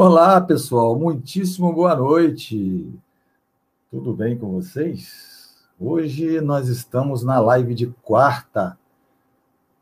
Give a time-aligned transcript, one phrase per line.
[0.00, 2.88] Olá, pessoal, muitíssimo boa noite.
[3.90, 5.56] Tudo bem com vocês?
[5.76, 8.78] Hoje nós estamos na live de quarta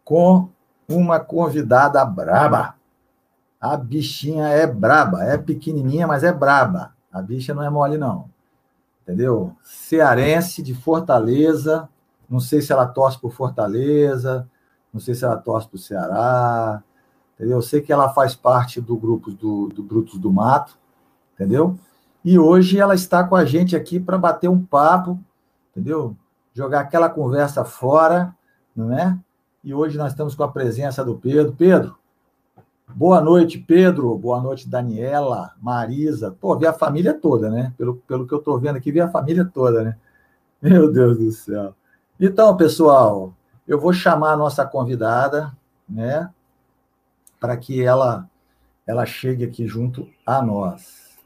[0.03, 0.49] com
[0.89, 2.77] uma convidada braba.
[3.61, 6.95] A bichinha é braba, é pequenininha, mas é braba.
[7.13, 8.31] A bicha não é mole, não.
[9.03, 9.55] Entendeu?
[9.63, 11.91] Cearense de Fortaleza.
[12.27, 14.49] Não sei se ela torce por Fortaleza,
[14.91, 16.83] não sei se ela torce o Ceará.
[17.37, 17.59] Entendeu?
[17.59, 20.77] Eu sei que ela faz parte do grupo do, do Brutos do Mato,
[21.35, 21.79] entendeu?
[22.25, 25.19] E hoje ela está com a gente aqui para bater um papo,
[25.71, 26.17] entendeu?
[26.55, 28.35] Jogar aquela conversa fora,
[28.75, 29.17] não é?
[29.63, 31.53] E hoje nós estamos com a presença do Pedro.
[31.53, 31.95] Pedro,
[32.89, 34.17] boa noite, Pedro.
[34.17, 36.35] Boa noite, Daniela, Marisa.
[36.41, 37.75] Pô, vi a família toda, né?
[37.77, 39.97] Pelo, pelo que eu estou vendo aqui, vi a família toda, né?
[40.63, 41.75] Meu Deus do céu.
[42.19, 43.35] Então, pessoal,
[43.69, 45.53] eu vou chamar a nossa convidada,
[45.87, 46.31] né?
[47.41, 48.29] Para que ela,
[48.87, 51.17] ela chegue aqui junto a nós.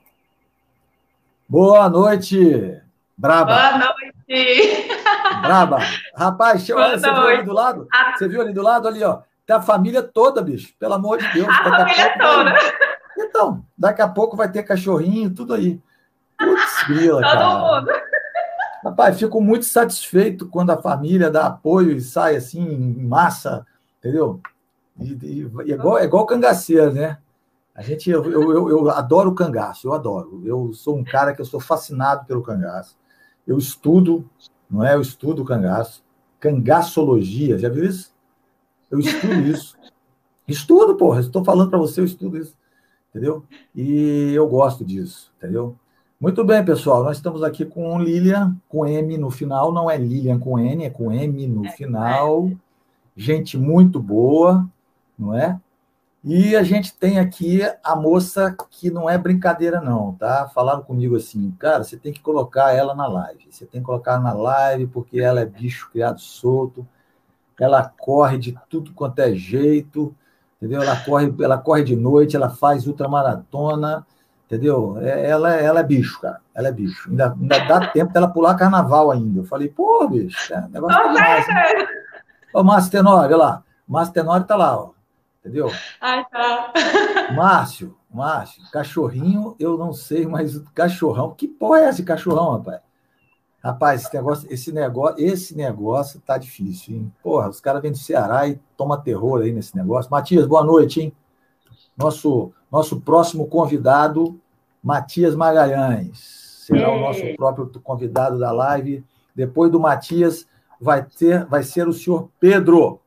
[1.48, 2.80] Boa noite,
[3.16, 3.54] Braba.
[3.54, 4.88] Boa noite.
[5.42, 5.78] Braba.
[6.16, 7.20] Rapaz, Boa você noite.
[7.20, 7.88] viu ali do lado?
[7.92, 8.14] Ah.
[8.16, 9.20] Você viu ali do lado, ali, ó.
[9.46, 10.72] Tá a família toda, bicho.
[10.78, 11.48] Pelo amor de Deus.
[11.48, 12.50] A família toda.
[12.52, 12.72] Vai...
[13.18, 15.80] Então, daqui a pouco vai ter cachorrinho, tudo aí.
[16.38, 17.58] Putz, grila, Todo cara.
[17.80, 17.90] mundo.
[18.84, 23.66] Rapaz, fico muito satisfeito quando a família dá apoio e sai assim, em massa,
[23.98, 24.40] entendeu?
[25.00, 27.18] E, e, e é, igual, é igual cangaceiro, né?
[27.74, 30.42] A gente, eu, eu, eu, adoro o cangaço, eu adoro.
[30.44, 32.96] Eu sou um cara que eu sou fascinado pelo cangaço.
[33.46, 34.28] Eu estudo,
[34.70, 34.94] não é?
[34.94, 36.04] Eu estudo cangaço.
[36.38, 38.14] Cangaçologia, já viu isso?
[38.90, 39.76] Eu estudo isso.
[40.46, 41.20] Estudo, porra.
[41.20, 42.56] Estou falando para você, eu estudo isso.
[43.10, 43.44] Entendeu?
[43.74, 45.76] E eu gosto disso, entendeu?
[46.20, 47.02] Muito bem, pessoal.
[47.02, 49.72] Nós estamos aqui com Lilian, com M no final.
[49.72, 52.50] Não é Lilian com N, é com M no é, final.
[53.16, 54.68] Gente muito boa,
[55.20, 55.58] não é?
[56.22, 60.48] E a gente tem aqui a moça que não é brincadeira, não, tá?
[60.54, 63.48] Falaram comigo assim, cara, você tem que colocar ela na live.
[63.50, 66.86] Você tem que colocar na live porque ela é bicho criado solto.
[67.58, 70.14] Ela corre de tudo quanto é jeito,
[70.56, 70.82] entendeu?
[70.82, 74.06] Ela corre, ela corre de noite, ela faz ultramaratona
[74.50, 74.98] Entendeu?
[75.00, 76.40] É, ela, ela é bicho, cara.
[76.52, 77.08] Ela é bicho.
[77.08, 79.38] Ainda, ainda dá tempo dela pular carnaval ainda.
[79.38, 80.98] Eu falei, pô, bicho, é negócio?
[82.52, 83.62] Ô, Márcio Tenório, olha lá.
[83.86, 84.90] Márcio Tenório tá lá, ó.
[85.40, 85.70] Entendeu?
[86.00, 86.72] Ai, tá.
[87.34, 92.80] Márcio, Márcio, cachorrinho, eu não sei, mas cachorrão, que porra é esse cachorrão, rapaz?
[93.62, 97.12] Rapaz, esse negócio, esse negócio, esse negócio tá difícil, hein?
[97.22, 100.10] Porra, os caras vêm do Ceará e toma terror aí nesse negócio.
[100.10, 101.12] Matias, boa noite, hein?
[101.96, 104.40] Nosso nosso próximo convidado,
[104.82, 106.18] Matias Magalhães,
[106.66, 109.04] será o nosso próprio convidado da live.
[109.34, 110.46] Depois do Matias,
[110.80, 113.00] vai, ter, vai ser o senhor Pedro.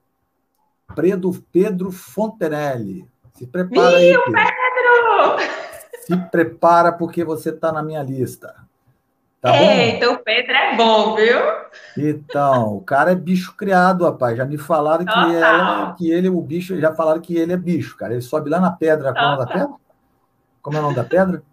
[0.95, 3.07] Pedro, Pedro Fontenelle.
[3.33, 4.13] Se prepara aí.
[4.13, 4.33] Pedro.
[4.33, 5.63] Pedro!
[6.05, 8.53] Se prepara, porque você está na minha lista.
[9.41, 10.13] Tá Eita, bom?
[10.13, 11.39] o Pedro é bom, viu?
[11.97, 14.37] Então, o cara é bicho criado, rapaz.
[14.37, 17.97] Já me falaram que, ela, que ele, o bicho, já falaram que ele é bicho,
[17.97, 18.13] cara.
[18.13, 19.13] Ele sobe lá na pedra.
[19.13, 19.75] Como é o nome da pedra?
[20.61, 21.43] Como é o nome da pedra?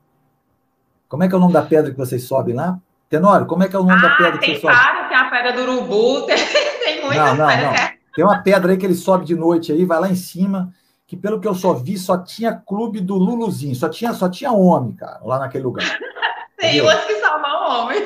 [1.08, 2.78] Como é que é o nome da pedra que vocês sobem lá?
[3.08, 4.76] Tenório, como é que é o nome ah, da pedra que vocês sobem?
[4.76, 6.36] Tem tem a pedra do urubu, tem,
[6.84, 7.80] tem muitas não, não, pedras.
[7.80, 7.99] Não.
[8.14, 10.72] Tem uma pedra aí que ele sobe de noite aí, vai lá em cima,
[11.06, 14.52] que pelo que eu só vi, só tinha clube do Luluzinho, só tinha, só tinha
[14.52, 15.86] homem, cara, lá naquele lugar.
[16.58, 18.02] Tem umas que salvam o homem.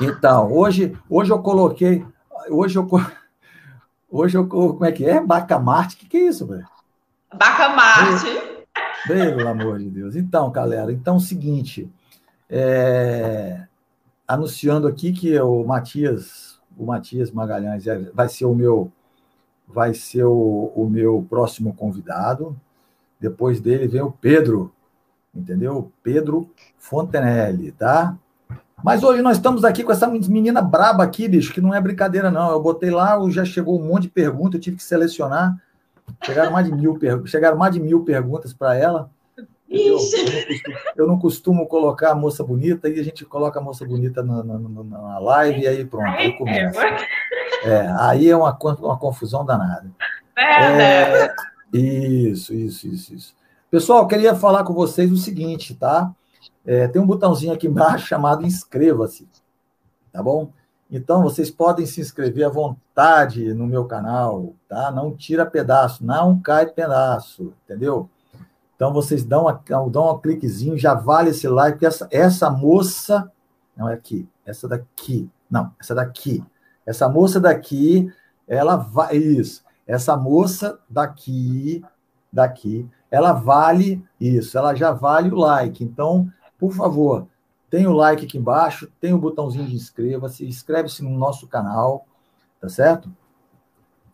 [0.00, 2.04] Então, hoje, hoje eu coloquei.
[2.50, 2.86] Hoje eu.
[4.10, 4.46] Hoje eu.
[4.46, 5.20] Como é que é?
[5.20, 5.96] Bacamarte?
[5.96, 6.66] O que, que é isso, velho?
[7.32, 8.26] Bacamarte.
[9.06, 10.16] Pelo amor de Deus.
[10.16, 11.90] Então, galera, então é o seguinte.
[12.48, 13.64] É,
[14.26, 18.92] anunciando aqui que o Matias, o Matias Magalhães é, vai ser o meu
[19.66, 22.56] vai ser o, o meu próximo convidado.
[23.18, 24.72] Depois dele vem o Pedro,
[25.34, 25.90] entendeu?
[26.02, 28.16] Pedro Fontenelle, tá?
[28.82, 32.30] Mas hoje nós estamos aqui com essa menina braba aqui, bicho, que não é brincadeira,
[32.30, 32.50] não.
[32.50, 35.56] Eu botei lá, já chegou um monte de perguntas, eu tive que selecionar.
[36.22, 39.10] Chegaram mais de mil, chegaram mais de mil perguntas para ela.
[39.68, 40.30] Eu não, costumo,
[40.96, 44.44] eu não, costumo, colocar a moça bonita, e a gente coloca a moça bonita na,
[44.44, 46.80] na, na live, e aí pronto, aí começa.
[47.64, 49.90] É, aí é uma, uma confusão danada.
[50.36, 51.32] É,
[51.72, 53.36] isso, isso, isso, isso.
[53.70, 56.14] Pessoal, queria falar com vocês o seguinte, tá?
[56.64, 59.28] É, tem um botãozinho aqui embaixo chamado inscreva-se,
[60.12, 60.52] tá bom?
[60.90, 64.90] Então, vocês podem se inscrever à vontade no meu canal, tá?
[64.90, 68.08] Não tira pedaço, não cai pedaço, entendeu?
[68.84, 73.32] Então, vocês dão, uma, dão um cliquezinho, já vale esse like, essa, essa moça,
[73.74, 76.44] não é aqui, essa daqui, não, essa daqui,
[76.84, 78.12] essa moça daqui,
[78.46, 81.82] ela vai, isso, essa moça daqui,
[82.30, 85.82] daqui, ela vale isso, ela já vale o like.
[85.82, 87.26] Então, por favor,
[87.70, 92.06] tem o like aqui embaixo, tem o botãozinho de inscreva-se, inscreve-se no nosso canal,
[92.60, 93.10] tá certo?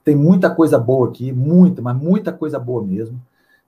[0.05, 3.21] Tem muita coisa boa aqui, muita, mas muita coisa boa mesmo,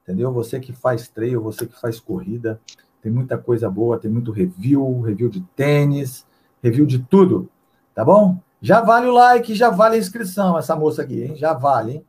[0.02, 0.32] entendeu?
[0.32, 2.60] Você que faz trail, você que faz corrida,
[3.00, 6.26] tem muita coisa boa, tem muito review, review de tênis,
[6.62, 7.48] review de tudo,
[7.94, 8.38] tá bom?
[8.60, 11.36] Já vale o like, já vale a inscrição, essa moça aqui, hein?
[11.36, 12.06] Já vale, hein?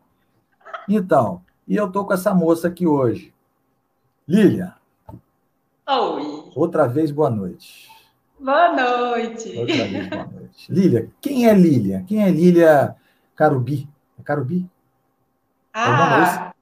[0.88, 3.34] Então, e eu tô com essa moça aqui hoje.
[4.28, 4.74] Lilian.
[5.88, 6.51] Oi.
[6.56, 7.90] Outra vez, boa noite.
[8.40, 9.57] Boa noite.
[9.57, 10.72] Outra vez, boa noite.
[10.72, 12.04] Lilian, quem é Lilian?
[12.04, 12.95] Quem é Lilian
[13.36, 13.90] Carubi?
[14.19, 14.69] É Carubi?
[15.74, 16.52] Ah, é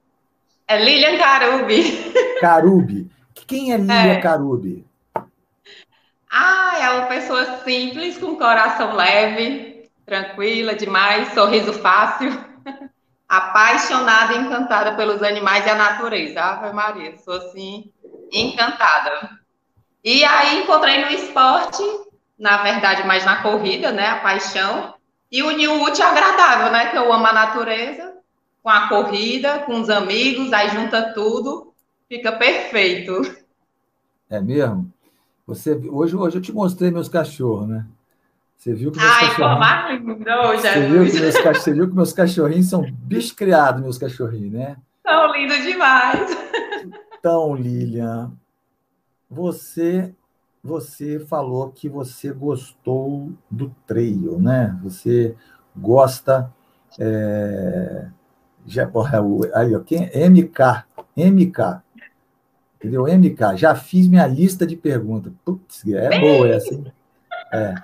[0.78, 2.12] Lilian Carubi.
[2.40, 3.10] Carubi.
[3.46, 4.20] Quem é Lilian é.
[4.20, 4.86] Carubi?
[6.30, 12.32] Ah, é uma pessoa simples, com coração leve, tranquila demais, sorriso fácil
[13.28, 16.40] apaixonada e encantada pelos animais e a natureza.
[16.40, 17.90] Ave Maria, sou assim,
[18.30, 19.30] encantada.
[20.04, 21.82] E aí encontrei no esporte,
[22.38, 24.08] na verdade, mais na corrida, né?
[24.08, 24.94] A paixão.
[25.30, 26.90] E uni o útil agradável, né?
[26.90, 28.11] Que eu amo a natureza,
[28.62, 31.72] com a corrida, com os amigos, aí junta tudo,
[32.08, 33.22] fica perfeito.
[34.30, 34.92] É mesmo?
[35.46, 37.86] Você, hoje, hoje eu te mostrei meus cachorros, né?
[38.56, 39.58] Você viu que meus Ai, cachorrinhos...
[39.58, 43.98] mais lindo, você viu, que meus, você viu que meus cachorrinhos são bicho criados, meus
[43.98, 44.76] cachorrinhos, né?
[45.04, 46.30] São lindos demais.
[47.18, 48.32] Então, Lilian,
[49.28, 50.14] você
[50.62, 54.78] você falou que você gostou do trail, né?
[54.84, 55.34] Você
[55.76, 56.52] gosta
[57.00, 58.06] é,
[58.66, 58.90] já,
[59.54, 60.84] aí, ó, quem, MK,
[61.16, 61.82] MK,
[62.76, 63.06] entendeu?
[63.06, 65.32] MK, já fiz minha lista de perguntas.
[65.44, 66.92] Putz, é boa essa, hein?
[67.52, 67.74] É.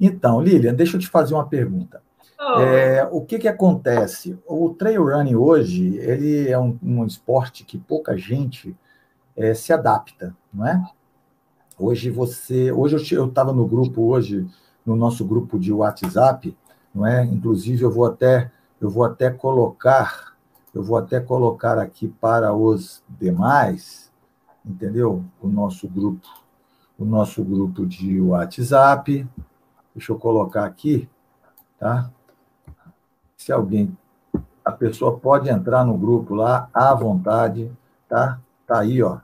[0.00, 2.02] Então, Lilian, deixa eu te fazer uma pergunta.
[2.38, 2.60] Oh.
[2.60, 4.38] É, o que, que acontece?
[4.46, 8.76] O trail running hoje, ele é um, um esporte que pouca gente
[9.36, 10.82] é, se adapta, não é?
[11.78, 14.46] Hoje você, hoje eu estava no grupo hoje,
[14.86, 16.56] no nosso grupo de WhatsApp,
[16.94, 17.24] não é?
[17.24, 18.50] Inclusive eu vou até
[18.84, 20.34] eu vou até colocar,
[20.74, 24.12] eu vou até colocar aqui para os demais,
[24.64, 25.24] entendeu?
[25.40, 26.28] O nosso grupo,
[26.98, 29.28] o nosso grupo de WhatsApp,
[29.94, 31.08] Deixa eu colocar aqui,
[31.78, 32.10] tá?
[33.36, 33.96] Se alguém,
[34.64, 37.70] a pessoa pode entrar no grupo lá à vontade,
[38.08, 38.40] tá?
[38.66, 39.18] Tá aí, ó,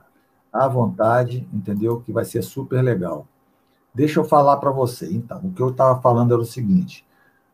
[0.51, 1.99] à vontade, entendeu?
[1.99, 3.27] Que vai ser super legal.
[3.93, 5.11] Deixa eu falar para você.
[5.11, 7.05] Então, o que eu estava falando era o seguinte.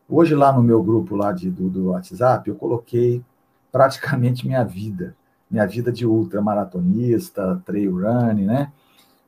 [0.08, 3.22] Hoje lá no meu grupo lá de, do, do WhatsApp, eu coloquei
[3.70, 5.14] praticamente minha vida,
[5.50, 8.72] minha vida de ultramaratonista, trail running, né?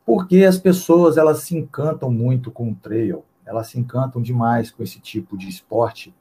[0.07, 4.83] Porque as pessoas elas se encantam muito com o trail elas se encantam demais com
[4.83, 6.15] esse tipo de esporte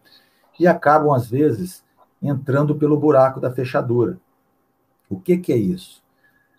[0.59, 1.83] e acabam, às vezes,
[2.21, 4.19] entrando pelo buraco da fechadura.
[5.07, 6.03] O que, que é isso?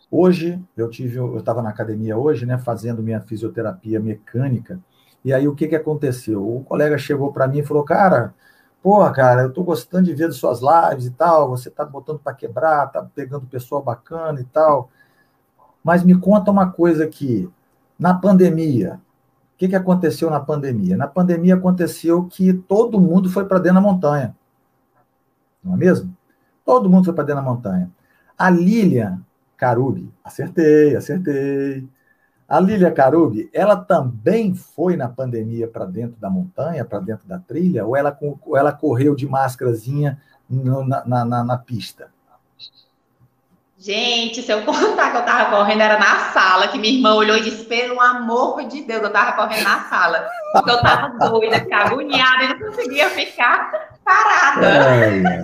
[0.08, 4.80] Hoje, eu tive, eu estava na academia hoje, né, fazendo minha fisioterapia mecânica,
[5.24, 6.46] e aí o que, que aconteceu?
[6.46, 8.34] O colega chegou para mim e falou, cara,
[8.82, 12.18] porra, cara, eu estou gostando de ver as suas lives e tal, você está botando
[12.18, 14.90] para quebrar, está pegando pessoa bacana e tal,
[15.84, 17.50] mas me conta uma coisa aqui,
[17.98, 19.00] na pandemia,
[19.60, 20.96] que, que aconteceu na pandemia?
[20.96, 24.34] Na pandemia aconteceu que todo mundo foi para dentro da montanha.
[25.62, 26.16] Não é mesmo?
[26.64, 27.90] Todo mundo foi para dentro da montanha.
[28.38, 29.20] A Lilian
[29.58, 31.86] Carubi, acertei, acertei.
[32.50, 37.38] A Lilia Carubi, ela também foi na pandemia para dentro da montanha, para dentro da
[37.38, 42.10] trilha, ou ela, ou ela correu de máscarazinha na, na, na, na pista?
[43.78, 47.36] Gente, se eu contar que eu tava correndo, era na sala, que minha irmã olhou
[47.36, 50.28] e disse, pelo amor de Deus, eu tava correndo na sala.
[50.52, 54.66] Porque eu tava doida, agoniada e não conseguia ficar parada.
[54.66, 55.40] Ai, ai,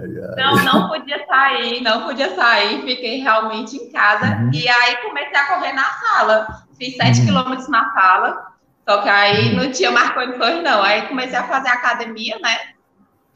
[0.00, 4.26] ai, não, não podia sair, não podia sair, fiquei realmente em casa.
[4.26, 4.50] Uhum.
[4.52, 6.46] E aí comecei a correr na sala.
[6.78, 7.26] Fiz sete uhum.
[7.26, 8.46] quilômetros na sala,
[8.88, 9.62] só que aí uhum.
[9.62, 10.82] não tinha mais condições, não.
[10.82, 12.76] Aí comecei a fazer academia, né?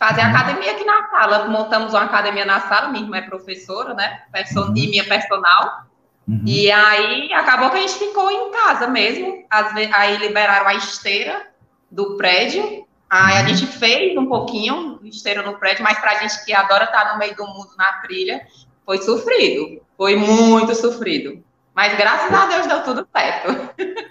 [0.01, 1.47] fazer academia aqui na sala.
[1.49, 4.23] Montamos uma academia na sala, minha irmã é professora, né?
[4.33, 4.77] Person uhum.
[4.77, 5.85] E minha personal.
[6.27, 6.43] Uhum.
[6.47, 9.45] E aí acabou que a gente ficou em casa mesmo.
[9.93, 11.47] Aí liberaram a esteira
[11.91, 12.87] do prédio.
[13.11, 13.49] Aí a uhum.
[13.49, 17.35] gente fez um pouquinho esteira no prédio, mas pra gente que adora estar no meio
[17.35, 18.47] do mundo na trilha,
[18.87, 19.83] foi sofrido.
[19.97, 21.43] Foi muito sofrido.
[21.75, 24.11] Mas graças a Deus deu tudo certo.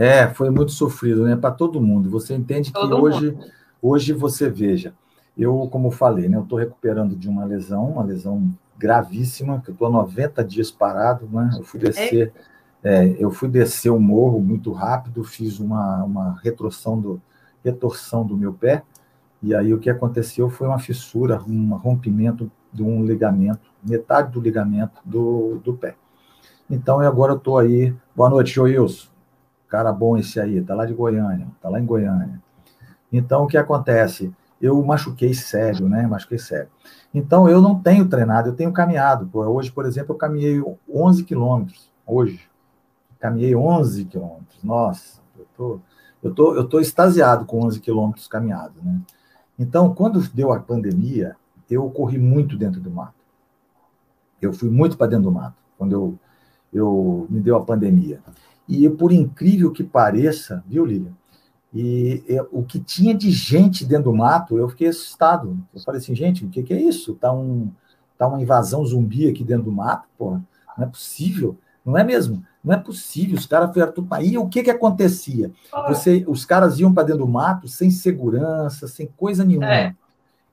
[0.00, 1.34] É, foi muito sofrido, né?
[1.34, 2.08] Para todo mundo.
[2.10, 3.36] Você entende todo que hoje,
[3.82, 4.94] hoje você veja,
[5.36, 9.72] eu, como falei, né, eu estou recuperando de uma lesão, uma lesão gravíssima, que eu
[9.72, 11.50] estou 90 dias parado, né?
[11.56, 12.32] Eu fui descer,
[12.84, 17.20] é, eu fui descer o morro muito rápido, fiz uma, uma retorção do,
[17.64, 18.82] retorção do meu pé,
[19.42, 24.40] e aí o que aconteceu foi uma fissura, um rompimento de um ligamento, metade do
[24.40, 25.96] ligamento do, do pé.
[26.68, 27.94] Então, agora eu estou aí.
[28.14, 29.08] Boa noite, Joilson.
[29.68, 32.42] Cara bom esse aí, tá lá de Goiânia, tá lá em Goiânia.
[33.12, 34.32] Então, o que acontece?
[34.60, 36.06] Eu machuquei sério, né?
[36.06, 36.68] Machuquei sério.
[37.14, 39.30] Então, eu não tenho treinado, eu tenho caminhado.
[39.32, 40.62] Hoje, por exemplo, eu caminhei
[40.92, 41.90] 11 quilômetros.
[42.06, 42.48] Hoje.
[43.18, 44.62] Caminhei 11 quilômetros.
[44.62, 45.80] Nossa, eu tô,
[46.22, 49.00] eu tô, eu tô extasiado com 11 quilômetros caminhados, né?
[49.58, 51.36] Então, quando deu a pandemia,
[51.68, 53.14] eu corri muito dentro do mato.
[54.40, 56.18] Eu fui muito para dentro do mato, quando eu,
[56.72, 58.20] eu me deu a pandemia.
[58.68, 61.12] E por incrível que pareça, viu, Lilian?
[61.74, 65.58] E o que tinha de gente dentro do mato, eu fiquei assustado.
[65.74, 67.14] Eu falei assim, gente, o que, que é isso?
[67.14, 67.70] Tá, um,
[68.16, 70.08] tá uma invasão zumbi aqui dentro do mato?
[70.16, 70.42] Porra,
[70.76, 71.58] não é possível.
[71.84, 72.44] Não é mesmo?
[72.62, 73.36] Não é possível.
[73.36, 74.36] Os caras foram tudo para aí.
[74.36, 75.50] O que que acontecia?
[75.88, 79.72] Você, os caras iam para dentro do mato sem segurança, sem coisa nenhuma.
[79.72, 79.94] É.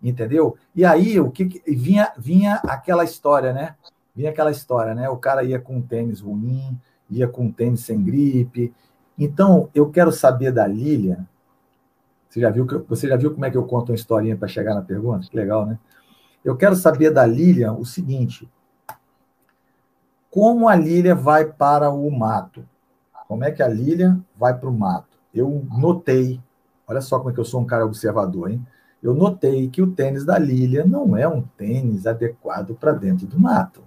[0.01, 0.55] Entendeu?
[0.75, 3.75] E aí o que, que vinha vinha aquela história, né?
[4.15, 5.09] Vinha aquela história, né?
[5.09, 8.73] O cara ia com um tênis ruim, ia com um tênis sem gripe,
[9.17, 11.25] então, eu quero saber da Lilian.
[12.29, 14.47] Você já viu, que, você já viu como é que eu conto uma historinha para
[14.47, 15.27] chegar na pergunta?
[15.29, 15.79] Que legal, né?
[16.43, 18.49] Eu quero saber da Lilian o seguinte:
[20.35, 22.67] como a Lilian vai para o mato?
[23.25, 25.17] Como é que a Lilian vai para o mato?
[25.33, 26.41] Eu notei,
[26.85, 28.61] olha só como é que eu sou um cara observador, hein?
[29.01, 33.39] Eu notei que o tênis da Lilian não é um tênis adequado para dentro do
[33.39, 33.81] mato.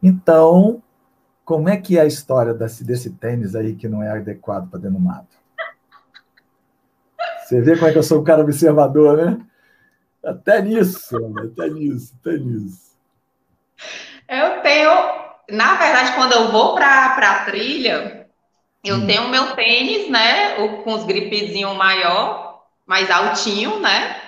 [0.00, 0.80] Então,
[1.44, 4.78] como é que é a história desse, desse tênis aí que não é adequado para
[4.78, 5.36] dentro do mato?
[7.42, 9.44] Você vê como é que eu sou um cara observador, né?
[10.24, 12.96] Até nisso, até nisso, até nisso.
[14.28, 18.28] Eu tenho, na verdade, quando eu vou para a trilha,
[18.84, 19.06] eu hum.
[19.06, 20.54] tenho meu tênis, né?
[20.84, 24.20] Com os gripezinhos maior, mais altinho, né?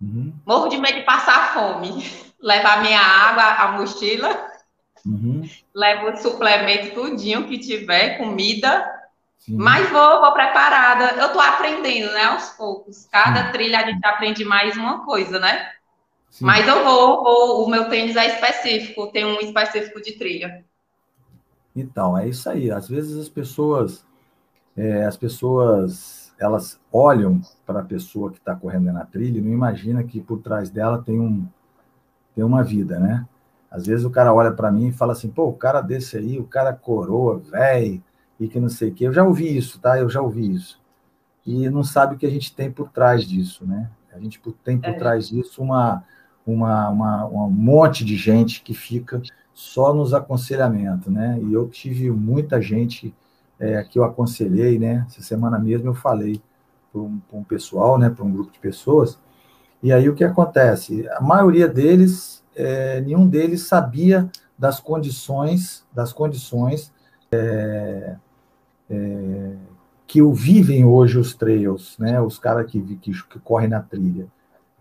[0.00, 0.32] Uhum.
[0.46, 2.04] Morro de medo de passar fome.
[2.40, 4.48] Levar minha água, a mochila
[5.04, 5.48] Uhum.
[5.74, 8.86] Levo o suplemento tudinho que tiver, comida,
[9.38, 9.56] Sim.
[9.56, 11.12] mas vou, vou preparada.
[11.20, 13.06] Eu estou aprendendo, né, aos poucos.
[13.10, 13.52] Cada Sim.
[13.52, 15.72] trilha a gente aprende mais uma coisa, né?
[16.30, 16.44] Sim.
[16.44, 20.64] Mas eu vou, vou, o meu tênis é específico, tem um específico de trilha.
[21.74, 22.70] Então, é isso aí.
[22.70, 24.04] Às vezes as pessoas,
[24.76, 29.52] é, as pessoas, elas olham para a pessoa que está correndo na trilha e não
[29.52, 31.46] imagina que por trás dela tem um,
[32.34, 33.26] tem uma vida, né?
[33.70, 36.38] Às vezes o cara olha para mim e fala assim, pô, o cara desse aí,
[36.38, 38.02] o cara coroa, velho,
[38.40, 39.06] e que não sei o quê.
[39.06, 39.98] Eu já ouvi isso, tá?
[39.98, 40.80] Eu já ouvi isso.
[41.44, 43.90] E não sabe o que a gente tem por trás disso, né?
[44.12, 44.92] A gente tem por é.
[44.94, 46.02] trás disso uma,
[46.52, 49.20] uma, uma, um monte de gente que fica
[49.52, 51.38] só nos aconselhamentos, né?
[51.42, 53.14] E eu tive muita gente
[53.58, 55.04] é, que eu aconselhei, né?
[55.08, 56.40] Essa semana mesmo eu falei
[56.92, 58.08] para um, um pessoal, né?
[58.08, 59.18] Para um grupo de pessoas.
[59.82, 61.08] E aí o que acontece?
[61.10, 64.28] A maioria deles é, nenhum deles sabia
[64.58, 66.92] das condições, das condições
[67.30, 68.16] é,
[68.90, 69.52] é,
[70.06, 72.20] que vivem hoje os trails, né?
[72.20, 74.26] Os caras que, que, que correm na trilha.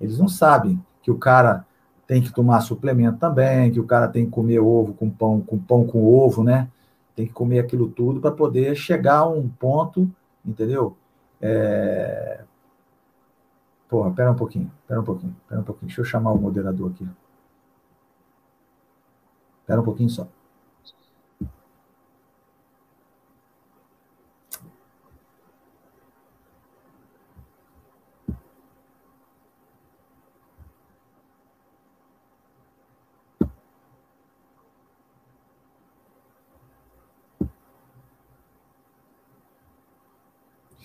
[0.02, 1.66] Eles não sabem que o cara
[2.06, 5.58] tem que tomar suplemento também, que o cara tem que comer ovo com pão, com
[5.58, 6.68] pão com ovo, né?
[7.16, 10.12] Tem que comer aquilo tudo para poder chegar a um ponto,
[10.46, 10.98] entendeu?
[11.42, 12.44] É...
[13.88, 15.88] Porra, pera um pouquinho, pera um pouquinho, pera um pouquinho.
[15.88, 17.08] Deixa eu chamar o moderador aqui.
[19.62, 20.28] Espera um pouquinho só.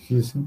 [0.03, 0.45] Difícil.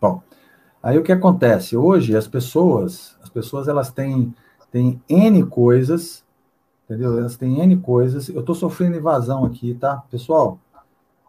[0.00, 0.22] Bom,
[0.80, 1.76] aí o que acontece?
[1.76, 4.32] Hoje as pessoas, as pessoas elas têm,
[4.70, 6.24] têm N coisas,
[6.84, 7.18] entendeu?
[7.18, 8.28] Elas têm N coisas.
[8.28, 10.04] Eu estou sofrendo invasão aqui, tá?
[10.08, 10.56] Pessoal,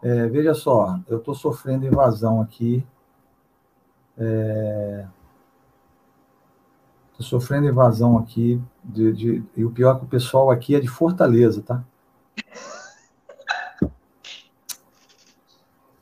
[0.03, 2.85] é, veja só, eu estou sofrendo invasão aqui.
[4.15, 5.07] É,
[7.21, 8.61] sofrendo invasão aqui.
[8.83, 11.83] De, de, e o pior é que o pessoal aqui é de Fortaleza, tá?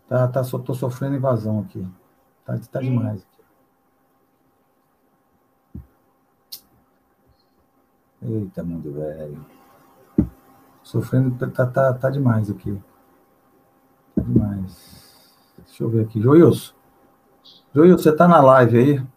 [0.07, 1.87] Tá, tá, só tô sofrendo invasão aqui.
[2.43, 3.25] Tá, tá demais.
[8.21, 9.45] Eita, mundo velho.
[10.81, 12.81] Sofrendo, tá, tá, tá demais aqui.
[14.15, 15.53] Tá demais.
[15.65, 16.19] Deixa eu ver aqui.
[16.19, 16.73] Joilson.
[17.73, 19.07] Joilson, você tá na live aí?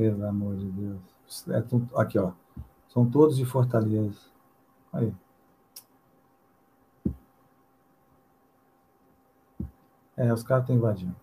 [0.00, 1.46] Pelo amor de Deus.
[1.48, 2.32] É, aqui, ó.
[2.88, 4.18] São todos de Fortaleza.
[4.90, 5.12] Aí.
[10.16, 11.14] É, os caras estão invadindo.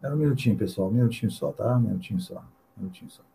[0.00, 0.88] Era um minutinho, pessoal.
[0.88, 1.76] Um minutinho só, tá?
[1.76, 2.38] Um minutinho só.
[2.78, 3.29] Um minutinho só.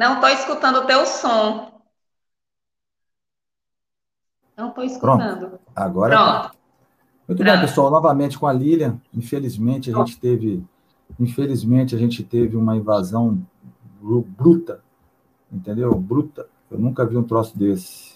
[0.00, 1.72] Não estou escutando o teu som.
[4.56, 5.48] Não estou escutando.
[5.48, 5.60] Pronto.
[5.76, 6.16] Agora.
[6.16, 6.40] Tá.
[6.40, 6.56] Pronto.
[7.28, 7.58] Muito Pronto.
[7.58, 7.90] bem, pessoal.
[7.90, 8.98] Novamente com a Lilian.
[9.12, 10.64] Infelizmente, a gente teve.
[11.18, 13.46] Infelizmente, a gente teve uma invasão
[14.00, 14.82] bruta.
[15.52, 15.94] Entendeu?
[15.94, 16.48] Bruta.
[16.70, 18.14] Eu nunca vi um troço desse.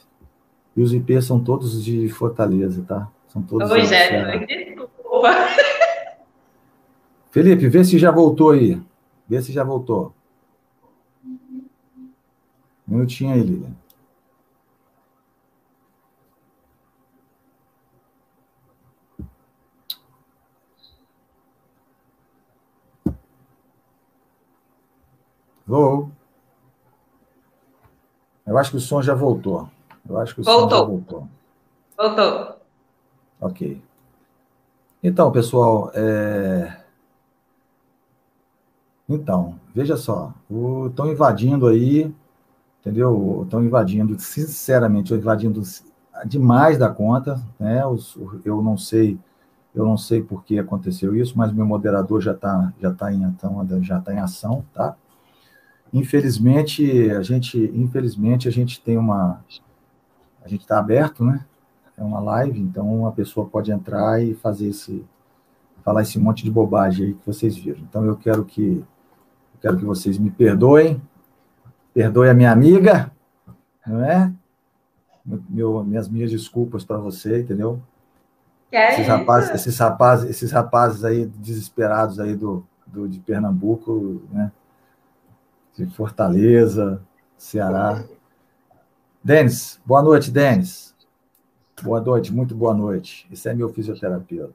[0.75, 3.11] E os IPs são todos de Fortaleza, tá?
[3.29, 3.71] São todos.
[3.71, 5.29] É, desculpa.
[7.31, 8.81] Felipe, vê se já voltou aí.
[9.29, 10.15] Vê se já voltou.
[12.87, 13.75] Um minutinho aí, Lilian.
[25.67, 26.11] Vou.
[28.47, 29.69] Eu acho que o som já voltou.
[30.09, 30.69] Eu acho que o voltou.
[30.69, 31.29] som já voltou.
[31.97, 32.57] Voltou.
[33.41, 33.83] Ok.
[35.03, 36.81] Então, pessoal, é...
[39.09, 40.33] então, veja só,
[40.89, 42.15] estão invadindo aí
[42.85, 43.41] entendeu?
[43.45, 45.63] Estão invadindo, sinceramente, invadindo
[46.27, 47.83] demais da conta, né?
[48.45, 49.19] eu não sei,
[49.75, 53.25] eu não sei por que aconteceu isso, mas meu moderador já está já tá em
[53.25, 54.95] ação, já tá em ação, tá?
[55.93, 59.43] Infelizmente, a gente, infelizmente, a gente tem uma,
[60.45, 61.45] a gente está aberto, né?
[61.97, 65.05] É uma live, então uma pessoa pode entrar e fazer esse,
[65.83, 67.81] falar esse monte de bobagem aí que vocês viram.
[67.81, 68.85] Então eu quero que,
[69.55, 71.01] eu quero que vocês me perdoem,
[71.95, 73.13] Perdoe a minha amiga,
[73.87, 74.33] não é?
[75.49, 77.81] Meu, minhas minhas desculpas para você, entendeu?
[78.73, 84.51] É esses, rapazes, esses, rapazes, esses rapazes aí desesperados aí do, do, de Pernambuco, né?
[85.77, 87.01] De Fortaleza,
[87.39, 88.05] Ceará.
[89.23, 90.93] Denis, boa noite, Denis.
[91.81, 93.29] Boa noite, muito boa noite.
[93.31, 94.55] Esse é meu fisioterapeuta.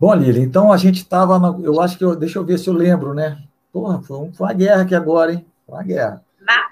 [0.00, 1.36] Bom, Lili, então a gente estava.
[1.62, 2.04] Eu acho que.
[2.04, 3.42] Eu, deixa eu ver se eu lembro, né?
[3.70, 5.46] Porra, foi, foi uma guerra aqui agora, hein?
[5.66, 6.22] Uma guerra.
[6.40, 6.68] Na,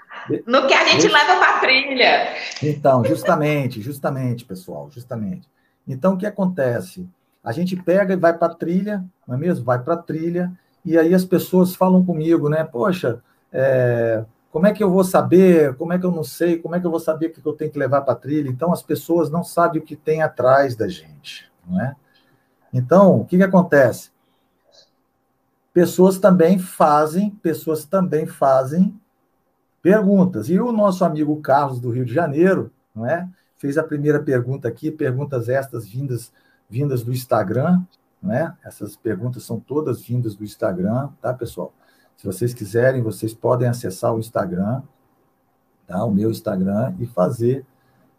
[0.47, 2.35] no que a gente leva para a trilha.
[2.63, 5.49] Então, justamente, justamente, pessoal, justamente.
[5.87, 7.07] Então, o que acontece?
[7.43, 9.65] A gente pega e vai para a trilha, não é mesmo?
[9.65, 10.51] Vai para a trilha,
[10.83, 12.63] e aí as pessoas falam comigo, né?
[12.63, 15.75] Poxa, é, como é que eu vou saber?
[15.75, 16.57] Como é que eu não sei?
[16.57, 18.49] Como é que eu vou saber o que eu tenho que levar para a trilha?
[18.49, 21.95] Então, as pessoas não sabem o que tem atrás da gente, não é?
[22.73, 24.11] Então, o que, que acontece?
[25.75, 28.97] Pessoas também fazem, pessoas também fazem
[29.81, 30.47] perguntas.
[30.47, 33.27] E o nosso amigo Carlos do Rio de Janeiro, não é?
[33.57, 36.31] Fez a primeira pergunta aqui, perguntas estas vindas
[36.69, 37.83] vindas do Instagram,
[38.23, 38.55] né?
[38.63, 41.73] Essas perguntas são todas vindas do Instagram, tá, pessoal?
[42.15, 44.81] Se vocês quiserem, vocês podem acessar o Instagram,
[45.85, 46.05] tá?
[46.05, 47.65] O meu Instagram e fazer,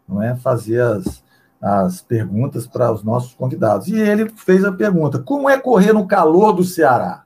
[0.07, 0.35] não é?
[0.35, 1.23] Fazer as,
[1.59, 3.87] as perguntas para os nossos convidados.
[3.87, 7.25] E ele fez a pergunta: como é correr no calor do Ceará?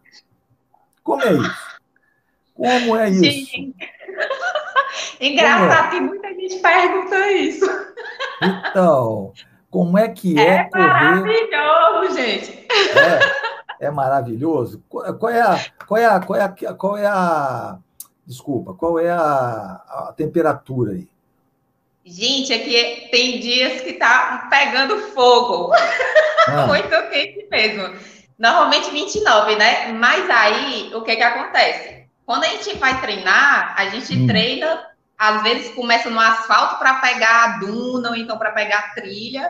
[1.04, 1.72] Como é isso?
[2.54, 3.52] Como é isso?
[3.52, 3.74] Sim.
[5.20, 5.90] Engraçado é?
[5.90, 7.66] que muita gente pergunta isso.
[8.42, 9.34] Então,
[9.70, 10.88] Como é que é, é correr?
[10.88, 12.68] maravilhoso, gente.
[13.80, 14.84] É, é maravilhoso.
[14.90, 17.78] Qual é a, qual é a, qual é a, qual é a,
[18.26, 21.08] desculpa, qual é a, a temperatura aí?
[22.04, 25.72] Gente, aqui tem dias que tá pegando fogo.
[26.48, 26.66] Ah.
[26.68, 27.96] Muito quente mesmo.
[28.42, 29.92] Normalmente 29, né?
[29.92, 32.08] Mas aí, o que que acontece?
[32.26, 34.26] Quando a gente vai treinar, a gente hum.
[34.26, 34.84] treina,
[35.16, 39.48] às vezes começa no asfalto para pegar a duna, ou então para pegar a trilha.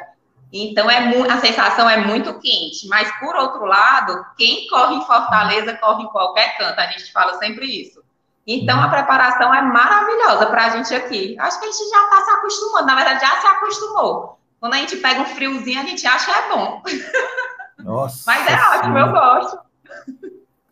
[0.52, 0.98] Então é
[1.30, 2.86] a sensação é muito quente.
[2.90, 6.78] Mas por outro lado, quem corre em Fortaleza corre em qualquer canto.
[6.78, 8.04] A gente fala sempre isso.
[8.46, 8.90] Então a uhum.
[8.90, 11.38] preparação é maravilhosa para a gente aqui.
[11.40, 12.88] Acho que a gente já está se acostumando.
[12.88, 14.38] Na verdade, já se acostumou.
[14.60, 16.84] Quando a gente pega um friozinho, a gente acha que é bom.
[17.84, 18.24] Nossa.
[18.26, 19.60] Mas é ótimo, eu gosto.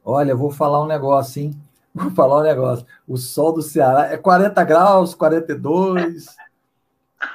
[0.04, 1.52] Olha, vou falar um negócio, hein?
[1.94, 2.86] Vou falar um negócio.
[3.08, 6.28] O sol do Ceará é 40 graus, 42.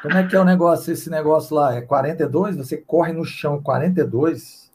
[0.01, 1.75] Como é que é o negócio, esse negócio lá?
[1.75, 2.57] É 42?
[2.57, 4.71] Você corre no chão 42?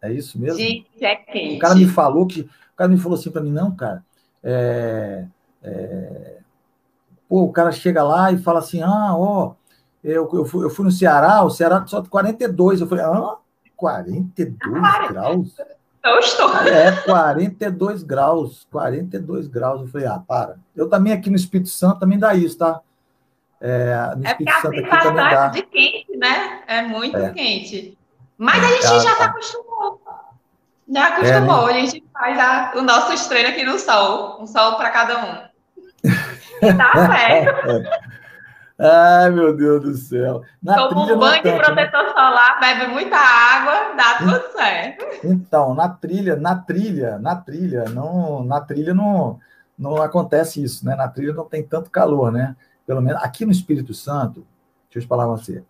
[0.00, 0.58] É isso mesmo?
[0.58, 1.56] Gente, é quente.
[1.56, 2.40] O cara me falou que.
[2.40, 4.02] O cara me falou assim para mim, não, cara.
[4.42, 5.26] É,
[5.62, 6.38] é,
[7.28, 9.54] pô, o cara chega lá e fala assim: ah, ó,
[10.02, 12.80] eu, eu, fui, eu fui no Ceará, o Ceará só 42.
[12.80, 13.36] Eu falei, ah,
[13.78, 15.56] 42 ah, graus?
[16.04, 16.52] Eu estou.
[16.66, 18.66] É, 42 graus.
[18.72, 19.82] 42 graus.
[19.82, 20.56] Eu falei, ah, para.
[20.76, 22.80] Eu também aqui no Espírito Santo também dá isso, tá?
[23.60, 25.48] É, no é Espírito Santo aqui também dá.
[25.48, 26.62] de quente, né?
[26.66, 27.30] É muito é.
[27.30, 27.96] quente.
[28.36, 30.02] Mas a gente é, já está acostumou.
[30.88, 31.68] Já acostumou.
[31.68, 31.78] É, né?
[31.78, 34.42] A gente faz a, o nosso treino aqui no sol.
[34.42, 35.48] Um sol para cada um.
[36.58, 37.88] Tá certo.
[38.78, 40.42] Ai, meu Deus do céu.
[40.62, 41.58] Na Toma um banho de né?
[41.58, 42.08] protetor né?
[42.10, 45.04] solar, bebe muita água, dá tudo certo.
[45.24, 49.40] Então, na trilha, na trilha, na trilha, não, na trilha não,
[49.76, 50.94] não acontece isso, né?
[50.94, 52.54] Na trilha não tem tanto calor, né?
[52.86, 54.46] Pelo menos aqui no Espírito Santo,
[54.84, 55.64] deixa eu te falar você.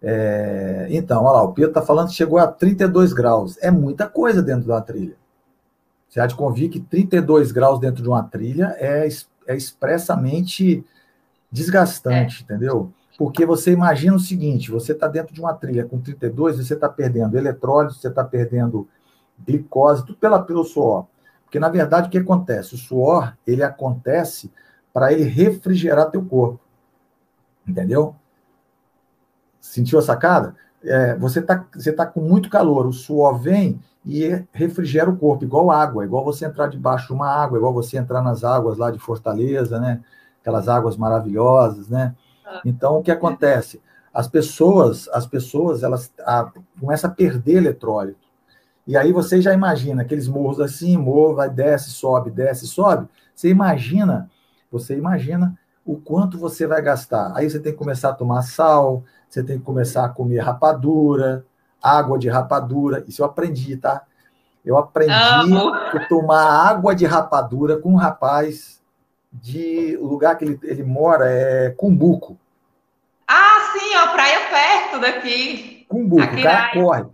[0.00, 3.58] É, então, olha lá, o Pedro está falando que chegou a 32 graus.
[3.60, 5.16] É muita coisa dentro da trilha.
[6.08, 9.08] Você há de convir que 32 graus dentro de uma trilha é,
[9.48, 10.84] é expressamente
[11.56, 12.44] desgastante, é.
[12.44, 12.92] entendeu?
[13.16, 16.88] Porque você imagina o seguinte: você está dentro de uma trilha com 32, você está
[16.88, 18.86] perdendo eletrólito, você está perdendo
[19.46, 21.06] glicose, tudo pela, pelo suor.
[21.44, 22.74] Porque, na verdade, o que acontece?
[22.74, 24.52] O suor, ele acontece
[24.92, 26.60] para ele refrigerar teu corpo.
[27.66, 28.14] Entendeu?
[29.60, 30.54] Sentiu a sacada?
[30.82, 35.44] É, você está você tá com muito calor, o suor vem e refrigera o corpo,
[35.44, 38.90] igual água, igual você entrar debaixo de uma água, igual você entrar nas águas lá
[38.90, 40.00] de Fortaleza, né?
[40.46, 42.14] Aquelas águas maravilhosas, né?
[42.46, 42.60] Ah.
[42.64, 43.82] Então, o que acontece?
[44.14, 48.24] As pessoas, as pessoas, elas a, começam a perder eletrólito.
[48.86, 53.08] E aí você já imagina aqueles morros assim, morro, vai, desce, sobe, desce, sobe.
[53.34, 54.30] Você imagina,
[54.70, 57.32] você imagina o quanto você vai gastar.
[57.34, 61.44] Aí você tem que começar a tomar sal, você tem que começar a comer rapadura,
[61.82, 63.04] água de rapadura.
[63.08, 64.04] Isso eu aprendi, tá?
[64.64, 68.75] Eu aprendi a tomar água de rapadura com um rapaz
[69.42, 72.38] de o lugar que ele, ele mora é Cumbuco.
[73.26, 75.84] Ah, sim, ó, praia perto daqui.
[75.88, 77.04] Cumbuco, o cara corre.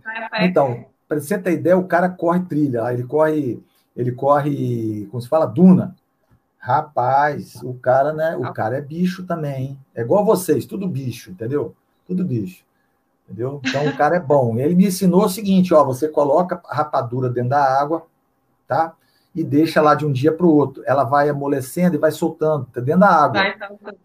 [0.41, 3.63] Então, para você ter ideia, o cara corre trilha, ele corre,
[3.95, 5.95] ele corre, como se fala, duna.
[6.57, 8.37] Rapaz, o cara, né?
[8.37, 9.79] O cara é bicho também, hein?
[9.93, 11.75] É igual vocês, tudo bicho, entendeu?
[12.07, 12.63] Tudo bicho.
[13.25, 13.61] Entendeu?
[13.65, 14.57] Então o cara é bom.
[14.57, 18.05] Ele me ensinou o seguinte: ó, você coloca a rapadura dentro da água,
[18.67, 18.93] tá?
[19.35, 20.83] E deixa lá de um dia para o outro.
[20.85, 23.41] Ela vai amolecendo e vai soltando, tá dentro da água.
[23.41, 23.95] Vai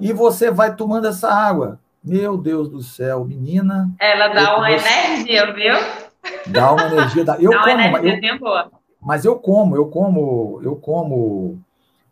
[0.00, 1.80] E você vai tomando essa água.
[2.02, 3.90] Meu Deus do céu, menina.
[4.00, 4.88] Ela dá uma você...
[4.88, 5.74] energia, viu?
[6.46, 7.24] Dá uma energia.
[7.24, 8.70] Dá, eu dá como, uma energia eu, boa.
[9.00, 11.60] Mas eu como, eu como, eu como,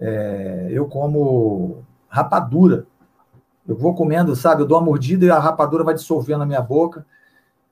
[0.01, 2.87] é, eu como rapadura.
[3.67, 4.63] Eu vou comendo, sabe?
[4.63, 7.07] Eu dou uma mordida e a rapadura vai dissolvendo na minha boca.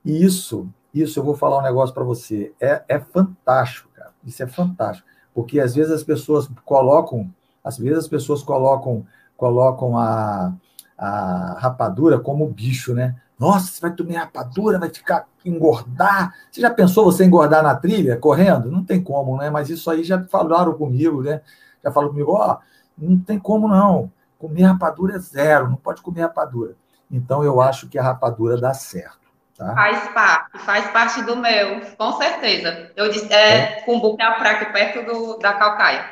[0.03, 2.53] E isso, isso eu vou falar um negócio para você.
[2.59, 3.84] É, é fantástico.
[4.25, 7.31] Isso é fantástico, porque às vezes as pessoas colocam,
[7.63, 9.05] às vezes as pessoas colocam,
[9.37, 10.53] colocam a,
[10.97, 13.15] a rapadura como bicho, né?
[13.37, 16.33] Nossa, você vai tomar rapadura, vai ficar engordar.
[16.49, 18.71] Você já pensou você engordar na trilha, correndo?
[18.71, 19.49] Não tem como, né?
[19.49, 21.41] Mas isso aí já falaram comigo, né?
[21.83, 22.57] Já falaram comigo, ó, oh,
[22.97, 24.11] não tem como não.
[24.39, 26.75] Comer rapadura é zero, não pode comer rapadura.
[27.11, 29.24] Então eu acho que a rapadura dá certo.
[29.57, 29.73] Tá?
[29.73, 32.91] Faz parte, faz parte do meu, com certeza.
[32.95, 33.65] Eu disse, é, é.
[33.85, 36.09] Cumbuca é a praia aqui perto do, da Calcaia.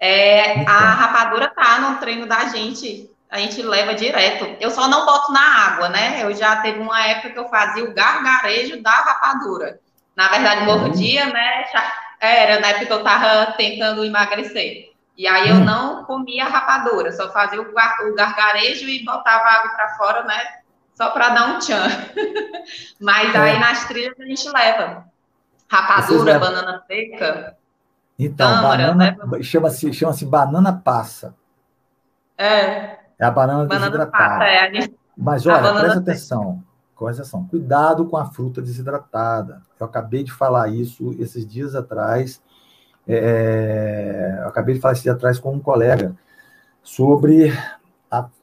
[0.00, 0.74] É, então.
[0.74, 4.56] A rapadura tá no treino da gente, a gente leva direto.
[4.58, 6.22] Eu só não boto na água, né?
[6.22, 9.80] Eu já teve uma época que eu fazia o gargarejo da rapadura.
[10.16, 11.32] Na verdade, mordia, uhum.
[11.32, 11.64] né?
[12.20, 14.88] Era na época que eu tava tentando emagrecer.
[15.16, 15.64] E aí eu hum.
[15.64, 20.40] não comia rapadura, só fazia o, gar, o gargarejo e botava água para fora, né?
[20.98, 21.86] Só para dar um tchan.
[23.00, 23.38] Mas é.
[23.38, 25.04] aí nas trilhas a gente leva
[25.68, 27.56] rapadura, banana seca.
[28.18, 31.36] Então, tâmara, banana, chama-se chama banana passa.
[32.36, 32.98] É.
[33.16, 34.38] É a banana, banana desidratada.
[34.38, 34.74] Passa, é.
[34.74, 34.98] Gente...
[35.16, 36.64] Mas olha, presta atenção.
[37.00, 37.44] Exceção.
[37.44, 39.62] Cuidado com a fruta desidratada.
[39.78, 42.42] Eu acabei de falar isso esses dias atrás.
[43.06, 46.16] É, eu acabei de falar esses dias atrás com um colega
[46.82, 47.52] sobre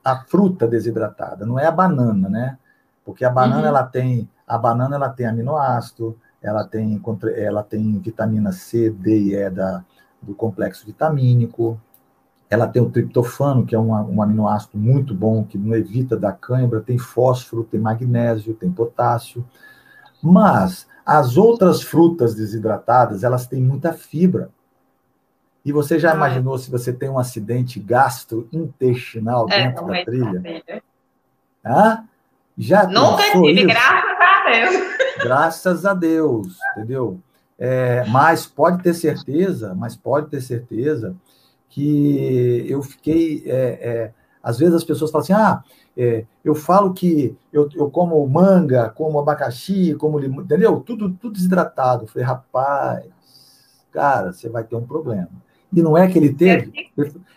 [0.05, 1.45] a, fruta desidratada.
[1.45, 2.57] Não é a banana, né?
[3.03, 3.67] Porque a banana uhum.
[3.67, 7.01] ela tem a banana ela tem aminoácido, ela tem
[7.35, 9.83] ela tem vitamina C, D e E da,
[10.21, 11.79] do complexo vitamínico,
[12.49, 16.31] ela tem o triptofano, que é um, um aminoácido muito bom, que não evita da
[16.31, 19.43] cãibra, tem fósforo, tem magnésio, tem potássio.
[20.21, 24.49] Mas as outras frutas desidratadas, elas têm muita fibra.
[25.65, 26.15] E você já ah.
[26.15, 30.63] imaginou se você tem um acidente gastrointestinal é, dentro da trilha?
[31.65, 32.03] Hã?
[32.57, 33.67] Já Nunca tive, isso?
[33.67, 34.95] graças a Deus.
[35.17, 37.19] Graças a Deus, entendeu?
[37.57, 41.15] É, mas pode ter certeza, mas pode ter certeza
[41.69, 43.43] que eu fiquei.
[43.45, 44.11] É, é,
[44.43, 45.63] às vezes as pessoas falam assim: ah,
[45.97, 50.79] é, eu falo que eu, eu como manga, como abacaxi, como limão, entendeu?
[50.81, 52.03] Tudo, tudo desidratado.
[52.03, 53.05] Eu falei, rapaz,
[53.91, 55.29] cara, você vai ter um problema.
[55.73, 56.91] E não é que ele teve.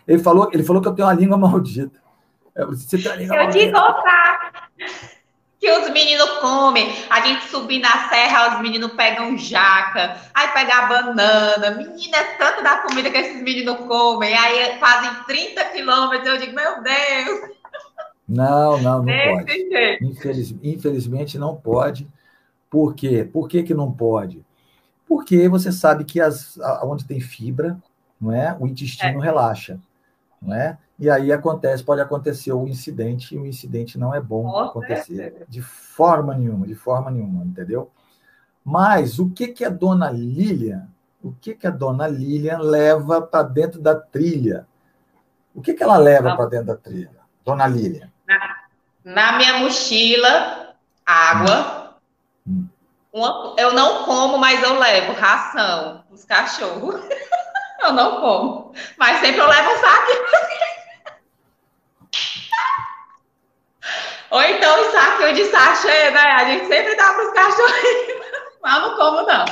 [0.07, 1.99] Ele, falou, ele falou que eu tenho uma língua maldita.
[2.55, 3.65] Você tem uma língua eu maldita.
[3.65, 4.69] te contar
[5.59, 6.89] que os meninos comem.
[7.09, 11.71] A gente subir na serra, os meninos pegam jaca, aí pega a banana.
[11.71, 14.33] Menina, é tanto da comida que esses meninos comem.
[14.35, 16.27] Aí fazem 30 quilômetros.
[16.27, 17.59] Eu digo, meu Deus.
[18.27, 19.99] Não, não, não pode.
[20.01, 22.07] Infeliz, infelizmente não pode.
[22.69, 23.27] Por quê?
[23.31, 24.45] Por que, que não pode?
[25.07, 27.77] Porque você sabe que as, onde tem fibra,
[28.19, 28.55] não é?
[28.59, 29.25] o intestino é.
[29.25, 29.79] relaxa.
[30.41, 30.77] Não é?
[30.97, 35.35] E aí acontece, pode acontecer o incidente, e o incidente não é bom Nossa, acontecer
[35.41, 35.45] é.
[35.47, 37.89] de forma nenhuma, de forma nenhuma, entendeu?
[38.63, 40.87] Mas o que que a dona Lilian,
[41.23, 44.67] o que que a dona Lilian leva para dentro da trilha?
[45.55, 47.19] O que que ela leva para dentro da trilha?
[47.43, 48.09] Dona Lilian.
[48.27, 48.57] Na,
[49.03, 51.97] na minha mochila, água.
[52.47, 52.67] Hum.
[53.11, 57.01] Uma, eu não como, mas eu levo ração os cachorros.
[57.81, 58.73] eu não como.
[58.97, 60.11] Mas sempre eu levo um saco.
[64.31, 66.19] Ou então o saquinho de sachê, né?
[66.19, 68.25] A gente sempre dá para os cachorrinhos,
[68.61, 69.45] mas eu não como, não.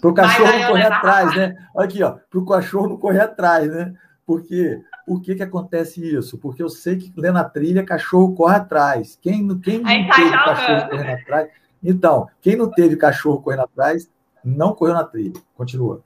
[0.00, 1.54] Para o cachorro não correr atrás, né?
[1.74, 3.92] Olha aqui, ó, para o cachorro não correr atrás, né?
[4.26, 6.38] Porque por que, que acontece isso?
[6.38, 9.18] Porque eu sei que lendo a trilha, cachorro corre atrás.
[9.20, 11.48] Quem, quem não tá teve cachorro correndo atrás.
[11.82, 14.10] Então, quem não teve cachorro correndo atrás,
[14.42, 15.38] não correu na trilha.
[15.54, 16.02] Continua.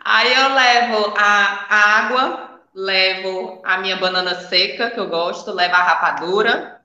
[0.00, 1.66] Aí eu levo a
[1.98, 6.80] água, levo a minha banana seca, que eu gosto, levo a rapadura,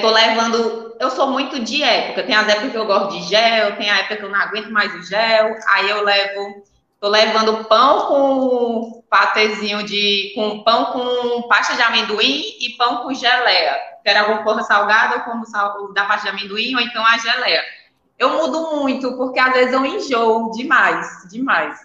[0.00, 0.96] tô levando.
[1.00, 3.98] Eu sou muito de época, tem as épocas que eu gosto de gel, tem a
[3.98, 6.66] época que eu não aguento mais o gel, aí eu levo.
[7.00, 10.32] Tô levando pão com patezinho de.
[10.34, 13.78] com pão com pasta de amendoim e pão com geleia.
[14.02, 17.62] Quero alguma coisa salgada ou como sal, da pasta de amendoim, ou então a geleia.
[18.18, 21.78] Eu mudo muito, porque às vezes eu enjoo demais, demais.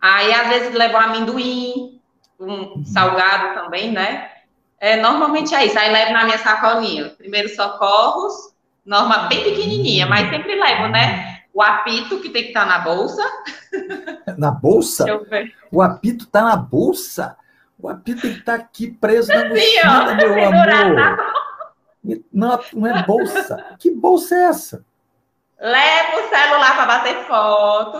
[0.00, 2.00] Aí, às vezes, levo amendoim,
[2.38, 4.30] um salgado também, né?
[4.80, 5.78] É, normalmente é isso.
[5.78, 7.10] Aí levo na minha sacolinha.
[7.10, 8.54] Primeiro socorros,
[8.86, 11.40] norma bem pequenininha, mas sempre levo, né?
[11.52, 13.22] O apito que tem que estar tá na bolsa.
[14.38, 15.04] Na bolsa?
[15.72, 17.36] O apito está na bolsa?
[17.78, 21.18] O apito tem que estar tá aqui preso na mochila, meu amor.
[22.32, 23.76] Não, não é bolsa.
[23.78, 24.84] Que bolsa é essa?
[25.60, 27.98] Leva o celular para bater foto.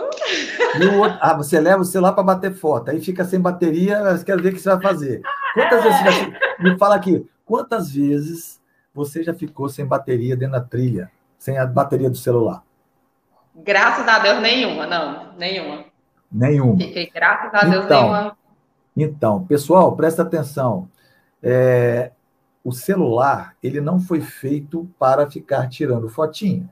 [0.97, 2.89] Outro, ah, você leva o celular para bater foto.
[2.89, 5.21] Aí fica sem bateria, eu quero ver o que você vai fazer.
[5.53, 8.61] Quantas vezes você Me fala aqui, quantas vezes
[8.93, 11.11] você já ficou sem bateria dentro da trilha?
[11.37, 12.63] Sem a bateria do celular?
[13.55, 15.33] Graças a Deus, nenhuma, não.
[15.37, 15.85] Nenhuma.
[16.31, 16.77] Nenhuma.
[16.77, 18.37] Fiquei, graças a Deus, então, nenhuma.
[18.95, 20.89] Então, pessoal, presta atenção.
[21.43, 22.11] É,
[22.63, 26.69] o celular, ele não foi feito para ficar tirando fotinho.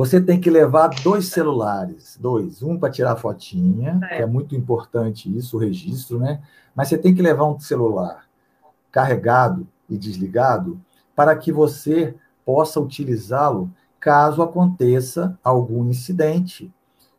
[0.00, 4.16] Você tem que levar dois celulares, dois, um para tirar fotinha, é.
[4.16, 6.40] que é muito importante isso, o registro, né?
[6.74, 8.24] Mas você tem que levar um celular
[8.90, 10.80] carregado e desligado
[11.14, 12.14] para que você
[12.46, 16.72] possa utilizá-lo caso aconteça algum incidente.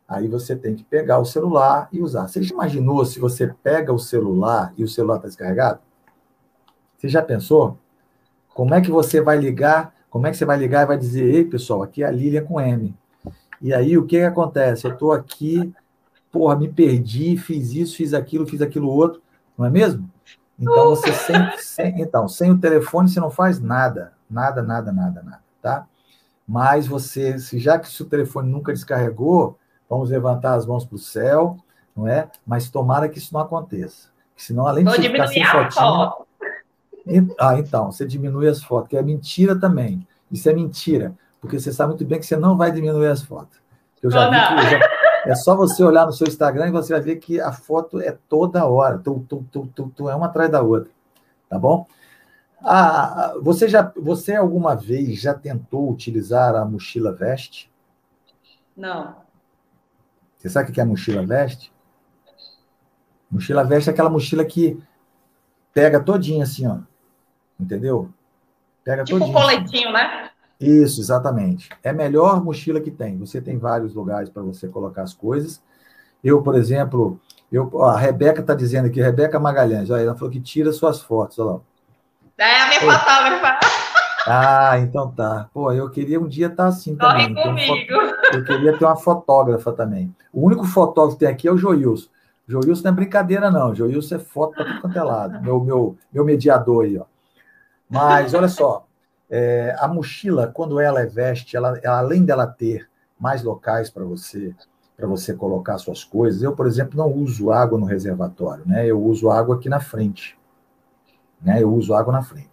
[0.08, 2.26] Aí você tem que pegar o celular e usar.
[2.26, 5.78] Você já imaginou se você pega o celular e o celular está descarregado?
[6.98, 7.78] Você já pensou?
[8.52, 11.24] Como é que você vai ligar como é que você vai ligar e vai dizer,
[11.24, 12.94] ei, pessoal, aqui é a Lilian com M.
[13.62, 14.86] E aí, o que, que acontece?
[14.86, 15.72] Eu estou aqui,
[16.30, 19.22] porra, me perdi, fiz isso, fiz aquilo, fiz aquilo outro,
[19.56, 20.10] não é mesmo?
[20.58, 24.12] Então, você sem, sem, então, sem o telefone, você não faz nada.
[24.28, 25.86] Nada, nada, nada, nada, tá?
[26.46, 30.98] Mas você, se já que o telefone nunca descarregou, vamos levantar as mãos para o
[30.98, 31.56] céu,
[31.96, 32.28] não é?
[32.46, 34.10] Mas tomara que isso não aconteça.
[34.36, 36.26] Senão, além Vou de ficar sem fotinho...
[37.38, 40.06] Ah, então, você diminui as fotos, que é mentira também.
[40.30, 43.60] Isso é mentira, porque você sabe muito bem que você não vai diminuir as fotos.
[44.02, 44.80] Eu já vi que já,
[45.26, 48.16] é só você olhar no seu Instagram e você vai ver que a foto é
[48.28, 50.90] toda hora, tu, tu, tu, tu, tu é uma atrás da outra,
[51.48, 51.86] tá bom?
[52.64, 57.70] Ah, você já, você alguma vez já tentou utilizar a mochila veste?
[58.76, 59.16] Não.
[60.38, 61.72] Você sabe o que é a mochila veste?
[63.30, 64.80] Mochila veste é aquela mochila que
[65.72, 66.78] pega todinha assim, ó.
[67.62, 68.10] Entendeu?
[68.84, 69.38] Pega tipo todinha.
[69.38, 70.30] Um coletinho, né?
[70.60, 71.68] Isso, exatamente.
[71.82, 73.18] É a melhor mochila que tem.
[73.18, 75.62] Você tem vários lugares para você colocar as coisas.
[76.22, 77.20] Eu, por exemplo,
[77.50, 81.00] eu, ó, a Rebeca está dizendo aqui, Rebeca Magalhães, ó, ela falou que tira suas
[81.00, 81.60] fotos, olha lá.
[82.38, 83.58] É a minha fotógrafa.
[84.26, 85.48] Ah, então tá.
[85.52, 87.42] Pô, eu queria um dia estar tá assim Corre também.
[87.42, 87.94] comigo.
[87.94, 90.14] Um eu queria ter uma fotógrafa também.
[90.32, 92.08] O único fotógrafo que tem aqui é o Joilson.
[92.46, 93.74] Joilson não é brincadeira, não.
[93.74, 95.42] Joilson é foto para tudo quanto é lado.
[95.42, 97.04] Meu, meu, meu mediador aí, ó.
[97.92, 98.86] Mas, olha só,
[99.28, 102.88] é, a mochila, quando ela é veste, ela, ela além dela ter
[103.20, 104.54] mais locais para você
[104.96, 106.42] para você colocar suas coisas.
[106.42, 108.86] Eu, por exemplo, não uso água no reservatório, né?
[108.86, 110.38] Eu uso água aqui na frente,
[111.40, 111.60] né?
[111.62, 112.50] Eu uso água na frente.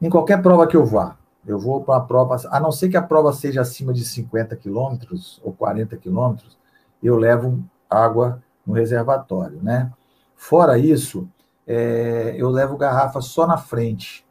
[0.00, 2.96] Em qualquer prova que eu vá, eu vou para uma prova, a não ser que
[2.96, 6.56] a prova seja acima de 50 quilômetros ou 40 quilômetros,
[7.02, 9.90] eu levo água no reservatório, né?
[10.36, 11.28] Fora isso,
[11.66, 14.24] é, eu levo garrafa só na frente,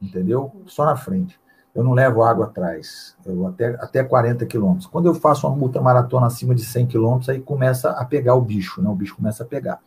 [0.00, 0.52] entendeu?
[0.66, 1.38] Só na frente.
[1.74, 4.86] Eu não levo água atrás, eu até, até 40 quilômetros.
[4.86, 8.80] Quando eu faço uma ultramaratona acima de 100 quilômetros, aí começa a pegar o bicho,
[8.80, 8.88] né?
[8.88, 9.78] O bicho começa a pegar.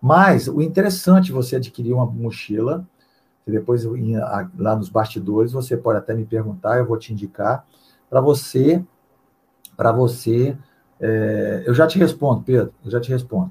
[0.00, 2.86] Mas o interessante é você adquirir uma mochila,
[3.46, 3.84] e depois
[4.58, 7.66] lá nos bastidores você pode até me perguntar, eu vou te indicar,
[8.08, 8.82] para você,
[9.76, 10.56] para você,
[11.00, 13.50] é, eu já te respondo, Pedro, eu já te respondo.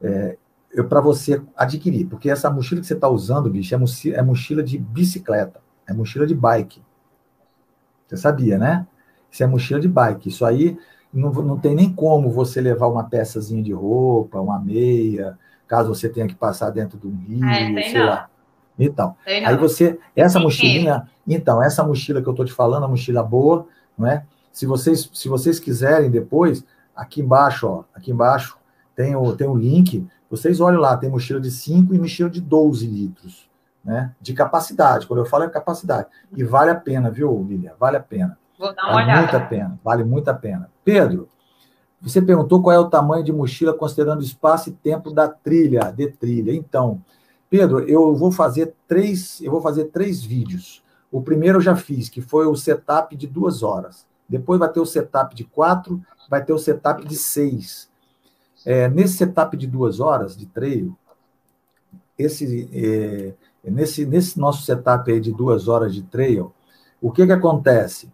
[0.00, 0.36] É,
[0.84, 4.62] para você adquirir, porque essa mochila que você está usando, bicho, é mochila, é mochila
[4.62, 6.82] de bicicleta, é mochila de bike.
[8.06, 8.86] Você sabia, né?
[9.30, 10.28] Isso é mochila de bike.
[10.28, 10.78] Isso aí
[11.12, 16.08] não, não tem nem como você levar uma peçazinha de roupa, uma meia, caso você
[16.08, 18.06] tenha que passar dentro de um rio, é, sei não.
[18.06, 18.28] lá.
[18.78, 23.22] Então, aí você, essa mochilinha, então, essa mochila que eu estou te falando, a mochila
[23.22, 24.24] boa, não é?
[24.52, 26.62] Se vocês, se vocês quiserem depois,
[26.94, 28.58] aqui embaixo, ó, aqui embaixo
[28.96, 32.40] tem o, tem o link, vocês olham lá, tem mochila de 5 e mochila de
[32.40, 33.48] 12 litros,
[33.84, 34.12] né?
[34.20, 35.06] De capacidade.
[35.06, 36.08] Quando eu falo é capacidade.
[36.34, 37.74] E vale a pena, viu, Lilian?
[37.78, 38.38] Vale a pena.
[38.58, 39.20] Vou dar uma vale olhada.
[39.20, 40.70] muito a pena, vale muito a pena.
[40.82, 41.28] Pedro,
[42.00, 46.08] você perguntou qual é o tamanho de mochila considerando espaço e tempo da trilha, de
[46.08, 46.54] trilha.
[46.54, 47.02] Então,
[47.50, 50.82] Pedro, eu vou fazer três, eu vou fazer três vídeos.
[51.12, 54.06] O primeiro eu já fiz, que foi o setup de duas horas.
[54.28, 57.90] Depois vai ter o setup de quatro, vai ter o setup de seis.
[58.66, 60.98] É, nesse setup de duas horas de treino,
[62.18, 63.32] esse, é,
[63.70, 66.52] nesse, nesse nosso setup aí de duas horas de trail,
[67.00, 68.12] o que que acontece?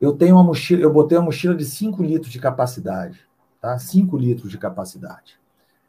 [0.00, 3.20] Eu tenho uma mochila, eu botei uma mochila de 5 litros de capacidade,
[3.60, 3.78] tá?
[3.78, 5.38] 5 litros de capacidade.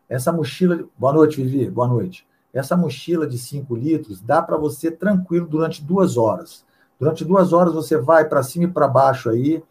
[0.08, 2.28] Essa mochila, boa noite, Vivi, boa noite.
[2.54, 6.64] Essa mochila de 5 litros dá para você tranquilo durante duas horas.
[7.00, 9.64] Durante duas horas você vai para cima e para baixo aí,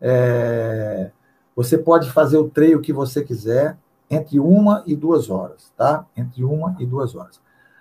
[0.00, 1.10] é,
[1.54, 3.76] você pode fazer o treino que você quiser
[4.10, 6.06] entre uma e duas horas, tá?
[6.16, 7.40] Entre uma e duas horas.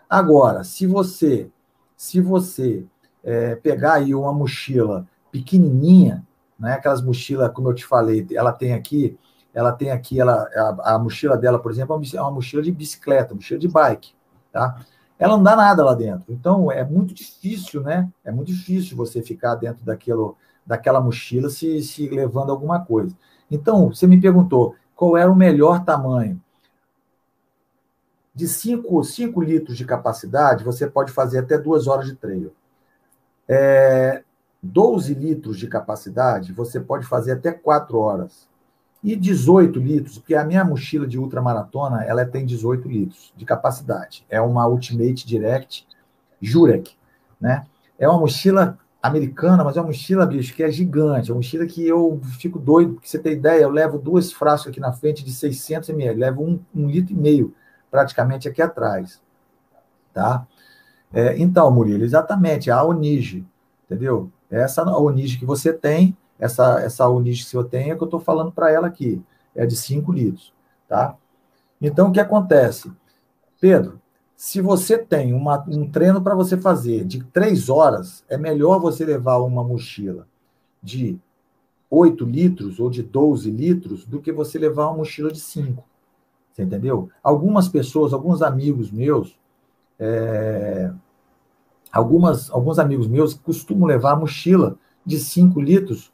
[0.10, 1.50] Agora, se você,
[1.96, 2.86] se você
[3.24, 6.26] é, pegar aí uma mochila pequenininha,
[6.60, 6.74] né?
[6.74, 9.18] Aquelas mochilas, como eu te falei, ela tem aqui,
[9.54, 13.36] ela tem aqui, ela, a, a mochila dela, por exemplo, é uma mochila de bicicleta,
[13.36, 14.14] mochila de bike,
[14.52, 14.80] tá?
[15.18, 16.34] Ela não dá nada lá dentro.
[16.34, 18.10] Então, é muito difícil, né?
[18.24, 23.16] É muito difícil você ficar dentro daquilo, daquela mochila se, se levando alguma coisa.
[23.50, 26.42] Então, você me perguntou qual era o melhor tamanho.
[28.34, 32.52] De 5 litros de capacidade, você pode fazer até duas horas de treino.
[33.48, 34.24] É,
[34.62, 38.48] 12 litros de capacidade, você pode fazer até 4 horas.
[39.04, 44.26] E 18 litros, porque a minha mochila de ultramaratona, ela tem 18 litros de capacidade.
[44.30, 45.86] É uma Ultimate Direct
[46.42, 46.96] Jurek,
[47.40, 47.66] né?
[48.00, 51.30] É uma mochila americana, mas é uma mochila, bicho, que é gigante.
[51.30, 54.70] É uma mochila que eu fico doido, porque você tem ideia, eu levo duas frascos
[54.72, 57.54] aqui na frente de 600 ml, levo um, um litro e meio
[57.92, 59.22] praticamente aqui atrás,
[60.14, 60.48] tá?
[61.12, 63.46] É, então, Murilo, exatamente, a Onige,
[63.86, 64.32] entendeu?
[64.50, 68.22] Essa Onige que você tem, essa, essa Onige que você tem é que eu estou
[68.22, 69.22] falando para ela aqui,
[69.54, 70.54] é de 5 litros,
[70.88, 71.16] tá?
[71.82, 72.90] Então, o que acontece?
[73.60, 74.02] Pedro,
[74.46, 79.06] Se você tem uma, um treino para você fazer de três horas, é melhor você
[79.06, 80.28] levar uma mochila
[80.82, 81.18] de
[81.90, 85.82] 8 litros ou de 12 litros do que você levar uma mochila de 5.
[86.52, 87.10] Você entendeu?
[87.24, 89.40] Algumas pessoas, alguns amigos meus,
[89.98, 90.92] é,
[91.90, 94.76] algumas, alguns amigos meus costumam levar a mochila
[95.06, 96.12] de 5 litros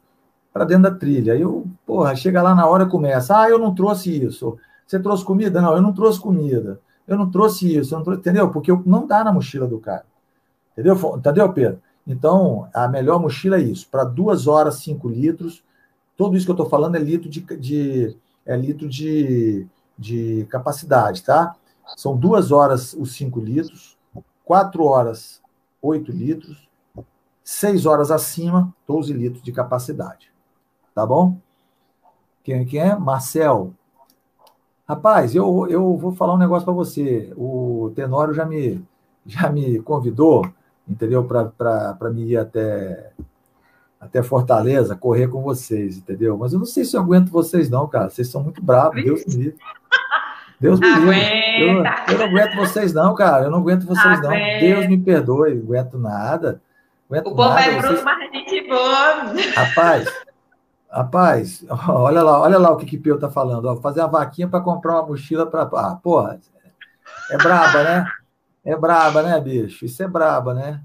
[0.52, 1.32] para dentro da trilha.
[1.32, 3.36] Aí eu, porra, chega lá na hora começa.
[3.36, 4.56] Ah, eu não trouxe isso.
[4.86, 5.60] Você trouxe comida?
[5.60, 6.80] Não, eu não trouxe comida
[7.10, 8.50] eu não trouxe isso, não trouxe, entendeu?
[8.50, 10.06] Porque não dá na mochila do cara.
[10.72, 11.82] Entendeu, entendeu Pedro?
[12.06, 13.88] Então, a melhor mochila é isso.
[13.90, 15.62] Para duas horas, cinco litros.
[16.16, 19.66] Tudo isso que eu estou falando é litro de, de, é litro de,
[19.98, 21.56] de capacidade, tá?
[21.96, 23.98] São duas horas os cinco litros,
[24.44, 25.42] quatro horas,
[25.82, 26.68] oito litros,
[27.42, 30.30] seis horas acima, 12 litros de capacidade.
[30.94, 31.38] Tá bom?
[32.44, 32.94] Quem, quem é?
[32.96, 33.74] Marcel.
[34.90, 37.32] Rapaz, eu, eu vou falar um negócio para você.
[37.36, 38.84] O Tenório já me,
[39.24, 40.44] já me convidou,
[40.88, 41.22] entendeu?
[41.22, 43.12] Para me ir até,
[44.00, 46.36] até Fortaleza, correr com vocês, entendeu?
[46.36, 48.10] Mas eu não sei se eu aguento vocês, não, cara.
[48.10, 49.58] Vocês são muito bravos, Deus me livre.
[50.58, 51.20] Deus me livre.
[51.60, 53.44] Eu, eu, não aguento vocês, não, cara.
[53.44, 54.30] Eu não aguento vocês, não.
[54.58, 56.60] Deus me perdoe, não aguento nada.
[57.08, 59.34] Aguento o povo é bruto, mas a gente boa.
[59.54, 60.29] Rapaz.
[60.90, 63.66] Rapaz, olha lá, olha lá o que que Peu tá falando.
[63.66, 65.62] Ó, fazer uma vaquinha para comprar uma mochila para.
[65.62, 66.40] Ah, porra,
[67.30, 68.06] é braba, né?
[68.64, 69.84] É braba, né, bicho?
[69.84, 70.82] Isso é braba, né?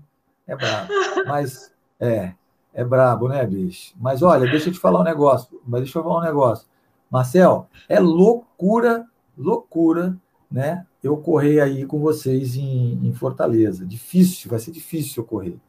[0.47, 0.87] É braba.
[1.25, 2.33] Mas, é,
[2.73, 3.93] é brabo, né, bicho?
[3.99, 5.59] Mas olha, deixa eu te falar um negócio.
[5.65, 6.67] Mas deixa eu falar um negócio.
[7.09, 9.05] Marcel, é loucura,
[9.37, 10.15] loucura,
[10.51, 10.85] né?
[11.03, 13.85] Eu correr aí com vocês em, em Fortaleza.
[13.85, 15.59] Difícil, vai ser difícil eu correr.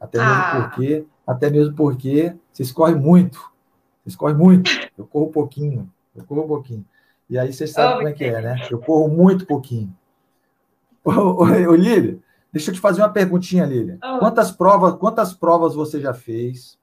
[0.00, 0.68] Até mesmo ah.
[0.70, 3.51] porque, até mesmo porque vocês correm muito.
[4.02, 6.84] Vocês correm muito, eu corro pouquinho, eu corro um pouquinho.
[7.30, 8.66] E aí vocês sabem oh, como é que é, né?
[8.70, 9.94] Eu corro muito pouquinho.
[11.04, 12.18] Ô, ô, ô Lília,
[12.52, 13.98] deixa eu te fazer uma perguntinha, Lília.
[14.04, 14.18] Oh.
[14.18, 16.78] Quantas provas, quantas provas você já fez?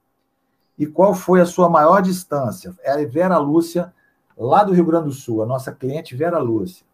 [0.78, 2.74] E qual foi a sua maior distância?
[2.82, 3.92] É a Vera Lúcia,
[4.36, 6.84] lá do Rio Grande do Sul, a nossa cliente Vera Lúcia.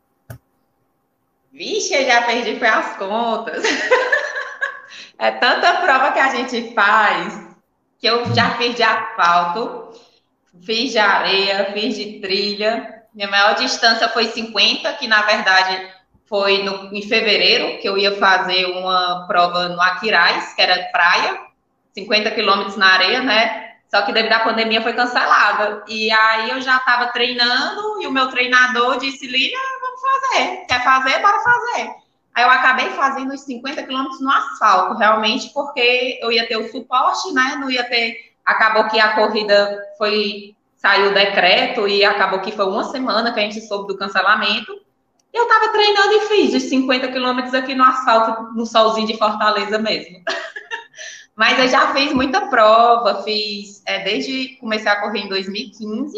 [1.53, 3.65] Vixe, eu já perdi foi as contas.
[5.19, 7.47] é tanta prova que a gente faz
[7.99, 9.99] que eu já de asfalto
[10.65, 13.05] fiz de areia, fiz de trilha.
[13.15, 15.89] Minha maior distância foi 50, que na verdade
[16.29, 21.41] foi no, em fevereiro, que eu ia fazer uma prova no Aquiraz, que era praia,
[21.95, 23.67] 50 quilômetros na areia, né?
[23.89, 25.85] Só que devido à pandemia foi cancelada.
[25.89, 30.67] E aí eu já estava treinando e o meu treinador disse: Lília, vamos fazer.
[30.67, 31.21] Quer fazer?
[31.21, 31.91] Bora fazer.
[32.35, 36.71] Aí eu acabei fazendo os 50 quilômetros no asfalto, realmente, porque eu ia ter o
[36.71, 37.57] suporte, né?
[37.59, 42.67] Não ia ter acabou que a corrida foi saiu o decreto e acabou que foi
[42.67, 44.73] uma semana que a gente soube do cancelamento.
[45.33, 49.79] Eu estava treinando e fiz os 50 quilômetros aqui no asfalto, no solzinho de Fortaleza
[49.79, 50.23] mesmo.
[51.35, 56.17] Mas eu já fiz muita prova, fiz é, desde comecei a correr em 2015.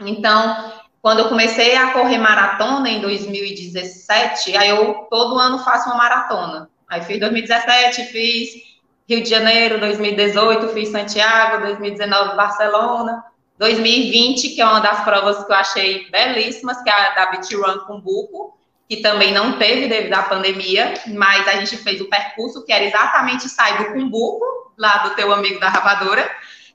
[0.00, 5.96] Então, quando eu comecei a correr maratona em 2017, aí eu todo ano faço uma
[5.96, 6.68] maratona.
[6.88, 8.71] Aí fiz 2017, fiz
[9.08, 13.24] Rio de Janeiro, 2018 fiz Santiago, 2019 Barcelona,
[13.58, 17.54] 2020, que é uma das provas que eu achei belíssimas, que é a da Beach
[17.54, 22.64] Run Cumbuco, que também não teve devido à pandemia, mas a gente fez o percurso
[22.64, 24.44] que era exatamente sair do Cumbuco,
[24.76, 26.30] lá do teu amigo da Rabadora,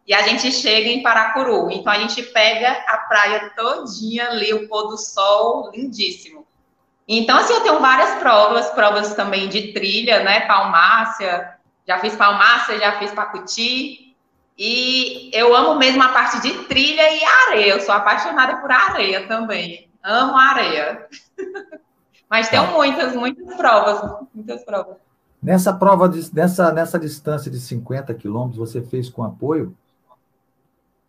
[0.06, 1.70] e a gente chega em Paracuru.
[1.70, 6.48] Então a gente pega a praia todinha ali, o pôr do sol, lindíssimo.
[7.08, 10.42] Então, assim, eu tenho várias provas, provas também de trilha, né?
[10.42, 11.57] Palmácia,
[11.88, 14.16] já fiz Palmácia, já fiz Pacuti.
[14.58, 17.74] E eu amo mesmo a parte de trilha e areia.
[17.74, 19.90] Eu sou apaixonada por areia também.
[20.04, 21.08] Amo areia.
[22.30, 24.28] Mas tenho muitas, muitas provas.
[24.34, 24.98] Muitas provas.
[25.42, 29.78] Nessa prova, de, nessa, nessa distância de 50 quilômetros, você fez com apoio?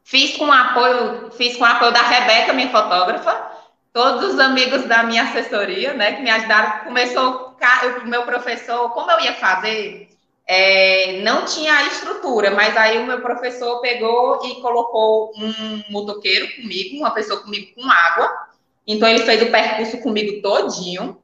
[0.05, 3.51] Fiz com apoio, fiz com apoio da Rebeca, minha fotógrafa,
[3.93, 6.85] todos os amigos da minha assessoria, né, que me ajudaram.
[6.85, 7.57] Começou
[8.03, 10.08] o meu professor, como eu ia fazer,
[10.51, 16.57] é, não tinha a estrutura, mas aí o meu professor pegou e colocou um motoqueiro
[16.57, 18.35] comigo, uma pessoa comigo com água.
[18.87, 21.21] Então ele fez o percurso comigo todinho.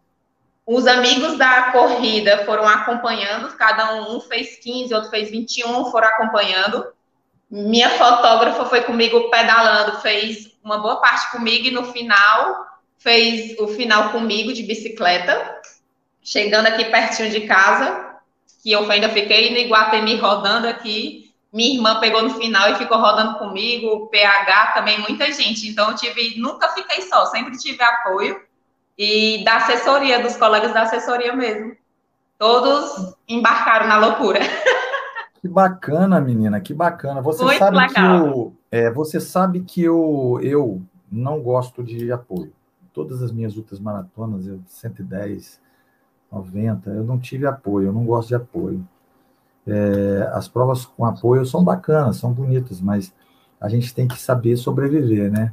[0.67, 6.09] Os amigos da corrida foram acompanhando, cada um, um fez 15, outro fez 21, foram
[6.09, 6.87] acompanhando.
[7.51, 12.67] Minha fotógrafa foi comigo pedalando, fez uma boa parte comigo e no final
[12.99, 15.61] fez o final comigo de bicicleta,
[16.23, 18.14] chegando aqui pertinho de casa,
[18.65, 21.35] que eu ainda fiquei no Iguatemi rodando aqui.
[21.53, 25.69] Minha irmã pegou no final e ficou rodando comigo, o PH também, muita gente.
[25.69, 28.41] Então, eu tive, nunca fiquei só, sempre tive apoio.
[28.97, 31.77] e da assessoria, dos colegas da assessoria mesmo.
[32.39, 34.41] Todos embarcaram na loucura.
[35.41, 37.21] Que bacana, menina, que bacana.
[37.21, 37.93] Você Muito sabe legal.
[37.93, 40.81] que eu, é, você sabe que eu, eu
[41.13, 42.51] não gosto de apoio.
[42.95, 45.61] Todas as minhas outras maratonas, eu 110,
[46.35, 48.87] 90, eu não tive apoio, eu não gosto de apoio.
[49.67, 53.13] É, as provas com apoio são bacanas, são bonitas, mas
[53.61, 55.53] a gente tem que saber sobreviver, né?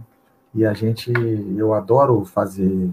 [0.53, 1.13] E a gente,
[1.55, 2.89] eu adoro fazer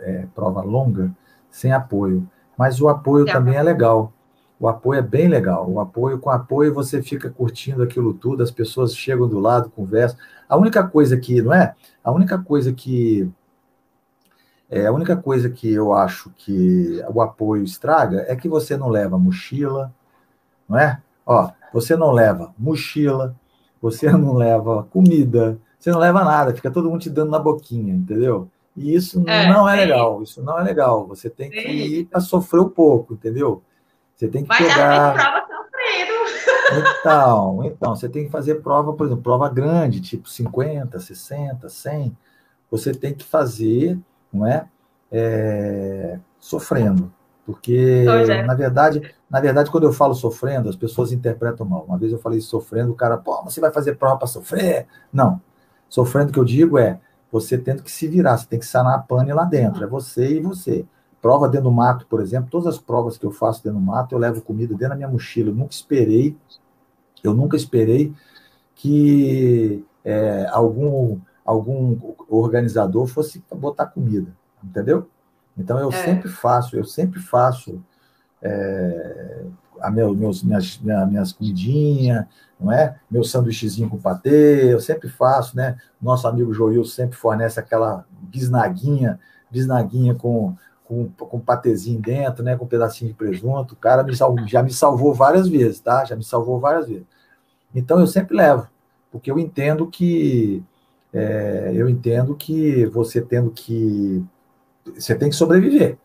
[0.00, 1.10] é, prova longa
[1.50, 4.12] sem apoio, mas o apoio também é legal.
[4.60, 5.70] O apoio é bem legal.
[5.70, 10.18] O apoio, com apoio, você fica curtindo aquilo tudo, as pessoas chegam do lado, conversam.
[10.48, 11.74] A única coisa que, não é?
[12.02, 13.30] A única coisa que.
[14.70, 18.88] É, a única coisa que eu acho que o apoio estraga é que você não
[18.88, 19.92] leva mochila,
[20.68, 21.00] não é?
[21.24, 23.34] Ó, você não leva mochila,
[23.80, 27.94] você não leva comida, você não leva nada, fica todo mundo te dando na boquinha,
[27.94, 28.48] entendeu?
[28.76, 29.80] E isso é, não é sim.
[29.80, 31.06] legal, isso não é legal.
[31.08, 31.56] Você tem sim.
[31.56, 33.62] que ir para sofrer um pouco, entendeu?
[34.14, 35.14] Você tem que Mas pegar.
[35.14, 36.88] Mas prova sofrido.
[37.00, 42.16] Então, então, você tem que fazer prova, por exemplo, prova grande, tipo 50, 60, 100.
[42.70, 43.98] Você tem que fazer,
[44.32, 44.66] não é?
[45.10, 47.12] é sofrendo.
[47.44, 48.42] Porque, é.
[48.42, 51.84] na verdade, na verdade, quando eu falo sofrendo, as pessoas interpretam mal.
[51.84, 54.86] Uma vez eu falei sofrendo, o cara, pô, você vai fazer prova para sofrer?
[55.10, 55.40] Não.
[55.88, 57.00] Sofrendo, que eu digo é
[57.30, 59.82] você tendo que se virar, você tem que sanar a pane lá dentro.
[59.82, 60.84] É você e você.
[61.20, 64.14] Prova dentro do mato, por exemplo, todas as provas que eu faço dentro do mato,
[64.14, 65.50] eu levo comida dentro da minha mochila.
[65.50, 66.36] Eu nunca esperei,
[67.24, 68.12] eu nunca esperei
[68.74, 71.18] que é, algum,
[71.48, 75.08] algum organizador fosse botar comida, entendeu?
[75.56, 76.04] Então eu é.
[76.04, 77.82] sempre faço, eu sempre faço
[78.42, 79.44] é,
[79.80, 82.26] a meu, meus, minhas, minhas comidinhas,
[82.60, 83.00] não é?
[83.10, 85.78] Meu sanduíchezinho com patê, eu sempre faço, né?
[86.00, 89.18] Nosso amigo Joil sempre fornece aquela bisnaguinha,
[89.50, 92.56] bisnaguinha com, com, com patezinho dentro, né?
[92.56, 93.72] Com um pedacinho de presunto.
[93.72, 96.04] O cara me salvou, já me salvou várias vezes, tá?
[96.04, 97.06] Já me salvou várias vezes.
[97.74, 98.68] Então eu sempre levo,
[99.10, 100.62] porque eu entendo que
[101.12, 104.24] é, eu entendo que você tendo que
[104.94, 105.98] você tem que sobreviver.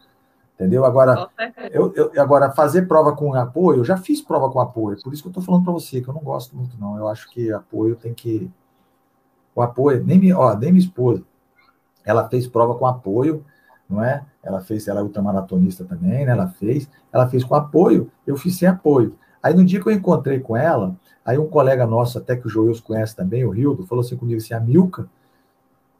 [0.55, 0.85] Entendeu?
[0.85, 1.27] Agora,
[1.71, 5.23] eu, eu, agora, fazer prova com apoio, eu já fiz prova com apoio, por isso
[5.23, 6.97] que eu estou falando para você, que eu não gosto muito, não.
[6.97, 8.49] Eu acho que apoio tem que.
[9.55, 11.23] O apoio, nem, me, ó, nem minha esposa,
[12.05, 13.43] ela fez prova com apoio,
[13.89, 14.23] não é?
[14.43, 16.31] Ela fez, ela é ultramaratonista também, né?
[16.31, 19.17] Ela fez, ela fez com apoio, eu fiz sem apoio.
[19.41, 20.95] Aí no dia que eu encontrei com ela,
[21.25, 24.41] aí um colega nosso, até que o Joels conhece também, o Rildo, falou assim comigo
[24.41, 25.09] assim: a Milka,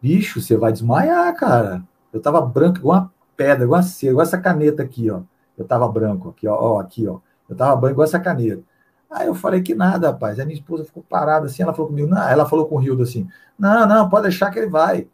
[0.01, 1.84] bicho, você vai desmaiar, cara.
[2.11, 5.21] Eu tava branco, igual uma pedra, igual, cera, igual essa caneta aqui, ó.
[5.57, 7.19] Eu tava branco aqui, ó, ó, aqui, ó.
[7.49, 8.63] Eu tava branco igual essa caneta.
[9.09, 10.39] Aí eu falei que nada, rapaz.
[10.39, 13.03] Aí minha esposa ficou parada assim, ela falou comigo, não, ela falou com o Rildo
[13.03, 15.07] assim, não, não, pode deixar que ele vai.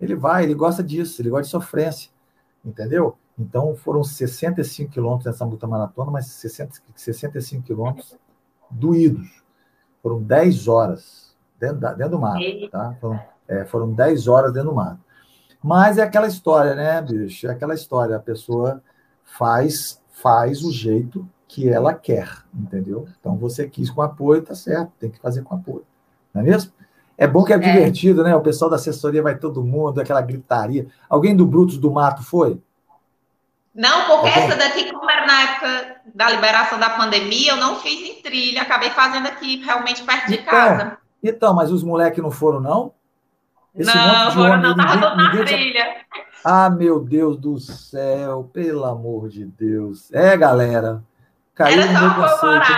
[0.00, 2.10] Ele vai, ele gosta disso, ele gosta de sofrência,
[2.64, 3.16] entendeu?
[3.38, 8.16] Então foram 65 quilômetros nessa multa maratona, mas 60, 65 quilômetros
[8.70, 9.39] doídos.
[10.02, 12.94] Foram 10 horas dentro, da, dentro do mato, tá?
[13.00, 15.00] Foram, é, foram 10 horas dentro do mato.
[15.62, 17.46] Mas é aquela história, né, bicho?
[17.46, 18.16] É aquela história.
[18.16, 18.82] A pessoa
[19.24, 23.06] faz, faz o jeito que ela quer, entendeu?
[23.18, 25.84] Então você quis com apoio, tá certo, tem que fazer com apoio.
[26.32, 26.72] Não é mesmo?
[27.18, 27.58] É bom que é, é.
[27.58, 28.34] divertido, né?
[28.34, 30.86] O pessoal da assessoria vai todo mundo, aquela gritaria.
[31.08, 32.62] Alguém do Brutos do Mato foi?
[33.74, 34.44] Não, porque Alguém?
[34.44, 38.62] essa daqui, como era na época da liberação da pandemia, eu não fiz em trilha,
[38.62, 40.98] acabei fazendo aqui realmente perto de então, casa.
[41.22, 42.92] Então, mas os moleques não foram, não?
[43.74, 45.96] Esse não, de homem, não, tava ninguém, na trilha.
[46.44, 50.12] Ah, meu Deus do céu, pelo amor de Deus.
[50.12, 51.02] É, galera.
[51.54, 52.72] Caiu Era no meu conceito.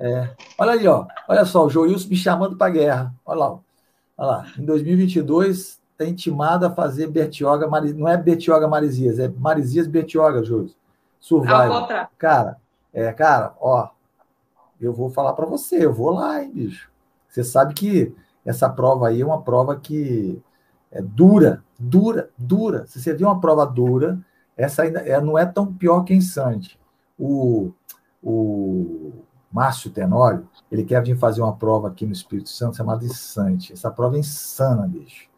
[0.00, 0.30] É.
[0.58, 1.06] Olha aí, ó.
[1.28, 3.14] Olha só, o Joilson me chamando para guerra.
[3.24, 3.58] Olha lá.
[4.16, 4.46] Olha lá.
[4.58, 10.76] Em 2022, está intimado a fazer Bertioga, não é Bertioga Marizias, é Marizias Bertioga, Joilson.
[11.18, 11.88] Survival.
[12.16, 12.56] Cara,
[12.92, 13.88] é, cara, ó,
[14.80, 16.88] eu vou falar para você, eu vou lá, hein, bicho.
[17.28, 20.40] Você sabe que essa prova aí é uma prova que
[20.92, 22.86] é dura, dura, dura.
[22.86, 24.20] Se você vê uma prova dura,
[24.56, 26.78] essa ainda é, não é tão pior que em Sante.
[27.18, 27.72] O,
[28.22, 29.12] o
[29.52, 33.72] Márcio Tenório, ele quer vir fazer uma prova aqui no Espírito Santo chamada Sante.
[33.72, 35.28] Essa prova é insana, bicho.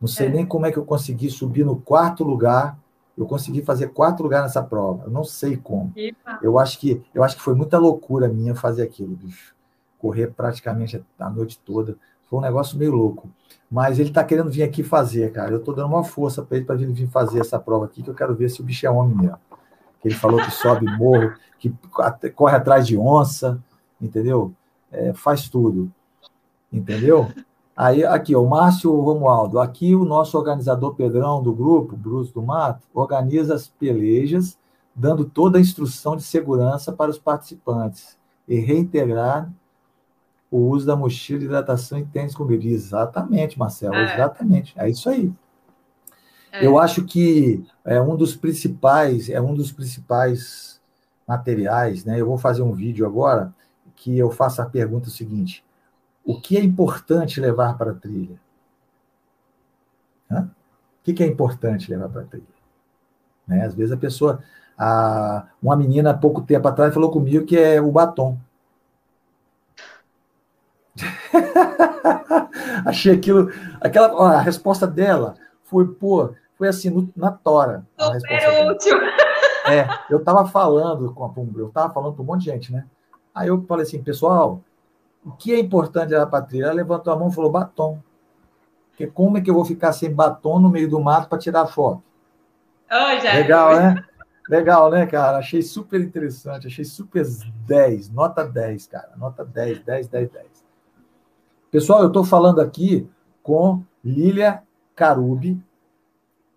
[0.00, 0.30] Não sei é.
[0.30, 2.78] nem como é que eu consegui subir no quarto lugar.
[3.16, 5.04] Eu consegui fazer quarto lugar nessa prova.
[5.04, 5.92] Eu não sei como.
[6.40, 9.54] Eu acho que eu acho que foi muita loucura minha fazer aquilo, bicho.
[9.98, 11.96] Correr praticamente a noite toda.
[12.26, 13.28] Foi um negócio meio louco.
[13.70, 15.50] Mas ele está querendo vir aqui fazer, cara.
[15.50, 18.10] Eu estou dando uma força para ele para vir, vir fazer essa prova aqui, que
[18.10, 19.38] eu quero ver se o bicho é homem mesmo.
[20.00, 21.74] Que ele falou que sobe morro, que
[22.34, 23.62] corre atrás de onça,
[24.00, 24.54] entendeu?
[24.90, 25.90] É, faz tudo,
[26.72, 27.28] entendeu?
[27.80, 29.60] Aí, aqui, o Márcio Romualdo.
[29.60, 34.58] Aqui, o nosso organizador Pedrão do grupo, Bruce do Mato, organiza as pelejas,
[34.92, 38.18] dando toda a instrução de segurança para os participantes
[38.48, 39.48] e reintegrar
[40.50, 42.74] o uso da mochila de hidratação e tênis com bebida.
[42.74, 44.12] Exatamente, Marcelo, é.
[44.12, 44.74] exatamente.
[44.76, 45.32] É isso aí.
[46.50, 46.66] É.
[46.66, 50.80] Eu acho que é um dos principais, é um dos principais
[51.28, 52.20] materiais, né?
[52.20, 53.54] Eu vou fazer um vídeo agora
[53.94, 55.64] que eu faço a pergunta seguinte:
[56.28, 58.38] o que é importante levar para a trilha?
[60.30, 60.50] Hã?
[61.00, 62.44] O que é importante levar para a trilha?
[63.46, 63.64] Né?
[63.64, 64.44] Às vezes a pessoa,
[64.76, 68.38] a, uma menina há pouco tempo atrás falou comigo que é o batom.
[72.84, 73.50] Achei aquilo,
[73.80, 77.86] aquela a resposta dela foi, pô, foi assim, no, na tora.
[77.98, 78.98] Super útil.
[79.66, 82.84] É, eu estava falando com a eu estava falando com um monte de gente, né?
[83.34, 84.62] Aí eu falei assim, pessoal,
[85.24, 86.64] o que é importante da patrícia?
[86.64, 88.00] Ela levantou a mão e falou batom.
[88.90, 91.66] Porque como é que eu vou ficar sem batom no meio do mato para tirar
[91.66, 92.02] foto?
[92.90, 94.04] Oh, Legal, né?
[94.48, 95.38] Legal, né, cara?
[95.38, 97.24] Achei super interessante, achei super
[97.66, 99.10] 10, nota 10, cara.
[99.16, 100.46] Nota 10, 10, 10, 10.
[101.70, 103.08] Pessoal, eu estou falando aqui
[103.42, 104.62] com Lília
[104.96, 105.62] Carubi,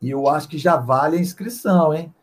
[0.02, 2.14] e eu acho que já vale a inscrição, hein?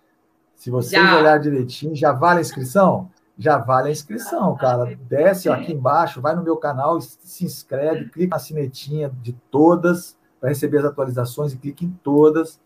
[0.54, 1.18] Se vocês já.
[1.18, 3.10] olhar direitinho, já vale a inscrição?
[3.38, 4.98] Já vale a inscrição, cara.
[5.08, 10.48] Desce aqui embaixo, vai no meu canal, se inscreve, clica na sinetinha de todas para
[10.48, 12.60] receber as atualizações e clique em todas,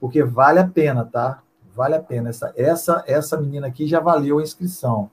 [0.00, 1.42] porque vale a pena, tá?
[1.74, 2.30] Vale a pena.
[2.30, 5.10] Essa, essa, essa menina aqui já valeu a inscrição,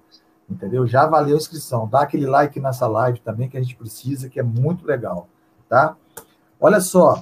[0.50, 0.86] entendeu?
[0.86, 1.88] Já valeu a inscrição.
[1.88, 5.28] Dá aquele like nessa live também que a gente precisa, que é muito legal,
[5.68, 5.96] tá?
[6.60, 7.20] Olha só,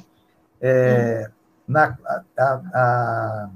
[0.59, 1.31] é,
[1.65, 1.97] na,
[2.37, 3.49] a, a,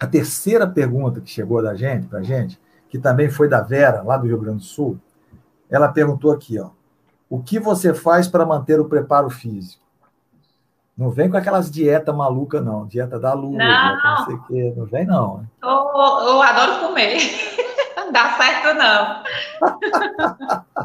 [0.00, 2.60] a, terceira pergunta que chegou da gente, para a gente,
[2.92, 5.00] que também foi da Vera, lá do Rio Grande do Sul,
[5.70, 6.68] ela perguntou aqui, ó,
[7.30, 9.82] o que você faz para manter o preparo físico?
[10.94, 12.86] Não vem com aquelas dieta maluca, não.
[12.86, 14.74] Dieta da lua, não, não sei o quê.
[14.76, 15.46] Não vem, não.
[15.62, 17.16] Eu, eu adoro comer.
[17.96, 19.22] Não dá certo, não.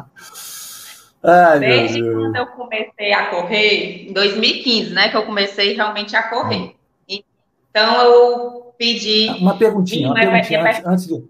[1.22, 5.08] Ai, Desde quando eu comecei a correr, em 2015, né?
[5.08, 6.74] Que eu comecei realmente a correr.
[7.10, 7.20] Hum.
[7.70, 9.28] Então eu pedi.
[9.40, 11.28] Uma perguntinha, uma perguntinha antes, antes, de,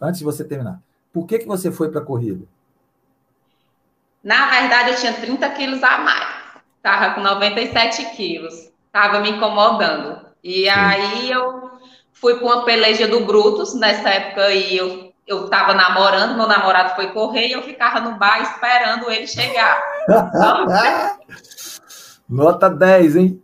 [0.00, 0.80] antes de você terminar.
[1.12, 2.44] Por que, que você foi para a corrida?
[4.22, 6.36] Na verdade, eu tinha 30 quilos a mais.
[6.76, 8.70] Estava com 97 quilos.
[8.86, 10.26] Estava me incomodando.
[10.42, 10.68] E Sim.
[10.68, 11.70] aí eu
[12.12, 13.74] fui para uma peleja do Brutus.
[13.74, 18.16] Nessa época aí eu eu estava namorando, meu namorado foi correr e eu ficava no
[18.16, 19.82] bar esperando ele chegar.
[22.28, 23.42] Nota 10, hein?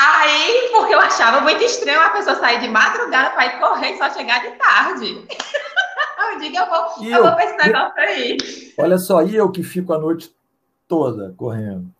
[0.00, 3.98] Aí, porque eu achava muito estranho a pessoa sair de madrugada para ir correr e
[3.98, 5.26] só chegar de tarde.
[6.32, 8.36] eu digo, eu vou, eu, eu vou para esse negócio aí.
[8.78, 10.32] Olha só, e eu que fico a noite
[10.86, 11.90] toda correndo.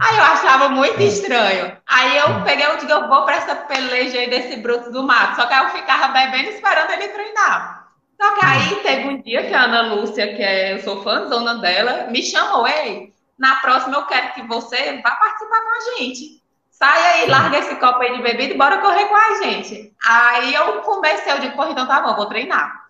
[0.00, 1.04] Aí eu achava muito é.
[1.04, 1.76] estranho.
[1.86, 5.36] Aí eu peguei, eu digo, eu vou para essa peleja aí desse bruto do mato.
[5.36, 7.88] Só que eu ficava bebendo esperando ele treinar.
[8.20, 11.58] Só que aí teve um dia que a Ana Lúcia, que é, eu sou fãzona
[11.58, 16.42] dela, me chamou, ei, na próxima eu quero que você vá participar com a gente.
[16.70, 19.92] Sai aí, larga esse copo aí de bebida e bora correr com a gente.
[20.04, 22.84] Aí eu comecei, eu digo, porra, então tá bom, vou treinar.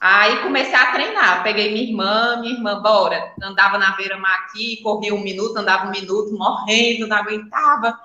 [0.00, 3.32] Aí comecei a treinar, peguei minha irmã, minha irmã, bora.
[3.42, 7.98] Andava na beira-mar aqui, corria um minuto, andava um minuto, morrendo, não aguentava.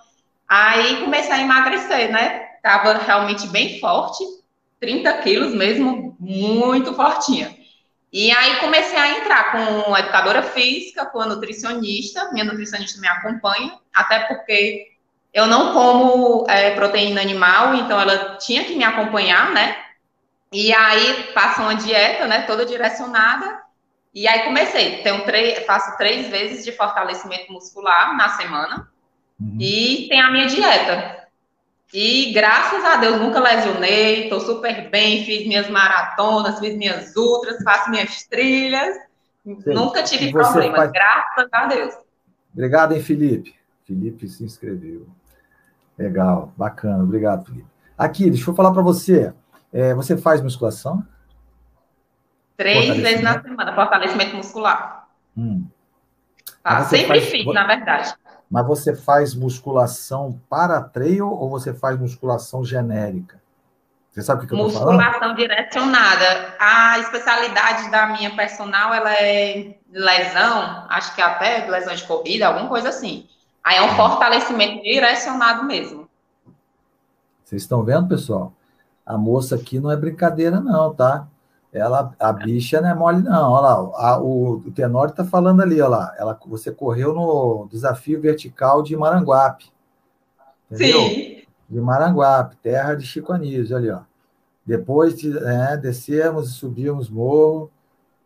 [0.48, 2.48] Aí comecei a emagrecer, né?
[2.64, 4.24] Tava realmente bem forte,
[4.80, 7.56] 30 quilos mesmo, muito fortinha.
[8.12, 13.08] E aí comecei a entrar com a educadora física, com a nutricionista, minha nutricionista me
[13.08, 14.88] acompanha, até porque
[15.32, 19.78] eu não como é, proteína animal, então ela tinha que me acompanhar, né?
[20.52, 23.62] E aí faço uma dieta, né, toda direcionada.
[24.14, 28.90] E aí comecei, tenho três, faço três vezes de fortalecimento muscular na semana.
[29.40, 29.58] Uhum.
[29.60, 31.19] E tem a minha dieta.
[31.94, 37.64] E graças a Deus nunca lesionei, estou super bem, fiz minhas maratonas, fiz minhas ultras,
[37.64, 38.96] faço minhas trilhas.
[39.44, 39.74] Sim.
[39.74, 40.92] Nunca tive problemas, faz...
[40.92, 41.96] graças a Deus.
[42.54, 43.56] Obrigado, hein, Felipe.
[43.86, 45.08] Felipe se inscreveu.
[45.98, 47.68] Legal, bacana, obrigado, Felipe.
[47.98, 49.34] Aqui, deixa eu falar para você.
[49.74, 51.06] É, você faz musculação?
[52.56, 55.08] Três vezes na semana, fortalecimento muscular.
[55.36, 55.66] Hum.
[56.62, 57.30] Tá, sempre faz...
[57.30, 58.14] fiz, na verdade.
[58.50, 63.40] Mas você faz musculação para trail ou você faz musculação genérica?
[64.10, 64.98] Você sabe o que, eu estou falando?
[64.98, 66.56] Musculação direcionada.
[66.60, 72.68] A especialidade da minha personal, ela é lesão, acho que até lesão de corrida, alguma
[72.68, 73.28] coisa assim.
[73.64, 76.10] Aí é um fortalecimento direcionado mesmo.
[77.44, 78.52] Vocês estão vendo, pessoal?
[79.06, 81.28] A moça aqui não é brincadeira, não, tá?
[81.72, 83.52] Ela, a bicha não é mole, não.
[83.52, 86.16] Olha lá, a, o, o Tenório está falando ali, olha lá.
[86.18, 89.72] Ela, você correu no desafio vertical de Maranguape.
[90.72, 91.02] Entendeu?
[91.02, 91.44] Sim.
[91.70, 94.02] De Maranguape, terra de Chico Anísio, ali, ó.
[94.66, 97.72] Depois de, é, descermos e subimos morro,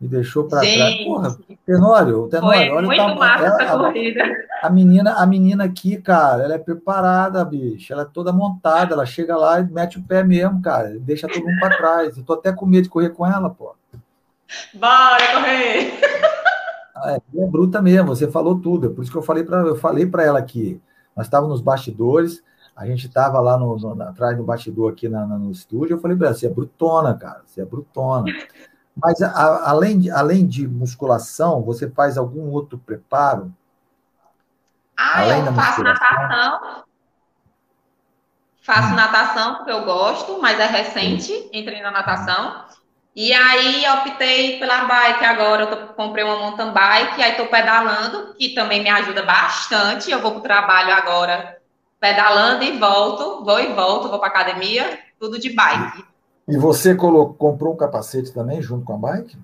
[0.04, 1.06] me deixou para trás.
[1.06, 4.24] Porra, Tenório, Tenório, Foi olha muito o massa ela, essa corrida.
[4.62, 7.93] A menina, a menina aqui, cara, ela é preparada, bicho.
[7.93, 10.97] Ela é toda montada, ela chega lá e mete o pé mesmo, cara.
[10.99, 12.18] Deixa todo mundo para trás.
[12.18, 13.74] Eu tô até com medo de correr com ela, pô.
[14.74, 15.99] Bora correr!
[17.06, 18.88] É, é bruta mesmo, você falou tudo.
[18.88, 20.82] É por isso que eu falei para eu falei para ela aqui.
[21.16, 22.43] Nós estávamos nos bastidores,
[22.76, 25.95] a gente estava lá no, no, atrás do bastidor aqui na, no estúdio.
[25.95, 28.26] Eu falei para ela, você é brutona, cara, você é brutona.
[28.95, 33.53] Mas a, além, de, além de musculação, você faz algum outro preparo?
[34.95, 36.83] Ah, além eu faço natação.
[38.61, 38.95] Faço hum.
[38.95, 42.65] natação porque eu gosto, mas é recente, entrei na natação.
[43.15, 48.33] E aí optei pela bike agora, eu tô, comprei uma mountain bike, aí estou pedalando,
[48.35, 50.09] que também me ajuda bastante.
[50.09, 51.61] Eu vou para o trabalho agora
[51.99, 56.03] pedalando e volto, vou e volto, vou para academia, tudo de bike.
[56.47, 59.37] E você colocou, comprou um capacete também junto com a bike?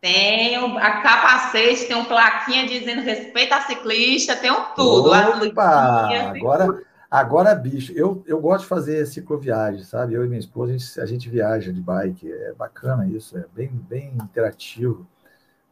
[0.00, 5.10] Tenho a capacete, tem um plaquinha dizendo respeito a ciclista, tenho tudo.
[5.10, 10.14] Opa, agora, agora, bicho, eu, eu gosto de fazer cicloviagem, sabe?
[10.14, 13.44] Eu e minha esposa, a gente, a gente viaja de bike, é bacana isso, é
[13.52, 15.04] bem, bem interativo,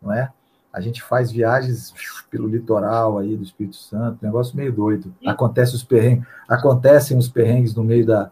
[0.02, 0.32] não é?
[0.72, 1.94] A gente faz viagens
[2.28, 5.14] pelo litoral aí do Espírito Santo, negócio meio doido.
[5.24, 8.30] Acontece os perrengues, acontecem os perrengues no meio da,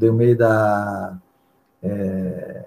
[0.00, 1.16] no meio da,
[1.84, 2.64] é,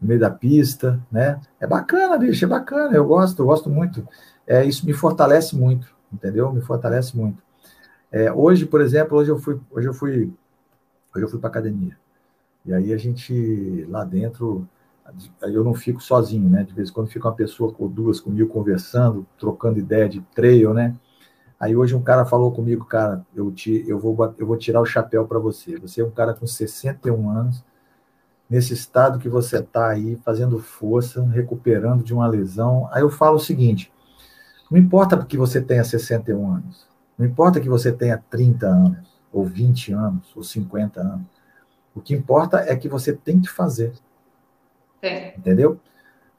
[0.00, 1.40] no meio da pista, né?
[1.58, 4.06] É bacana, bicho, é bacana, eu gosto, eu gosto muito.
[4.46, 6.52] É, isso me fortalece muito, entendeu?
[6.52, 7.42] Me fortalece muito.
[8.12, 10.32] É, hoje, por exemplo, hoje eu fui, hoje eu fui,
[11.14, 11.96] hoje eu fui para academia.
[12.64, 14.68] E aí a gente lá dentro,
[15.42, 16.62] eu não fico sozinho, né?
[16.64, 20.74] De vez em quando fica uma pessoa ou duas comigo conversando, trocando ideia de trail,
[20.74, 20.94] né?
[21.58, 24.86] Aí hoje um cara falou comigo, cara, eu, te, eu, vou, eu vou tirar o
[24.86, 25.78] chapéu para você.
[25.78, 27.62] Você é um cara com 61 anos,
[28.50, 32.88] nesse estado que você está aí, fazendo força, recuperando de uma lesão.
[32.90, 33.92] Aí eu falo o seguinte:
[34.68, 39.44] não importa que você tenha 61 anos, não importa que você tenha 30 anos, ou
[39.44, 41.26] 20 anos, ou 50 anos.
[41.94, 43.92] O que importa é que você tem que fazer.
[45.00, 45.36] É.
[45.36, 45.78] Entendeu?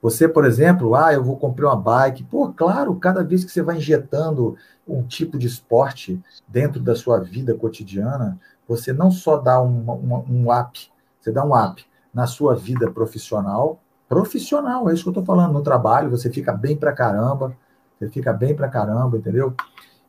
[0.01, 2.23] Você, por exemplo, ah, eu vou comprar uma bike.
[2.23, 4.57] Pô, claro, cada vez que você vai injetando
[4.87, 10.25] um tipo de esporte dentro da sua vida cotidiana, você não só dá um, um,
[10.27, 13.79] um up, você dá um up na sua vida profissional.
[14.07, 15.53] Profissional, é isso que eu estou falando.
[15.53, 17.55] No trabalho, você fica bem pra caramba.
[18.01, 19.53] Você fica bem pra caramba, entendeu?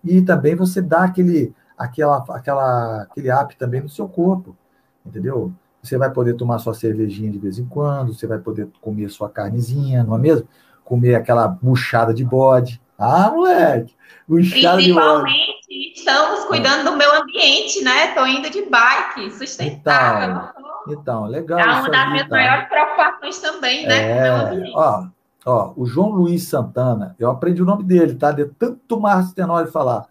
[0.03, 4.57] E também você dá aquele, aquela, aquela, aquele app também no seu corpo,
[5.05, 5.53] entendeu?
[5.83, 9.29] Você vai poder tomar sua cervejinha de vez em quando, você vai poder comer sua
[9.29, 10.49] carnezinha, não é mesmo?
[10.85, 12.81] Comer aquela buchada de bode.
[12.99, 13.95] Ah, moleque!
[14.27, 15.23] Buchada de bode.
[15.23, 18.09] Principalmente, estamos cuidando do meu ambiente, né?
[18.09, 20.31] Estou indo de bike, sustentável.
[20.31, 21.59] Então, então, legal.
[21.59, 22.37] É uma das minhas tá?
[22.37, 24.27] maiores preocupações também, né?
[24.27, 24.31] É,
[24.75, 25.07] ó,
[25.45, 28.33] ó, o João Luiz Santana, eu aprendi o nome dele, tá?
[28.33, 30.07] De tanto Márcio Tenório falar.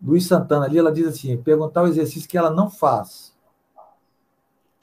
[0.00, 3.32] Luiz Santana ali, ela diz assim: perguntar o exercício que ela não faz.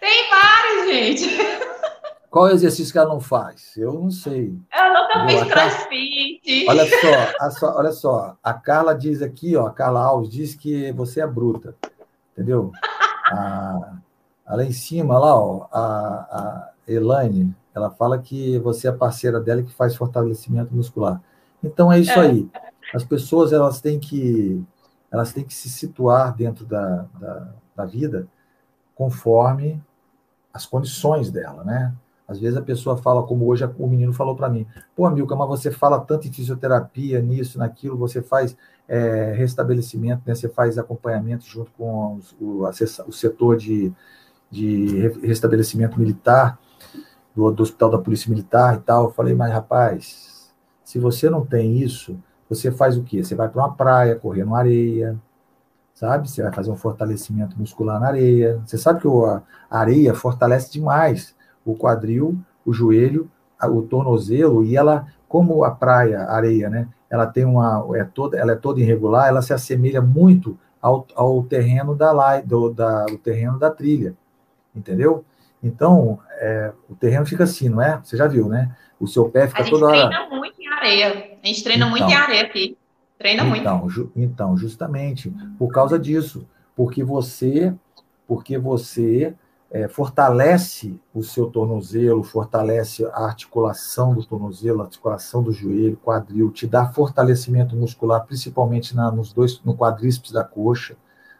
[0.00, 1.38] Tem vários, gente.
[2.30, 3.76] Qual é o exercício que ela não faz?
[3.76, 4.54] Eu não sei.
[4.72, 6.66] Eu nunca fiz crossfit.
[6.68, 6.84] Olha
[7.50, 8.36] só, olha só.
[8.42, 11.74] A Carla diz aqui, ó, a Carla Alves diz que você é bruta
[12.38, 12.70] entendeu?
[13.26, 13.98] A,
[14.46, 19.40] a lá em cima, lá, ó, a, a Elaine, ela fala que você é parceira
[19.40, 21.20] dela que faz fortalecimento muscular.
[21.62, 22.20] Então é isso é.
[22.20, 22.48] aí.
[22.94, 24.64] As pessoas elas têm que
[25.10, 28.28] elas têm que se situar dentro da, da, da vida
[28.94, 29.82] conforme
[30.52, 31.94] as condições dela, né?
[32.28, 35.48] Às vezes a pessoa fala, como hoje o menino falou para mim, pô, Milka, mas
[35.48, 38.54] você fala tanto em fisioterapia, nisso, naquilo, você faz
[38.86, 40.34] é, restabelecimento, né?
[40.34, 42.68] você faz acompanhamento junto com os, o,
[43.06, 43.90] o, setor de,
[44.50, 46.58] de restabelecimento militar,
[47.34, 49.04] do, do, Hospital da Polícia Militar e tal.
[49.04, 50.52] Eu falei, mas rapaz,
[50.84, 53.24] se você não tem isso, você faz o quê?
[53.24, 55.18] Você vai para uma praia, correr na areia,
[55.94, 56.28] sabe?
[56.28, 58.60] Você vai fazer um fortalecimento muscular na areia.
[58.66, 61.37] Você sabe que a areia fortalece demais
[61.72, 63.30] o quadril, o joelho,
[63.62, 66.88] o tornozelo, e ela, como a praia, a areia, né?
[67.10, 71.42] Ela tem uma, é toda, ela é toda irregular, ela se assemelha muito ao, ao
[71.42, 74.14] terreno da, do, da, o terreno da trilha,
[74.74, 75.24] entendeu?
[75.62, 78.00] Então, é, o terreno fica assim, não é?
[78.02, 78.74] Você já viu, né?
[79.00, 79.96] O seu pé fica toda hora.
[79.96, 81.08] A gente treina muito em areia.
[81.42, 82.78] A gente treina então, muito em areia aqui.
[83.18, 83.90] Treina então, muito.
[83.90, 86.46] Ju, então, justamente por causa disso,
[86.76, 87.74] porque você,
[88.26, 89.34] porque você
[89.70, 96.50] é, fortalece o seu tornozelo, fortalece a articulação do tornozelo, a articulação do joelho, quadril,
[96.50, 100.96] te dá fortalecimento muscular, principalmente na, nos dois, no quadríceps da coxa,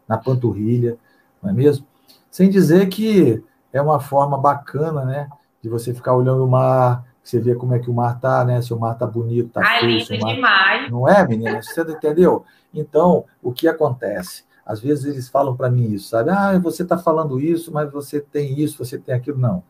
[0.06, 0.98] na panturrilha,
[1.42, 1.86] não é mesmo?
[2.30, 5.28] Sem dizer que é uma forma bacana, né,
[5.62, 8.60] de você ficar olhando o mar, você vê como é que o mar tá, né,
[8.60, 10.34] se o mar tá bonito, tá ah, feio, mar...
[10.34, 10.90] demais.
[10.90, 11.62] Não é, menina?
[11.62, 12.44] Você entendeu?
[12.72, 14.44] Então, o que acontece?
[14.68, 16.28] Às vezes eles falam para mim isso, sabe?
[16.28, 19.38] Ah, você está falando isso, mas você tem isso, você tem aquilo.
[19.38, 19.62] Não.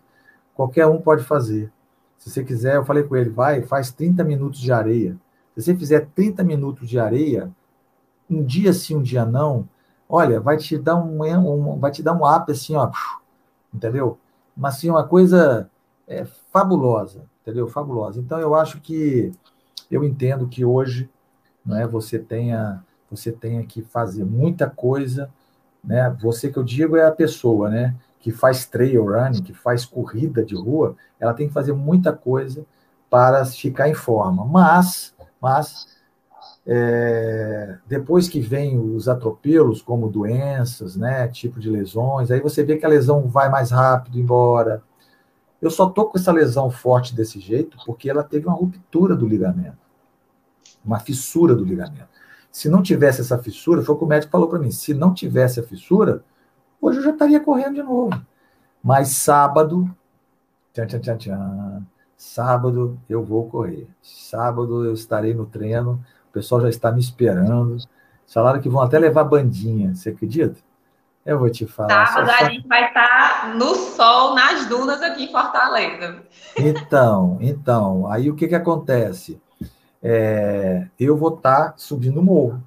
[0.56, 1.72] Qualquer um pode fazer.
[2.18, 5.16] Se você quiser, eu falei com ele, vai, faz 30 minutos de areia.
[5.54, 7.48] Se você fizer 30 minutos de areia,
[8.28, 9.68] um dia sim, um dia não,
[10.08, 12.90] olha, vai te dar um, um vai te dar um up assim, ó,
[13.72, 14.18] entendeu?
[14.56, 15.70] Mas assim, uma coisa
[16.08, 17.68] é, fabulosa, entendeu?
[17.68, 18.20] Fabulosa.
[18.20, 19.32] Então eu acho que
[19.88, 21.08] eu entendo que hoje,
[21.64, 25.30] não é, você tenha você tenha que fazer muita coisa,
[25.82, 26.14] né?
[26.20, 27.94] Você que eu digo é a pessoa, né?
[28.20, 32.64] Que faz trail running, que faz corrida de rua, ela tem que fazer muita coisa
[33.08, 34.44] para ficar em forma.
[34.44, 35.98] Mas, mas
[36.66, 41.26] é, depois que vem os atropelos, como doenças, né?
[41.28, 44.82] Tipo de lesões, aí você vê que a lesão vai mais rápido embora.
[45.60, 49.26] Eu só tô com essa lesão forte desse jeito porque ela teve uma ruptura do
[49.26, 49.78] ligamento,
[50.84, 52.17] uma fissura do ligamento.
[52.50, 55.12] Se não tivesse essa fissura, foi o que o médico falou para mim: se não
[55.12, 56.24] tivesse a fissura,
[56.80, 58.20] hoje eu já estaria correndo de novo.
[58.82, 59.88] Mas sábado,
[60.72, 61.86] tchan, tchan, tchan, tchan,
[62.16, 63.88] sábado eu vou correr.
[64.02, 67.76] Sábado eu estarei no treino, o pessoal já está me esperando.
[68.26, 70.60] Falaram que vão até levar bandinha, você acredita?
[71.24, 72.06] Eu vou te falar.
[72.06, 76.22] Sábado a gente vai estar no sol, nas dunas aqui em Fortaleza.
[76.56, 79.40] Então, então, aí o que que acontece?
[80.02, 82.62] É, eu vou estar tá subindo o morro.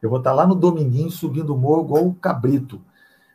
[0.00, 2.80] Eu vou estar tá lá no Dominguinho subindo o morro igual o cabrito.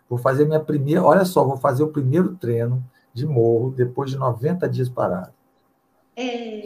[0.09, 1.03] Vou fazer minha primeira.
[1.03, 5.33] Olha só, vou fazer o primeiro treino de morro depois de 90 dias parado.
[6.15, 6.61] É,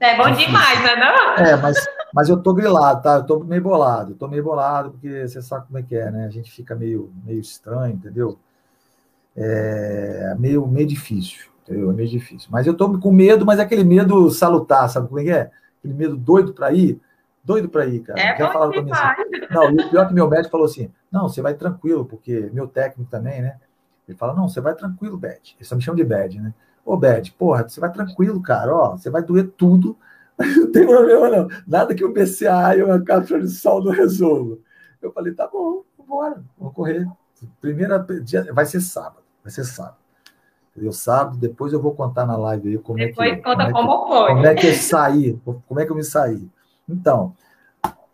[0.00, 0.96] é bom demais, né?
[0.96, 1.34] Não?
[1.36, 1.76] É, mas,
[2.14, 3.16] mas eu tô grilado, tá?
[3.16, 4.12] Eu tô meio bolado.
[4.12, 6.26] Eu tô meio bolado, porque você sabe como é que é, né?
[6.26, 8.38] A gente fica meio, meio estranho, entendeu?
[9.36, 11.50] É meio, meio difícil.
[11.70, 11.90] Entendeu?
[11.90, 12.48] É meio difícil.
[12.50, 15.50] Mas eu tô com medo, mas é aquele medo salutar, sabe como é que é?
[15.78, 17.00] Aquele medo doido para ir.
[17.44, 18.20] Doido para ir, cara.
[18.20, 19.24] É Quer falar comigo assim.
[19.50, 22.50] Não, e o pior é que meu médico falou assim: não, você vai tranquilo, porque
[22.52, 23.56] meu técnico também, né?
[24.06, 25.56] Ele fala: não, você vai tranquilo, Bad.
[25.56, 26.52] Ele só me chama de Bad, né?
[26.84, 28.74] Ô, Bad, porra, você vai tranquilo, cara.
[28.74, 29.96] Ó, você vai doer tudo,
[30.38, 31.48] não tem problema, não.
[31.66, 34.58] Nada que um PCA e uma cápsula de sol não resolva.
[35.00, 37.06] Eu falei: tá bom, bora, vamos correr.
[37.60, 39.96] Primeira dia, vai ser sábado, vai ser sábado.
[40.76, 43.42] Eu sábado, depois eu vou contar na live aí como depois é que.
[43.42, 44.28] Conta como, como foi.
[44.28, 46.48] Como é que eu saí, como é que eu me saí.
[46.88, 47.34] Então,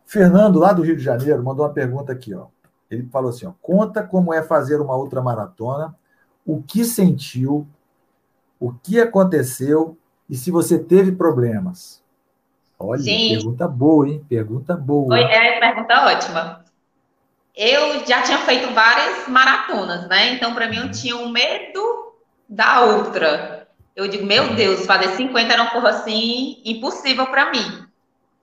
[0.05, 2.47] Fernando, lá do Rio de Janeiro, mandou uma pergunta aqui, ó.
[2.91, 5.95] Ele falou assim: ó, conta como é fazer uma outra maratona,
[6.45, 7.67] o que sentiu,
[8.59, 9.99] o que aconteceu
[10.29, 12.03] e se você teve problemas.
[12.79, 13.29] Olha, Sim.
[13.29, 14.25] pergunta boa, hein?
[14.29, 15.19] Pergunta boa.
[15.19, 16.65] É pergunta ótima.
[17.57, 20.35] Eu já tinha feito várias maratonas, né?
[20.35, 22.06] Então, para mim, eu tinha um medo
[22.49, 23.69] da outra.
[23.95, 27.87] Eu digo, meu Deus, fazer 50 era uma porra assim impossível para mim.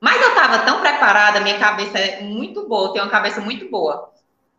[0.01, 4.11] Mas eu estava tão preparada, minha cabeça é muito boa, tenho uma cabeça muito boa.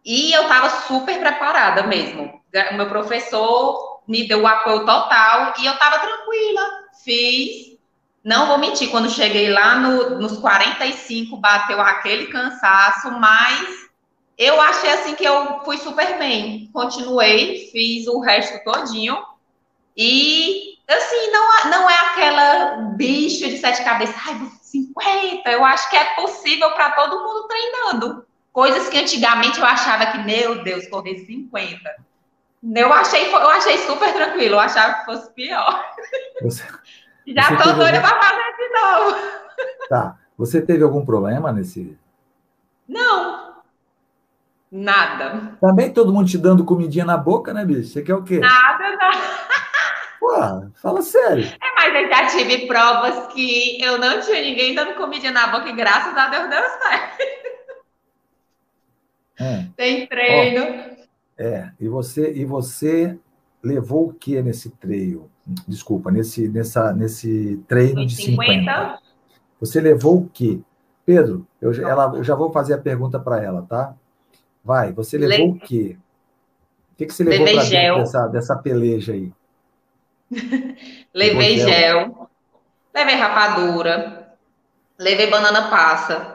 [0.05, 2.41] E eu estava super preparada mesmo.
[2.71, 6.63] O meu professor me deu o apoio total e eu estava tranquila.
[7.03, 7.75] Fiz.
[8.23, 13.85] Não vou mentir, quando cheguei lá no, nos 45, bateu aquele cansaço, mas
[14.39, 16.71] eu achei assim que eu fui super bem.
[16.73, 19.19] Continuei, fiz o resto todinho.
[19.97, 25.51] E, assim, não, não é aquela bicho de sete cabeças, ai, 50.
[25.51, 28.27] Eu acho que é possível para todo mundo treinando.
[28.53, 31.79] Coisas que antigamente eu achava que, meu Deus, correr 50.
[32.75, 35.85] Eu achei, eu achei super tranquilo, eu achava que fosse pior.
[36.43, 36.65] Você,
[37.27, 38.09] Já você tô doida algum...
[38.09, 39.17] para fazer de novo.
[39.89, 40.17] Tá.
[40.37, 41.97] Você teve algum problema nesse.
[42.89, 43.55] Não.
[44.71, 45.57] Nada.
[45.61, 47.91] Também todo mundo te dando comidinha na boca, né, bicho?
[47.91, 48.41] Você quer o quê?
[48.41, 49.19] Nada, nada.
[50.25, 51.45] Pô, fala sério.
[51.45, 55.69] É, mas eu já tive provas que eu não tinha ninguém dando comida na boca
[55.69, 57.45] e graças a Deus deu certo.
[59.39, 59.67] É.
[59.77, 60.97] Tem treino.
[61.37, 63.19] é, e você, e você
[63.63, 65.31] levou o que nesse treino?
[65.69, 68.37] Desculpa, nesse, nessa, nesse treino de 50.
[68.37, 68.99] 50.
[69.61, 70.65] Você levou o que?
[71.05, 73.95] Pedro, eu, ela, eu já vou fazer a pergunta para ela, tá?
[74.65, 75.53] Vai, você levou Le...
[75.53, 75.99] o quê?
[76.93, 79.31] O que, que você levou para dessa, dessa peleja aí?
[81.13, 81.69] levei gel.
[81.69, 82.31] gel,
[82.95, 84.37] levei rapadura,
[84.99, 86.35] levei banana passa,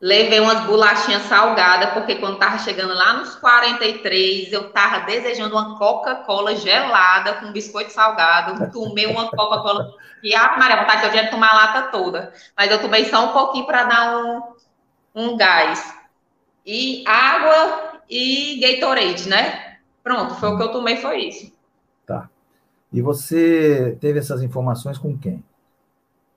[0.00, 5.76] Levei umas bolachinhas salgadas, porque quando tava chegando lá nos 43, eu tava desejando uma
[5.76, 8.70] Coca-Cola gelada com biscoito salgado.
[8.70, 12.32] Tomei uma Coca-Cola e a Maria, vontade que eu tinha tomar a lata toda.
[12.56, 14.42] Mas eu tomei só um pouquinho para dar um,
[15.16, 15.92] um gás.
[16.64, 19.78] E água e Gatorade, né?
[20.04, 21.52] Pronto, foi o que eu tomei, foi isso.
[22.92, 25.42] E você teve essas informações com quem?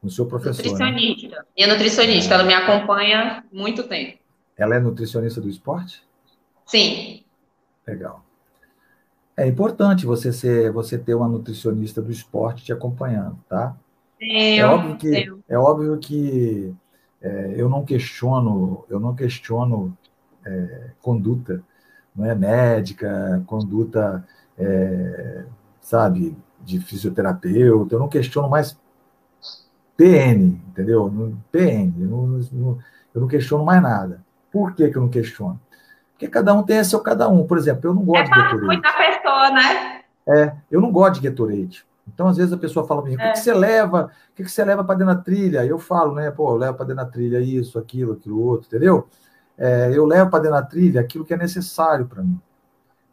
[0.02, 0.64] o seu professor.
[0.64, 0.70] Né?
[0.70, 1.38] Nutricionista.
[1.38, 1.44] Né?
[1.56, 4.18] Minha nutricionista, ela me acompanha muito tempo.
[4.58, 6.04] Ela é nutricionista do esporte?
[6.66, 7.24] Sim.
[7.88, 8.24] Legal.
[9.38, 13.76] É importante você ser, você ter uma nutricionista do esporte te acompanhando, tá?
[14.22, 16.74] É, é óbvio que, é óbvio que
[17.22, 19.98] é, eu não questiono, eu não questiono
[20.46, 21.64] é, conduta,
[22.16, 24.28] não é médica, conduta,
[24.60, 25.46] é,
[25.82, 27.96] sabe, de fisioterapeuta.
[27.96, 28.80] Eu não questiono mais
[29.98, 31.12] PN, entendeu?
[31.52, 32.78] PN, eu não,
[33.14, 34.24] eu não questiono mais nada.
[34.52, 35.60] Por que, que eu não questiono?
[36.14, 37.46] Porque cada um tem seu cada um.
[37.46, 38.66] Por exemplo, eu não gosto é de Gatorade.
[38.66, 40.02] muita pessoa, né?
[40.28, 41.86] É, eu não gosto de Gatorade.
[42.08, 43.32] Então, às vezes, a pessoa fala para mim, o que, é.
[43.32, 44.12] que você leva?
[44.32, 45.66] O que, que você leva para dentro da trilha?
[45.66, 46.30] Eu falo, né?
[46.30, 49.08] Pô, eu levo para dentro da trilha isso, aquilo, aquilo outro, entendeu?
[49.58, 52.40] É, eu levo para dentro da trilha aquilo que é necessário para mim.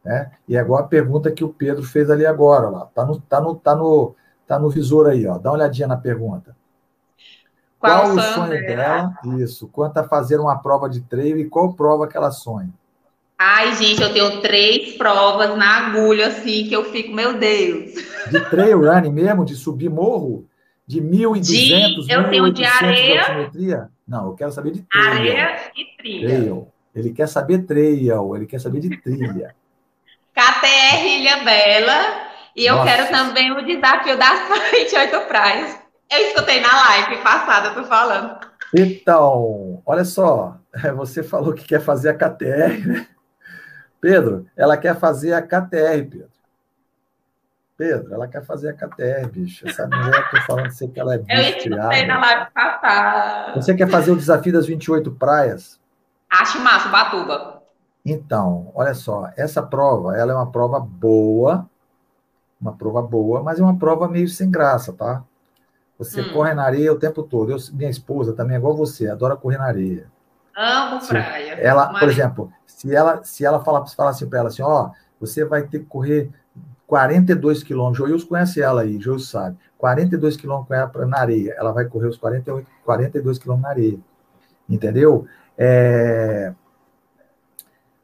[0.09, 0.30] Né?
[0.48, 2.86] E é igual a pergunta que o Pedro fez ali agora, lá.
[2.94, 5.36] Tá no, tá no, tá no, tá no visor aí, ó.
[5.36, 6.56] Dá uma olhadinha na pergunta.
[7.78, 9.12] Qual, qual o sonho dela?
[9.38, 9.68] Isso.
[9.68, 12.70] Quanto a fazer uma prova de treino e qual prova que ela sonha?
[13.38, 17.92] Ai, gente, eu tenho três provas na agulha, assim, que eu fico, meu Deus.
[18.30, 19.44] De trail running mesmo?
[19.44, 20.48] De subir morro?
[20.86, 21.42] De 1.200,
[22.06, 23.50] de, Eu tenho de areia.
[23.52, 23.76] De
[24.09, 25.06] Não, eu quero saber de trail.
[25.06, 26.28] Areia e trilha.
[26.28, 26.68] Trail.
[26.94, 29.54] Ele quer saber trail, ele quer saber de trilha.
[30.39, 32.28] KTR Ilha Bela.
[32.55, 32.89] E eu Nossa.
[32.89, 35.78] quero também o desafio das 28 praias.
[36.11, 38.39] Eu escutei na live passada, tô falando.
[38.74, 40.57] Então, olha só,
[40.97, 43.07] você falou que quer fazer a KTR, né?
[44.01, 46.28] Pedro, ela quer fazer a KTR, Pedro.
[47.76, 49.68] Pedro, ela quer fazer a KTR, bicho.
[49.68, 51.30] Essa mulher, tô falando você que ela é bicho.
[51.39, 53.53] Eu escutei na live passada.
[53.55, 55.80] Você quer fazer o desafio das 28 praias?
[56.30, 57.57] Acho massa, Batuba.
[58.11, 61.68] Então, olha só, essa prova, ela é uma prova boa,
[62.61, 65.22] uma prova boa, mas é uma prova meio sem graça, tá?
[65.98, 66.32] Você hum.
[66.32, 67.52] corre na areia o tempo todo.
[67.52, 70.06] Eu, minha esposa também é igual você, adora correr na areia.
[70.56, 71.52] Amo se praia.
[71.54, 74.90] Ela, por exemplo, se ela, se ela falar, falar assim para ela assim, ó,
[75.20, 76.30] você vai ter que correr
[76.86, 78.09] 42 quilômetros.
[78.09, 79.59] Joilson conhece ela aí, Joilson sabe.
[79.76, 81.54] 42 quilômetros com ela na areia.
[81.59, 83.98] Ela vai correr os 48, 42 quilômetros na areia.
[84.68, 85.26] Entendeu?
[85.56, 86.52] É...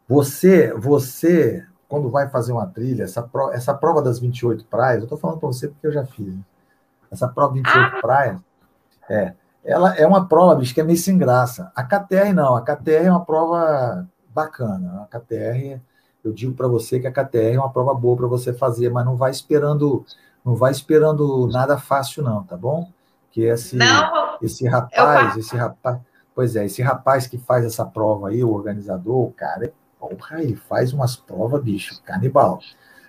[0.09, 5.05] Você, você, quando vai fazer uma trilha, essa, pro, essa prova das 28 praias, eu
[5.05, 6.35] estou falando para você porque eu já fiz.
[6.35, 6.43] Né?
[7.11, 8.01] Essa prova 28 ah.
[8.01, 8.39] praias,
[9.09, 9.35] é,
[9.65, 11.73] ela é uma prova, bicho, que é meio sem graça.
[11.75, 15.03] A KTR não, a KTR é uma prova bacana.
[15.11, 15.81] A KTR,
[16.23, 19.07] eu digo para você que a KTR é uma prova boa para você fazer, mas
[19.07, 20.05] não vai esperando,
[20.45, 22.91] não vai esperando nada fácil não, tá bom?
[23.31, 25.99] Que esse não, esse rapaz, esse rapaz,
[26.35, 29.73] pois é, esse rapaz que faz essa prova aí, o organizador, o cara, é
[30.09, 32.61] porra, ele faz umas provas, bicho, canibal.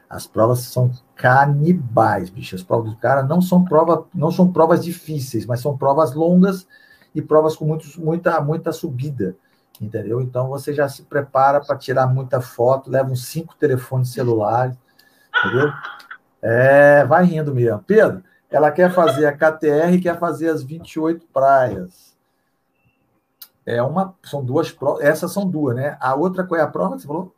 [0.10, 2.56] As provas são canibais, bicho.
[2.56, 6.68] As provas do cara não são prova, não são provas difíceis, mas são provas longas
[7.14, 9.36] e provas com muita, muita subida,
[9.80, 10.22] entendeu?
[10.22, 14.78] Então você já se prepara para tirar muita foto, leva uns cinco telefones celulares,
[15.40, 15.72] entendeu?
[16.42, 17.84] É, vai rindo mesmo.
[17.88, 22.15] Pedro, ela quer fazer a KTR e quer fazer as 28 praias.
[23.66, 25.98] É uma, são duas provas, essas são duas, né?
[26.00, 27.34] A outra qual é a prova que você falou?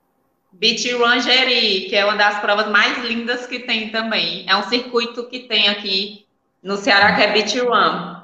[0.52, 4.46] Beach Run Jeri, que é uma das provas mais lindas que tem também.
[4.50, 6.26] É um circuito que tem aqui
[6.62, 8.18] no Ceará, que é Beach Run.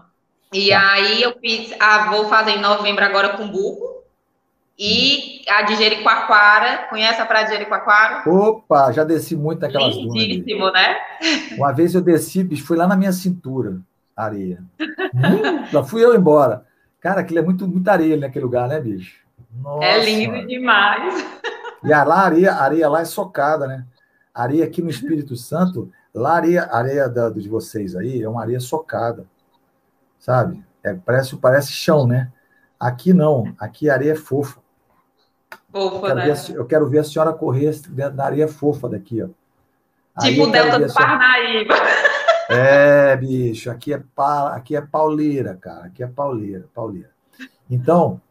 [0.51, 0.91] E tá.
[0.91, 4.03] aí eu fiz, ah, vou fazer em novembro agora com Buco.
[4.77, 8.27] E a de Jericoacoara, conhece a praia de Jericoacoara?
[8.27, 10.97] Opa, já desci muito naquelas Lindíssimo, né?
[11.55, 13.79] Uma vez eu desci, bicho, fui lá na minha cintura,
[14.17, 14.63] areia.
[14.81, 16.65] hum, já fui eu embora.
[17.03, 19.17] Cara, aquilo é muito, muita areia naquele lugar, né, bicho?
[19.61, 21.13] Nossa, é lindo demais.
[21.83, 23.85] E a lá, areia, areia lá é socada, né?
[24.33, 28.61] Areia aqui no Espírito Santo, lá areia, areia da, de vocês aí é uma areia
[28.61, 29.25] socada,
[30.17, 30.63] sabe?
[30.81, 32.31] É, parece, parece chão, né?
[32.79, 34.61] Aqui não, aqui a areia é fofa.
[35.73, 36.31] Fofa, eu né?
[36.31, 39.27] A, eu quero ver a senhora correr dentro da areia fofa daqui, ó.
[40.21, 41.75] Tipo o Delta do Parnaíba.
[42.49, 47.11] É, bicho, aqui é, pa, aqui é pauleira, cara, aqui é pauleira, pauleira.
[47.69, 48.21] Então,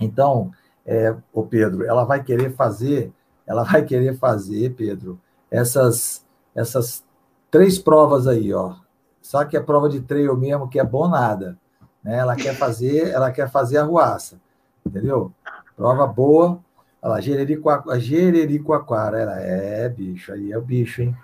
[0.00, 0.52] então,
[0.86, 3.12] é, o Pedro, ela vai querer fazer,
[3.46, 7.04] ela vai querer fazer, Pedro, essas essas
[7.50, 8.74] três provas aí, ó.
[9.22, 11.56] Só que é prova de trail mesmo, que é bom nada,
[12.02, 12.18] né?
[12.18, 14.40] Ela quer fazer, ela quer fazer a ruaça.
[14.84, 15.32] Entendeu?
[15.76, 16.58] Prova boa.
[17.00, 19.18] Olha lá, Jerericoacoara, Jerericoacoara.
[19.18, 21.16] Ela é bicho, aí é o bicho, hein?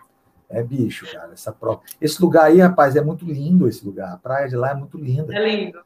[0.54, 1.80] É bicho, cara, essa prova.
[2.00, 4.12] Esse lugar aí, rapaz, é muito lindo esse lugar.
[4.12, 5.34] A praia de lá é muito linda.
[5.34, 5.80] É lindo.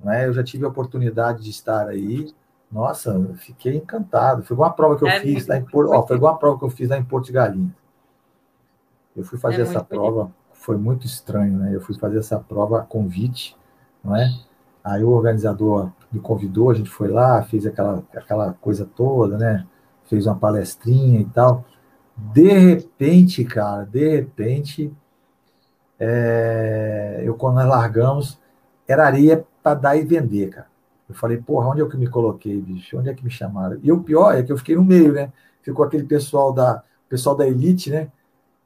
[0.00, 0.26] Né?
[0.26, 2.34] Eu já tive a oportunidade de estar aí.
[2.72, 4.42] Nossa, fiquei encantado.
[4.42, 5.92] Foi uma prova que eu é fiz lá em Porto.
[5.92, 7.74] Ó, foi uma prova que eu fiz lá em Porto de Galinha.
[9.16, 10.34] Eu fui fazer é essa prova, bonito.
[10.52, 11.74] foi muito estranho, né?
[11.74, 13.56] Eu fui fazer essa prova a convite,
[14.02, 14.28] não é?
[14.82, 19.66] Aí o organizador me convidou, a gente foi lá, fez aquela, aquela coisa toda, né?
[20.06, 21.64] Fez uma palestrinha e tal.
[22.32, 24.92] De repente, cara, de repente,
[25.98, 28.38] é, eu quando nós largamos,
[28.86, 30.66] era areia para dar e vender, cara.
[31.08, 32.98] Eu falei, porra, onde é que eu me coloquei, bicho?
[32.98, 33.78] Onde é que me chamaram?
[33.82, 35.32] E o pior é que eu fiquei no meio, né?
[35.60, 38.10] Ficou aquele pessoal da pessoal da elite, né?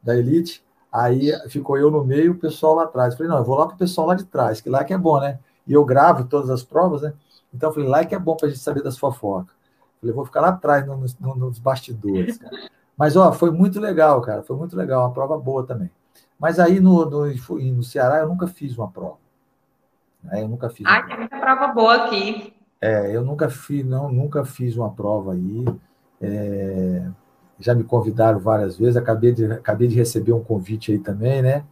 [0.02, 0.62] Da elite.
[0.92, 3.14] Aí ficou eu no meio, o pessoal lá atrás.
[3.14, 5.18] Falei, não, eu vou lá pro pessoal lá de trás, que lá que é bom,
[5.20, 5.38] né?
[5.66, 7.14] E eu gravo todas as provas, né?
[7.52, 9.54] Então eu falei, lá que é bom para a gente saber das fofocas.
[10.00, 12.54] Falei, vou ficar lá atrás, nos, nos bastidores, cara.
[12.96, 14.42] Mas, ó, foi muito legal, cara.
[14.42, 15.90] Foi muito legal, uma prova boa também.
[16.38, 19.16] Mas aí no, no, no Ceará eu nunca fiz uma prova.
[20.22, 20.42] Né?
[20.42, 20.86] Eu nunca fiz.
[20.86, 22.52] Ah, tem muita prova boa aqui.
[22.80, 25.64] É, eu nunca fiz, não, nunca fiz uma prova aí.
[26.20, 27.06] É,
[27.58, 31.64] já me convidaram várias vezes, acabei de, acabei de receber um convite aí também, né?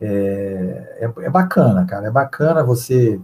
[0.00, 2.08] É, é, é bacana, cara.
[2.08, 3.20] É bacana você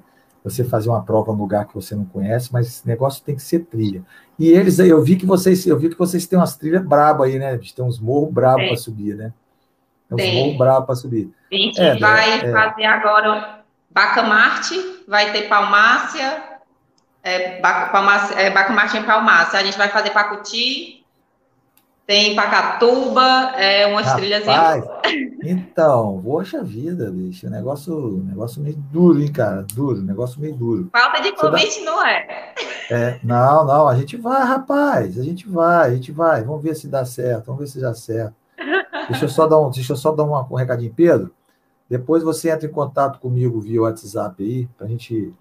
[0.49, 3.43] você fazer uma prova no lugar que você não conhece, mas esse negócio tem que
[3.43, 4.03] ser trilha.
[4.39, 7.29] E eles aí, eu vi que vocês, eu vi que vocês têm umas trilhas brabas
[7.29, 7.59] aí, né?
[7.59, 9.33] Tem uns morros bravos para subir, né?
[10.15, 11.31] Tem uns morros bravos para subir.
[11.53, 16.43] A gente é, vai é, fazer agora Bacamarte, vai ter Palmácia,
[17.23, 19.59] é, Palmácia, é, Bacamarte em Palmácia.
[19.59, 20.98] A gente vai fazer Pacuti,
[22.09, 24.45] tem Pacatuba, é umas Rapaz, trilhas.
[25.45, 27.51] Então, poxa vida, bicho.
[27.51, 29.63] Negócio, negócio meio duro, hein, cara?
[29.75, 30.89] Duro, negócio meio duro.
[30.91, 31.91] Falta de convite, dá...
[31.91, 32.55] não é?
[32.91, 35.19] É, não, não, a gente vai, rapaz.
[35.19, 36.43] A gente vai, a gente vai.
[36.43, 38.35] Vamos ver se dá certo, vamos ver se dá certo.
[39.11, 41.31] Deixa eu só dar um, deixa eu só dar uma, um recadinho, Pedro.
[41.91, 45.35] Depois você entra em contato comigo via WhatsApp aí, para gente,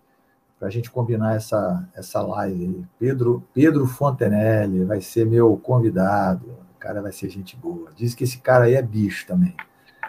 [0.61, 2.86] a gente combinar essa, essa live aí.
[2.99, 6.57] Pedro, Pedro Fontenelle vai ser meu convidado.
[6.78, 7.89] O cara vai ser gente boa.
[7.95, 9.55] Diz que esse cara aí é bicho também.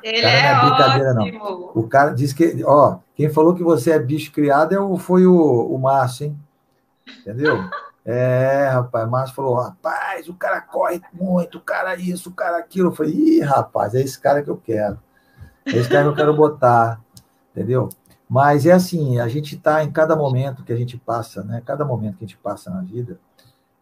[0.03, 1.39] Ele cara é, não é brincadeira, ótimo.
[1.39, 1.73] não.
[1.75, 5.27] O cara diz que, ó, quem falou que você é bicho criado é o, foi
[5.27, 6.39] o, o Márcio, hein?
[7.21, 7.57] Entendeu?
[8.11, 12.57] É, rapaz, o Márcio falou, rapaz, o cara corre muito, o cara isso, o cara
[12.57, 12.89] aquilo.
[12.89, 14.99] Eu falei, ih, rapaz, é esse cara que eu quero.
[15.67, 17.03] Esse cara que eu quero botar,
[17.51, 17.91] entendeu?
[18.27, 21.63] Mas é assim, a gente está em cada momento que a gente passa, né?
[21.67, 23.21] Cada momento que a gente passa na vida,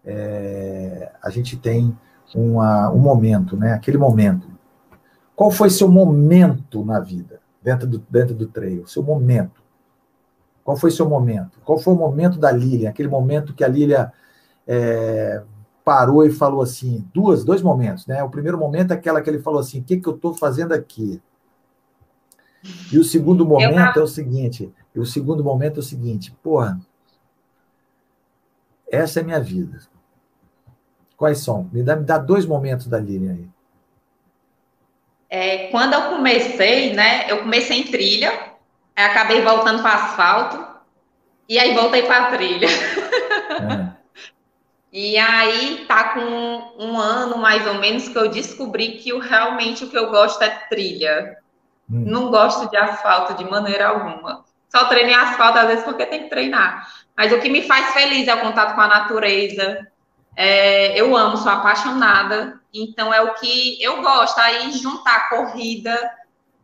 [0.04, 1.96] é, a gente tem
[2.34, 3.72] uma, um momento, né?
[3.72, 4.48] Aquele momento.
[5.34, 8.86] Qual foi seu momento na vida dentro do dentro do trail?
[8.86, 9.62] Seu momento.
[10.64, 11.60] Qual foi seu momento?
[11.64, 12.90] Qual foi o momento da Lília?
[12.90, 14.12] Aquele momento que a Lília
[14.66, 15.42] é,
[15.84, 18.22] parou e falou assim, duas, dois momentos, né?
[18.24, 20.72] O primeiro momento é aquela que ele falou assim, o que, que eu estou fazendo
[20.72, 21.22] aqui?
[22.92, 24.02] E o segundo momento eu...
[24.02, 26.80] é o seguinte, o segundo momento é o seguinte, porra,
[28.90, 29.78] essa é minha vida.
[31.16, 31.68] Quais são?
[31.72, 33.48] Me dá, me dá dois momentos da Lilian aí.
[35.28, 37.30] É, quando eu comecei, né?
[37.30, 38.32] Eu comecei em trilha,
[38.94, 40.66] acabei voltando para asfalto,
[41.48, 42.68] e aí voltei para a trilha.
[42.68, 43.96] É.
[44.98, 49.84] E aí tá com um ano mais ou menos que eu descobri que eu, realmente
[49.84, 51.36] o que eu gosto é trilha.
[51.90, 52.04] Hum.
[52.06, 54.42] Não gosto de asfalto de maneira alguma.
[54.70, 56.88] Só treino em asfalto às vezes porque tem que treinar.
[57.14, 59.86] Mas o que me faz feliz é o contato com a natureza.
[60.36, 62.60] É, eu amo, sou apaixonada.
[62.72, 64.38] Então é o que eu gosto.
[64.38, 65.98] Aí juntar corrida,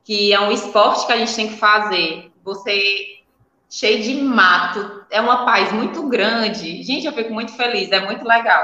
[0.05, 2.31] que é um esporte que a gente tem que fazer.
[2.45, 3.23] Você
[3.71, 6.83] cheio de mato, é uma paz muito grande.
[6.83, 8.63] Gente, eu fico muito feliz, é muito legal.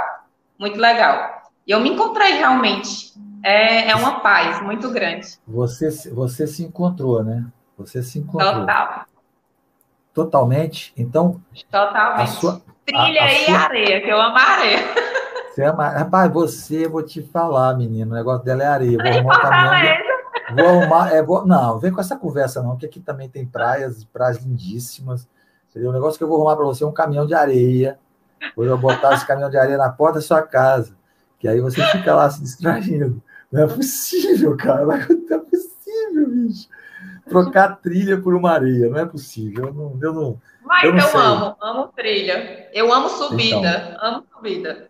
[0.59, 1.43] Muito legal.
[1.67, 5.39] E eu me encontrei realmente é, é uma paz muito grande.
[5.47, 7.47] Você, você se encontrou, né?
[7.79, 8.61] Você se encontrou.
[8.61, 9.07] Total.
[10.13, 10.93] Totalmente?
[10.97, 11.41] Então.
[11.71, 12.31] Totalmente.
[12.33, 13.59] Sua, Trilha a, a e sua...
[13.59, 14.78] areia, que eu amo areia.
[15.51, 15.89] Você ama...
[15.89, 18.97] Rapaz, você, vou te falar, menino, o negócio dela é areia.
[18.97, 19.97] Vou arrumar um caminhão.
[20.56, 21.15] Vou arrumar.
[21.15, 21.47] É, vou...
[21.47, 25.28] Não, vem com essa conversa, não, que aqui também tem praias, praias lindíssimas.
[25.69, 27.98] Seria um negócio que eu vou arrumar para você um caminhão de areia.
[28.56, 30.97] Vou eu botar esse caminhão de areia na porta da sua casa.
[31.39, 33.23] Que aí você fica lá se distraindo.
[33.52, 34.85] Não é possível, cara.
[34.85, 36.69] Não é possível, bicho.
[37.28, 38.89] Trocar trilha por uma areia.
[38.89, 39.66] Não é possível.
[39.66, 42.58] Eu não, eu não, Mas eu, não eu amo, amo trilha.
[42.73, 43.93] Eu amo subida.
[43.95, 44.09] Então.
[44.09, 44.89] Amo subida.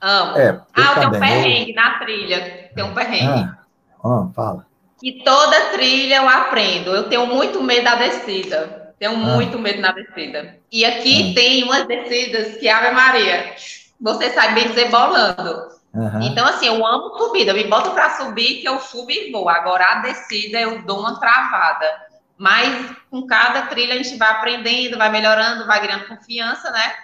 [0.00, 0.38] Amo.
[0.38, 2.70] É, ah, tem um perrengue na trilha.
[2.74, 3.50] Tem um perrengue.
[3.50, 3.58] Ah,
[4.04, 4.66] ah, fala.
[5.02, 6.94] E toda trilha eu aprendo.
[6.94, 8.94] Eu tenho muito medo da descida.
[8.98, 9.16] Tenho ah.
[9.16, 10.56] muito medo na descida.
[10.70, 11.34] E aqui ah.
[11.34, 13.54] tem umas descidas que, Ave Maria,
[14.00, 15.68] você sabe bem dizer bolando.
[15.94, 16.22] Uhum.
[16.22, 17.52] Então, assim, eu amo subida.
[17.52, 19.48] Eu me boto para subir, que eu subo e vou.
[19.48, 22.07] Agora, a descida, eu dou uma travada.
[22.38, 26.94] Mas, com cada trilha, a gente vai aprendendo, vai melhorando, vai ganhando confiança, né?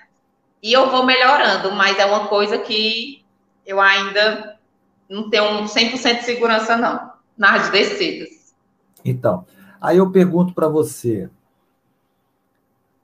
[0.63, 3.25] E eu vou melhorando, mas é uma coisa que
[3.67, 4.59] eu ainda
[5.09, 8.55] não tenho um 100% de segurança, não, nas descidas.
[9.05, 9.45] Então,
[9.81, 11.29] aí eu pergunto para você,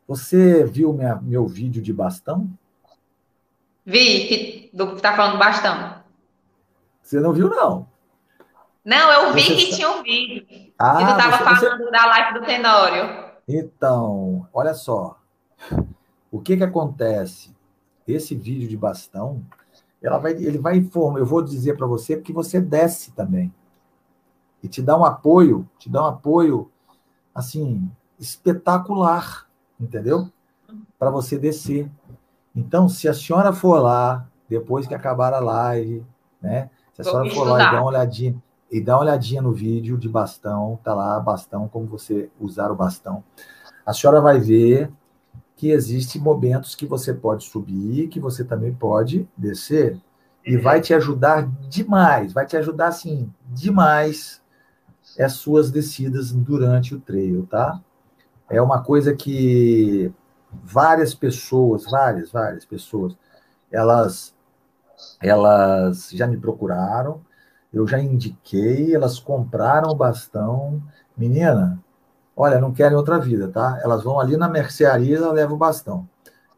[0.07, 2.49] você viu minha, meu vídeo de bastão?
[3.85, 6.01] Vi, que do, tá falando bastão.
[7.03, 7.89] Você não viu, não?
[8.91, 10.45] Não, eu vi você que tinha um vídeo.
[10.77, 11.91] Ah, que tu estava falando você...
[11.93, 13.25] da live do Tenório.
[13.47, 15.17] Então, olha só.
[16.29, 17.55] O que que acontece?
[18.05, 19.45] Esse vídeo de bastão,
[20.03, 23.55] ela vai, ele vai informar, eu vou dizer para você que você desce também.
[24.61, 26.69] E te dá um apoio, te dá um apoio,
[27.33, 27.89] assim,
[28.19, 29.47] espetacular,
[29.79, 30.29] entendeu?
[30.99, 31.89] Para você descer.
[32.57, 36.05] Então, se a senhora for lá, depois que acabar a live,
[36.43, 36.69] né?
[36.93, 39.99] Se a senhora for lá e dar uma olhadinha, e dá uma olhadinha no vídeo
[39.99, 43.25] de bastão, tá lá, bastão, como você usar o bastão.
[43.85, 44.91] A senhora vai ver
[45.57, 50.01] que existem momentos que você pode subir, que você também pode descer,
[50.47, 54.41] e vai te ajudar demais, vai te ajudar, assim, demais
[55.19, 57.81] as suas descidas durante o trail, tá?
[58.49, 60.13] É uma coisa que
[60.63, 63.17] várias pessoas, várias, várias pessoas,
[63.71, 64.35] elas,
[65.21, 67.21] elas já me procuraram,
[67.73, 70.83] eu já indiquei, elas compraram o bastão.
[71.17, 71.79] Menina,
[72.37, 73.79] olha, não querem outra vida, tá?
[73.83, 76.09] Elas vão ali na mercearia, elas levam o bastão.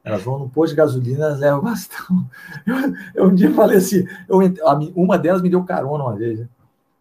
[0.05, 2.29] Elas vão no posto de gasolina, elas levam o bastão.
[3.15, 4.41] Eu, um dia falei assim, eu,
[4.97, 6.49] uma delas me deu carona uma vez, né?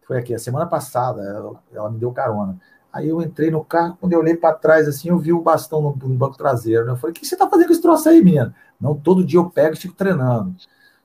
[0.06, 2.58] foi aqui, a semana passada, ela, ela me deu carona.
[2.92, 5.80] Aí eu entrei no carro, quando eu olhei para trás, assim, eu vi o bastão
[5.80, 6.84] no, no banco traseiro.
[6.84, 6.92] Né?
[6.92, 8.54] Eu falei, o que você está fazendo com esse troço aí, menina?
[8.78, 10.54] Não, todo dia eu pego e fico treinando.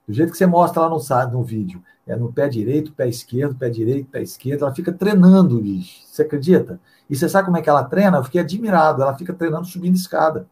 [0.05, 0.99] Do jeito que você mostra lá no,
[1.31, 1.81] no vídeo.
[2.07, 4.63] É no pé direito, pé esquerdo, pé direito, pé esquerdo.
[4.63, 5.99] Ela fica treinando, bicho.
[6.05, 6.79] Você acredita?
[7.09, 8.17] E você sabe como é que ela treina?
[8.17, 9.01] Eu fiquei admirado.
[9.01, 10.47] Ela fica treinando subindo escada.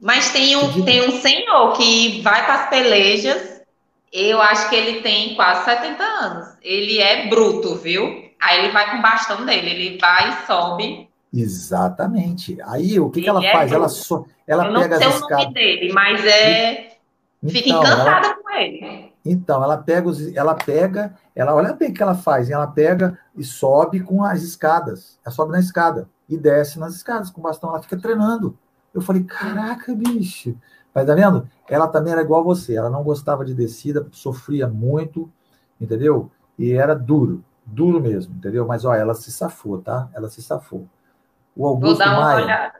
[0.00, 3.62] Mas tem um, tem um senhor que vai para as pelejas.
[4.12, 6.48] Eu acho que ele tem quase 70 anos.
[6.62, 8.30] Ele é bruto, viu?
[8.40, 11.08] Aí ele vai com o bastão dele, ele vai e sobe.
[11.32, 12.58] Exatamente.
[12.66, 13.72] Aí o que, que ela é faz?
[13.72, 16.92] Ela, so, ela Eu pega não sei o nome dele, mas é.
[17.42, 18.34] Então, Fica encantada ela...
[18.34, 19.11] com ele.
[19.24, 23.18] Então, ela pega, os, ela pega, ela olha bem o que ela faz, ela pega
[23.36, 25.18] e sobe com as escadas.
[25.24, 28.58] Ela sobe na escada e desce nas escadas com o bastão, ela fica treinando.
[28.92, 30.56] Eu falei, caraca, bicho.
[30.94, 31.48] Mas tá vendo?
[31.68, 35.30] Ela também era igual a você, ela não gostava de descida, sofria muito,
[35.80, 36.30] entendeu?
[36.58, 38.66] E era duro duro mesmo, entendeu?
[38.66, 40.08] Mas, olha, ela se safou, tá?
[40.12, 40.86] Ela se safou.
[41.56, 42.74] O Augusto Vou dar uma Maia, olhada.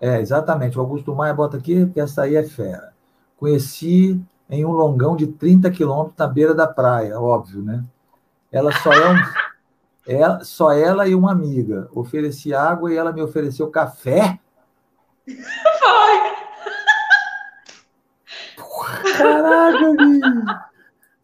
[0.00, 0.78] É, exatamente.
[0.78, 2.92] O Augusto Maia bota aqui, porque essa aí é fera.
[3.36, 4.20] Conheci
[4.50, 7.84] em um longão de 30 quilômetros na beira da praia, óbvio, né?
[8.50, 9.16] Ela só é um.
[10.06, 11.88] Ela, só ela e uma amiga.
[11.92, 14.38] Ofereci água e ela me ofereceu café.
[15.26, 16.38] Foi!
[19.16, 20.68] Caraca, bicho!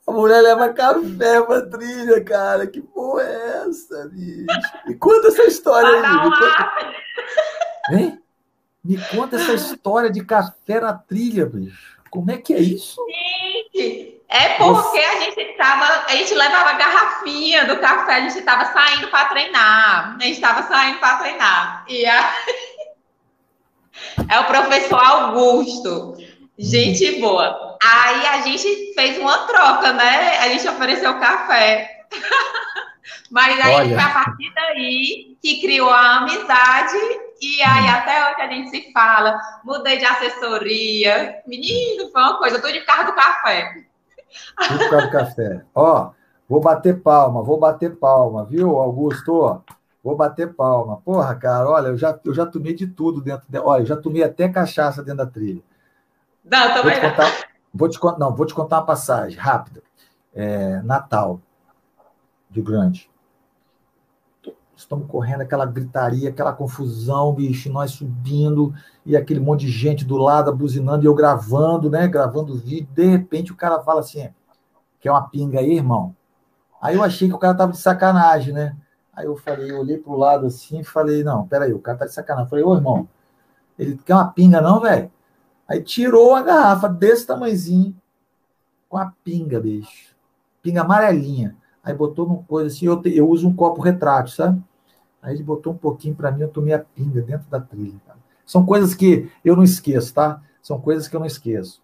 [0.06, 2.66] A mulher leva café pra trilha, cara.
[2.66, 4.46] Que porra é essa, bicho?
[4.86, 6.02] Me conta essa história aí.
[6.02, 6.72] Me conta...
[7.90, 8.22] Hein?
[8.84, 11.98] Me conta essa história de café na trilha, bicho.
[12.14, 13.04] Como é que é isso?
[13.74, 18.40] Gente, é porque a gente tava, a gente levava a garrafinha do café, a gente
[18.42, 20.16] tava saindo para treinar.
[20.16, 21.84] A gente tava saindo para treinar.
[21.88, 22.24] E aí...
[24.30, 26.16] é o professor Augusto.
[26.56, 27.76] Gente boa.
[27.82, 30.38] Aí a gente fez uma troca, né?
[30.38, 32.06] A gente ofereceu café.
[33.28, 33.88] Mas aí Olha.
[33.88, 36.96] foi a partir daí que criou a amizade
[37.44, 39.38] e aí até hoje a gente se fala.
[39.62, 41.42] Mudei de assessoria.
[41.46, 43.84] Menino, foi uma coisa, eu tô de carro do café.
[44.68, 45.64] Tô de carro do café.
[45.74, 46.10] Ó,
[46.48, 49.62] vou bater palma, vou bater palma, viu, Augusto?
[50.02, 51.02] Vou bater palma.
[51.04, 53.58] Porra, cara, olha, eu já, eu já tomei de tudo dentro de...
[53.58, 55.62] Olha, eu já tomei até cachaça dentro da trilha.
[56.44, 59.82] Não, também vou te contar, vou te, não, vou te contar uma passagem rápida.
[60.34, 61.40] É, Natal,
[62.50, 63.10] de Grande.
[64.84, 68.74] Estamos correndo aquela gritaria, aquela confusão, bicho, nós subindo
[69.04, 72.06] e aquele monte de gente do lado buzinando e eu gravando, né?
[72.06, 72.86] Gravando o vídeo.
[72.92, 74.28] De repente o cara fala assim:
[75.00, 76.14] quer uma pinga aí, irmão?
[76.82, 78.76] Aí eu achei que o cara tava de sacanagem, né?
[79.14, 82.04] Aí eu falei, eu olhei pro lado assim e falei: não, peraí, o cara tá
[82.04, 82.44] de sacanagem.
[82.44, 83.08] Eu falei, ô irmão,
[83.78, 85.10] ele quer uma pinga, não, velho?
[85.66, 87.96] Aí tirou a garrafa desse tamanhozinho,
[88.86, 90.14] com a pinga, bicho.
[90.60, 91.56] Pinga amarelinha.
[91.82, 94.62] Aí botou numa coisa assim, eu, te, eu uso um copo retrátil, sabe?
[95.24, 97.98] Aí ele botou um pouquinho para mim, eu tomei a pinga dentro da trilha.
[98.06, 98.18] Cara.
[98.44, 100.42] São coisas que eu não esqueço, tá?
[100.62, 101.82] São coisas que eu não esqueço.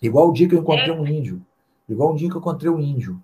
[0.00, 1.42] Igual o dia que eu encontrei um índio.
[1.88, 3.18] Igual o dia que eu encontrei um índio.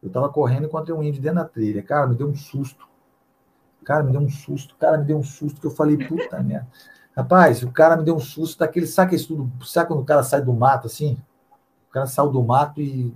[0.00, 1.82] Eu tava correndo e encontrei um índio dentro da trilha.
[1.82, 2.86] Cara, me deu um susto.
[3.82, 4.76] Cara, me deu um susto.
[4.76, 6.68] Cara, me deu um susto que eu falei, puta merda.
[7.16, 8.86] Rapaz, o cara me deu um susto daquele.
[8.86, 9.66] Sabe isso tudo?
[9.66, 11.18] Sabe quando o cara sai do mato assim?
[11.88, 13.12] O cara saiu do mato e.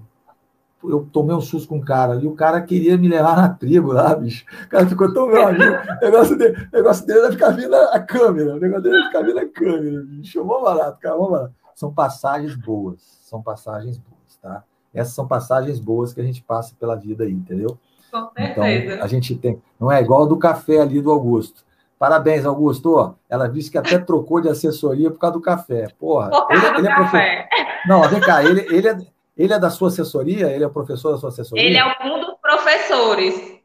[0.85, 2.17] Eu tomei um susto com o cara.
[2.17, 4.45] E o cara queria me levar na tribo lá, bicho.
[4.65, 5.75] O cara ficou tão meu amigo.
[6.01, 8.55] O negócio dele, negócio dele é ficar vindo a câmera.
[8.55, 10.45] O negócio dele é ficar vindo a câmera, bicho.
[10.45, 11.55] Mó barato, cara, mó barato.
[11.75, 13.01] São passagens boas.
[13.23, 14.63] São passagens boas, tá?
[14.95, 17.79] Essas são passagens boas que a gente passa pela vida aí, entendeu?
[18.11, 18.95] Com então, certeza.
[18.95, 19.63] Então, a gente tem.
[19.79, 21.65] Não é igual do café ali do Augusto.
[21.99, 23.17] Parabéns, Augusto.
[23.29, 25.89] Ela disse que até trocou de assessoria por causa do café.
[25.99, 26.31] Porra.
[26.49, 27.49] Ele, do ele é café.
[27.53, 28.99] É Não, vem cá, ele, ele, é,
[29.39, 30.51] ele é da sua assessoria?
[30.51, 31.65] Ele é o professor da sua assessoria?
[31.65, 33.59] Ele é um dos professores.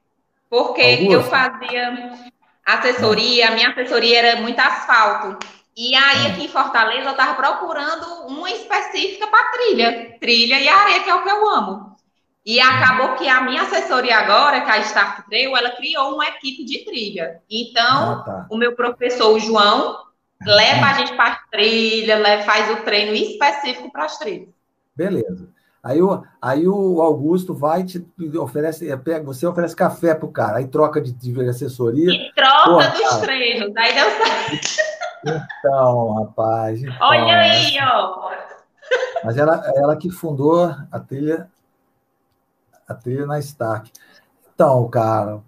[0.49, 1.13] Porque Augusto.
[1.13, 2.13] eu fazia
[2.63, 5.39] assessoria, a minha assessoria era muito asfalto.
[5.75, 10.17] E aí, aqui em Fortaleza, eu estava procurando uma específica para trilha.
[10.19, 11.95] Trilha e areia, que é o que eu amo.
[12.45, 16.27] E acabou que a minha assessoria agora, que é a Start Trail, ela criou uma
[16.27, 17.41] equipe de trilha.
[17.49, 18.47] Então, ah, tá.
[18.51, 19.97] o meu professor, o João,
[20.45, 24.49] leva a gente para trilha, faz o treino específico para as trilhas.
[24.95, 25.52] Beleza.
[25.84, 28.07] Aí o, aí o Augusto vai te
[28.38, 32.10] oferece, é, pega, você oferece café pro cara, aí troca de, de assessoria.
[32.10, 33.22] E troca Pô, dos cara.
[33.22, 34.93] treinos, aí deu certo.
[35.26, 36.81] Então, rapaz.
[36.81, 38.31] Então, Olha aí, ó.
[39.23, 41.49] Mas ela, ela que fundou a trilha
[42.88, 43.91] a trilha na Stark.
[44.53, 45.41] Então, cara,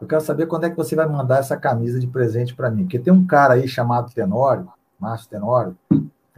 [0.00, 2.84] eu quero saber quando é que você vai mandar essa camisa de presente para mim.
[2.84, 5.76] Porque tem um cara aí chamado Tenório, Márcio Tenório,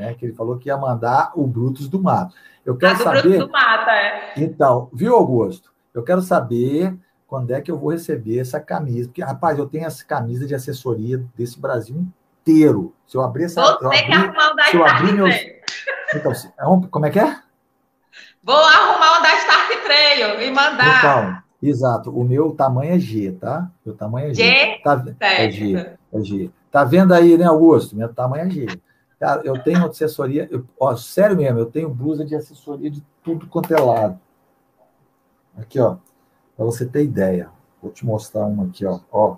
[0.00, 2.34] né, que ele falou que ia mandar o Brutus do Mato.
[2.64, 3.22] Eu quero ah, do saber.
[3.22, 4.32] Brutus do Mato, é.
[4.38, 5.70] Então, viu, Augusto?
[5.92, 6.96] Eu quero saber
[7.26, 9.08] quando é que eu vou receber essa camisa.
[9.08, 12.06] Porque, rapaz, eu tenho essa camisa de assessoria desse Brasil
[12.40, 12.94] inteiro.
[13.06, 13.60] Se eu abrir essa.
[13.60, 15.34] Você eu abrir, se eu abrir meus...
[16.12, 17.38] Então, é como é que é?
[18.42, 20.98] Vou arrumar uma da Stark Trail e mandar.
[20.98, 22.10] Então, exato.
[22.10, 23.70] O meu tamanho é G, tá?
[23.86, 24.42] Meu tamanho é G.
[24.42, 24.80] G?
[24.82, 25.76] Tá, é G.
[26.12, 26.50] É G.
[26.68, 27.94] Tá vendo aí, né, Augusto?
[27.94, 28.66] Meu tamanho é G.
[29.20, 30.48] Cara, eu tenho assessoria.
[30.50, 34.18] Eu, ó, sério mesmo, eu tenho blusa de assessoria de tudo quanto é lado.
[35.58, 35.98] Aqui, ó.
[36.56, 37.50] Pra você ter ideia.
[37.82, 38.98] Vou te mostrar uma aqui, ó.
[39.12, 39.36] ó.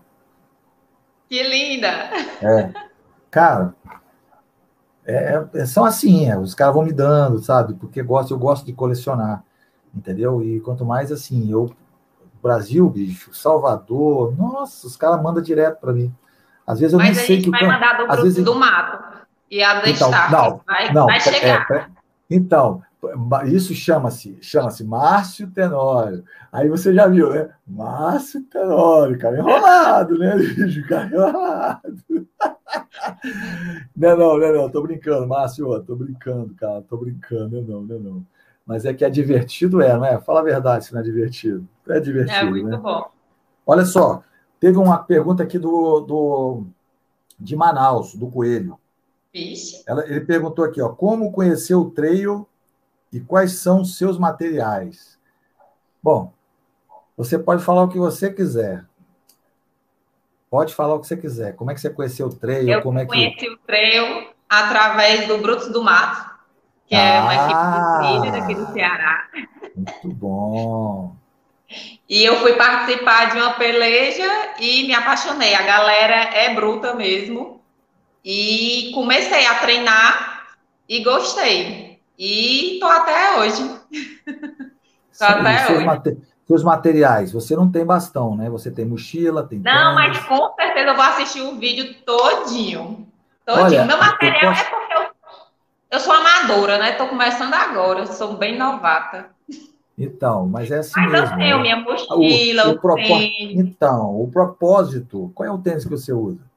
[1.28, 1.88] Que linda!
[1.88, 2.72] É.
[3.28, 3.74] Cara,
[5.04, 7.74] é, é, são assim, é, os caras vão me dando, sabe?
[7.74, 9.42] Porque gosto, eu gosto de colecionar,
[9.92, 10.42] entendeu?
[10.42, 11.74] E quanto mais assim, eu
[12.42, 16.12] Brasil, bicho, Salvador, nossa, os caras mandam direto para mim.
[16.66, 17.48] Às vezes eu Mas nem sei que.
[17.48, 18.44] Mas a gente vai mandar do grupo vezes...
[18.44, 19.21] do mato
[19.52, 21.70] e a então, não, vai, não, vai chegar.
[21.70, 21.86] É,
[22.30, 22.82] então,
[23.44, 26.24] isso chama-se chama-se Márcio Tenório.
[26.50, 27.50] Aí você já viu, né?
[27.66, 30.82] Márcio Tenório, cara enrolado, né, bicho?
[30.88, 31.94] Cara enrolado.
[33.94, 38.26] Não, não, não, não, tô brincando, Márcio, tô brincando, cara, tô brincando, não, não, não.
[38.64, 40.18] Mas é que é divertido, é, não é?
[40.18, 41.68] Fala a verdade se não é divertido.
[41.86, 42.40] É divertido.
[42.40, 42.78] É muito né?
[42.78, 43.04] bom.
[43.66, 44.22] Olha só,
[44.58, 46.66] teve uma pergunta aqui do, do
[47.38, 48.78] de Manaus, do Coelho.
[49.32, 49.82] Vixe.
[49.86, 52.46] Ela, ele perguntou aqui, ó, como conhecer o trail
[53.12, 55.18] e quais são os seus materiais?
[56.02, 56.32] Bom,
[57.16, 58.84] você pode falar o que você quiser.
[60.50, 61.56] Pode falar o que você quiser.
[61.56, 62.68] Como é que você conheceu o trail?
[62.68, 63.48] Eu como é conheci que...
[63.48, 66.30] o trail através do Brutos do Mato,
[66.86, 67.98] que ah, é uma equipe de ah!
[68.00, 69.28] trilha daqui do Ceará.
[69.74, 71.16] Muito bom.
[72.06, 74.30] E eu fui participar de uma peleja
[74.60, 75.54] e me apaixonei.
[75.54, 77.61] A galera é bruta mesmo.
[78.24, 80.46] E comecei a treinar
[80.88, 82.00] e gostei.
[82.18, 83.62] E tô até hoje.
[85.18, 86.20] tô até hoje.
[86.46, 88.50] Seus materiais, você não tem bastão, né?
[88.50, 89.58] Você tem mochila, tem.
[89.60, 93.08] Não, mas com certeza eu vou assistir o vídeo todinho.
[93.46, 93.64] Todinho.
[93.64, 94.62] Olha, Meu material posso...
[94.62, 95.06] é porque eu,
[95.92, 96.92] eu sou amadora, né?
[96.92, 99.30] Tô começando agora, sou bem novata.
[99.96, 101.26] Então, mas é assim mas mesmo.
[101.26, 101.62] Mas eu tenho né?
[101.62, 103.18] minha mochila, o, o, o propó...
[103.40, 106.51] Então, o propósito, qual é o tênis que você usa?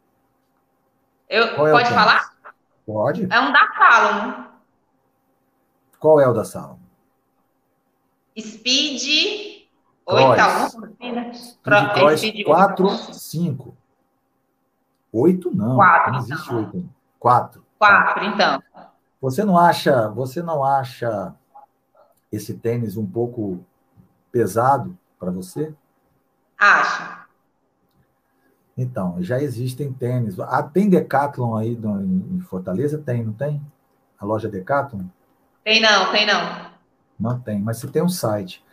[1.36, 2.34] Eu, é pode falar?
[2.86, 3.28] Pode.
[3.30, 4.46] É um da Salomon.
[6.00, 6.80] Qual é o da Salomon?
[8.40, 9.66] Speed
[10.08, 10.70] Oito, tá
[11.64, 13.78] Cross 4, 5.
[15.12, 15.76] Oito não.
[15.76, 16.58] Quatro, não existe então.
[16.58, 16.90] oito.
[17.20, 17.66] Quatro.
[17.80, 18.64] Quatro, então.
[19.20, 21.34] Você não acha, você não acha
[22.32, 23.66] esse tênis um pouco
[24.32, 25.74] pesado para você?
[26.58, 27.25] Acho.
[28.78, 30.40] Então, já existem tênis.
[30.40, 32.98] Ah, tem Decathlon aí em Fortaleza?
[32.98, 33.62] Tem, não tem?
[34.20, 35.04] A loja Decathlon?
[35.64, 36.66] Tem não, tem não.
[37.18, 38.64] Não tem, mas você tem um site.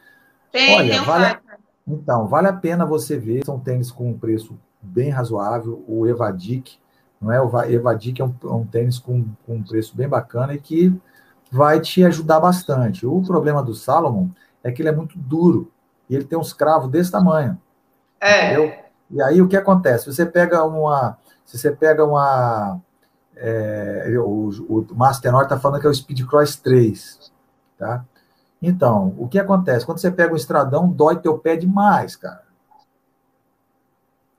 [0.51, 1.39] Tem, Olha, tem um vale,
[1.87, 3.45] Então, vale a pena você ver.
[3.45, 6.79] São tênis com um preço bem razoável, o Evadic,
[7.21, 7.41] não é?
[7.41, 10.93] O Evadic é um, é um tênis com, com um preço bem bacana e que
[11.51, 13.07] vai te ajudar bastante.
[13.07, 14.29] O problema do Salomon
[14.65, 15.71] é que ele é muito duro
[16.11, 17.61] e ele tem uns cravos desse tamanho.
[18.21, 18.53] É.
[18.53, 18.82] Entendeu?
[19.13, 20.07] E aí o que acontece?
[20.07, 22.81] Você pega uma, se você pega uma,
[23.37, 27.33] é, o, o Master está falando que é o Speed Cross 3,
[27.79, 28.05] tá?
[28.61, 29.85] Então, o que acontece?
[29.85, 32.43] Quando você pega um estradão, dói teu pé demais, cara.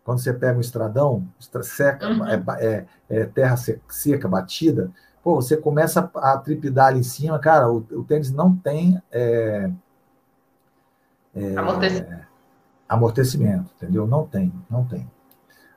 [0.03, 1.27] Quando você pega um estradão,
[1.61, 2.27] seca, uhum.
[2.27, 3.55] é, é, é, terra
[3.87, 4.91] seca, batida,
[5.21, 9.69] pô, você começa a tripidar ali em cima, cara, o, o tênis não tem é,
[11.35, 11.53] é,
[12.93, 13.71] amortecimento.
[13.75, 14.07] entendeu?
[14.07, 15.07] Não tem, não tem.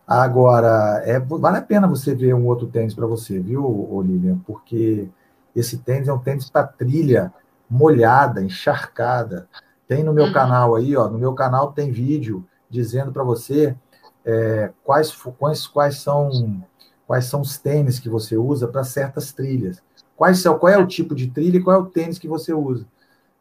[0.06, 4.38] Agora, é, vale a pena você ver um outro tênis para você, viu, Olivia?
[4.46, 5.08] Porque
[5.54, 7.32] esse tênis é um tênis para trilha
[7.68, 9.48] molhada, encharcada.
[9.88, 10.32] Tem no meu uhum.
[10.32, 13.76] canal aí, ó, no meu canal tem vídeo dizendo para você
[14.24, 16.62] é, quais, quais, quais, são,
[17.06, 19.82] quais são os tênis que você usa para certas trilhas.
[20.16, 22.52] Quais são, qual é o tipo de trilha e qual é o tênis que você
[22.52, 22.86] usa.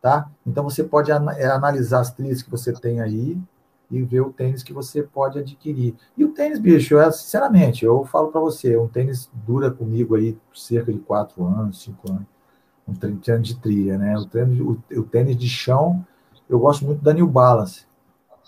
[0.02, 0.30] Tá?
[0.46, 3.40] Então você pode é, analisar as trilhas que você tem aí
[3.90, 5.96] e ver o tênis que você pode adquirir.
[6.18, 10.38] E o tênis, bicho, é, sinceramente, eu falo para você, um tênis dura comigo aí
[10.54, 12.36] cerca de quatro anos, cinco anos
[12.88, 14.18] um tênis de trilha, né?
[14.18, 16.06] O tênis, o, o, tênis de chão,
[16.48, 17.86] eu gosto muito da New Balance,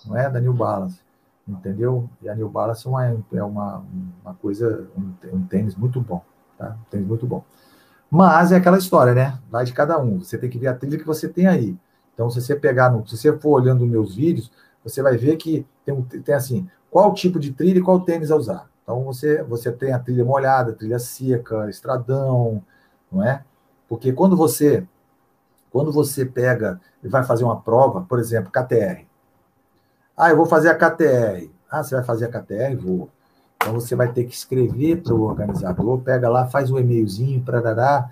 [0.05, 0.29] não é?
[0.29, 1.01] Da New Balance,
[1.47, 2.09] entendeu?
[2.21, 3.83] E a New Balance é uma, é uma,
[4.23, 6.23] uma coisa, um, um tênis muito bom,
[6.57, 6.77] tá?
[6.79, 7.43] Um tênis muito bom.
[8.09, 9.37] Mas é aquela história, né?
[9.49, 10.19] Vai de cada um.
[10.19, 11.75] Você tem que ver a trilha que você tem aí.
[12.13, 14.51] Então, se você pegar, no, se você for olhando meus vídeos,
[14.87, 18.35] você vai ver que tem, tem assim, qual tipo de trilha e qual tênis a
[18.35, 18.69] usar.
[18.83, 22.63] Então, você, você tem a trilha molhada, trilha seca, estradão,
[23.11, 23.43] não é?
[23.87, 24.87] Porque quando você
[25.69, 29.05] quando você pega e vai fazer uma prova, por exemplo, KTR.
[30.15, 31.51] Ah, eu vou fazer a KTR.
[31.69, 32.75] Ah, você vai fazer a KTR?
[32.75, 33.09] Vou.
[33.57, 38.09] Então você vai ter que escrever para o organizador, pega lá, faz um e-mailzinho para.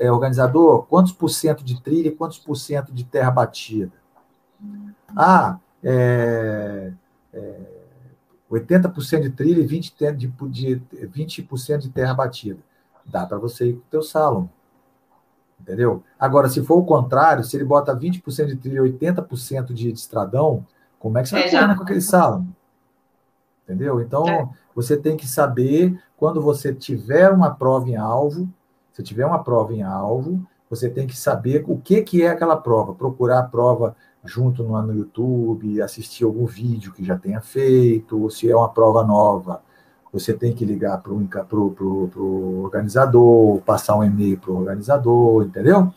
[0.00, 3.92] É, organizador, quantos por cento de trilha quantos por cento de terra batida?
[5.16, 6.92] Ah, é,
[7.32, 7.60] é,
[8.50, 11.48] 80% de trilha e 20%, de, de, 20
[11.78, 12.58] de terra batida.
[13.04, 14.50] Dá para você ir com o teu salão.
[15.60, 16.02] Entendeu?
[16.18, 20.64] Agora, se for o contrário, se ele bota 20% de trilha e 80% de estradão,
[20.98, 22.46] como é que você vai é, com aquele salão?
[23.64, 24.00] Entendeu?
[24.00, 24.48] Então, é.
[24.74, 28.48] você tem que saber, quando você tiver uma prova em alvo,
[28.92, 32.56] se tiver uma prova em alvo, você tem que saber o que, que é aquela
[32.56, 32.94] prova.
[32.94, 33.94] Procurar a prova
[34.28, 38.68] junto no, no YouTube, assistir algum vídeo que já tenha feito, ou se é uma
[38.68, 39.62] prova nova,
[40.12, 45.92] você tem que ligar para o organizador, passar um e-mail para o organizador, entendeu?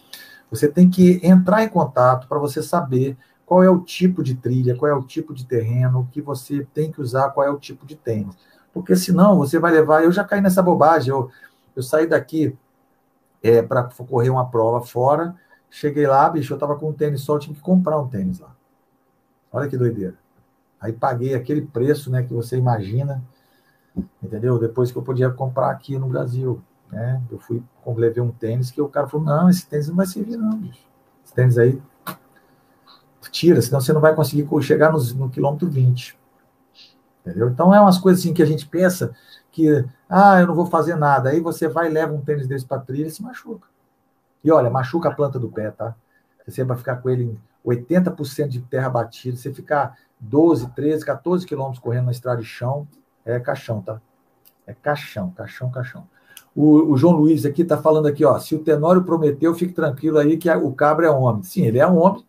[0.50, 4.76] Você tem que entrar em contato para você saber qual é o tipo de trilha,
[4.76, 7.86] qual é o tipo de terreno que você tem que usar, qual é o tipo
[7.86, 8.36] de tênis.
[8.74, 10.04] Porque senão você vai levar.
[10.04, 11.10] Eu já caí nessa bobagem.
[11.10, 11.30] Eu,
[11.76, 12.56] eu saí daqui
[13.44, 15.36] é, para correr uma prova fora.
[15.72, 18.40] Cheguei lá, bicho, eu estava com um tênis só, eu tinha que comprar um tênis
[18.40, 18.56] lá.
[19.52, 20.16] Olha que doideira.
[20.80, 23.24] Aí paguei aquele preço né, que você imagina
[24.22, 24.58] entendeu?
[24.60, 26.62] Depois que eu podia comprar aqui no Brasil,
[26.92, 27.22] né?
[27.32, 30.38] Eu fui, levei um tênis que o cara falou, não, esse tênis não vai servir
[30.38, 30.86] não, bicho.
[31.24, 31.82] Esse tênis aí,
[33.32, 36.18] tira, senão você não vai conseguir chegar no, no quilômetro 20.
[37.22, 37.50] Entendeu?
[37.50, 39.14] Então, é umas coisas assim que a gente pensa
[39.52, 41.30] que, ah, eu não vou fazer nada.
[41.30, 43.68] Aí você vai e leva um tênis desse para trilha e se machuca.
[44.44, 45.96] E olha, machuca a planta do pé, tá?
[46.48, 51.46] Você vai ficar com ele em 80% de terra batida, você ficar 12, 13, 14
[51.46, 52.88] quilômetros correndo na estrada de chão,
[53.26, 54.02] é caixão, tá?
[54.66, 56.08] É caixão, caixão, caixão.
[56.56, 58.38] O, o João Luiz aqui está falando aqui, ó.
[58.40, 61.44] Se o Tenório prometeu, fique tranquilo aí que a, o cabra é homem.
[61.44, 62.24] Sim, ele é um homem,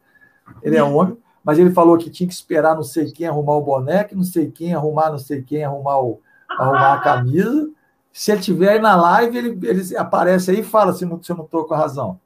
[0.63, 3.57] ele é um homem, mas ele falou que tinha que esperar não sei quem arrumar
[3.57, 6.21] o boneco, não sei quem arrumar, não sei quem arrumar, o,
[6.51, 7.69] arrumar a camisa.
[8.13, 11.33] Se ele estiver aí na live, ele, ele aparece aí e fala se, não, se
[11.33, 12.21] eu não estou com a razão.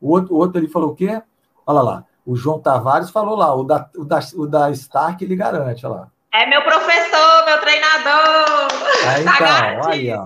[0.00, 1.22] O outro, o outro ele falou o quê?
[1.66, 2.04] Olha lá.
[2.26, 5.94] O João Tavares falou lá, o da, o da, o da Stark ele garante, olha
[5.94, 6.08] lá.
[6.32, 8.68] É meu professor, meu treinador.
[9.08, 10.24] Aí, tá então, aí, ó.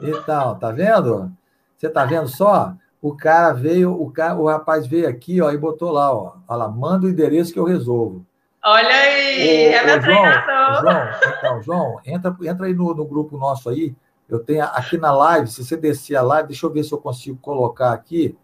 [0.00, 1.30] Então, tá vendo?
[1.76, 2.72] Você tá vendo só?
[3.02, 6.36] O cara veio, o, cara, o rapaz veio aqui, ó, e botou lá, ó.
[6.48, 8.24] Olha lá, manda o endereço que eu resolvo.
[8.66, 10.80] Olha aí, o, é meu João, treinador.
[10.80, 13.94] João, então, João, entra, entra aí no, no grupo nosso aí.
[14.26, 16.98] Eu tenho aqui na live, se você descer a live, deixa eu ver se eu
[16.98, 18.34] consigo colocar aqui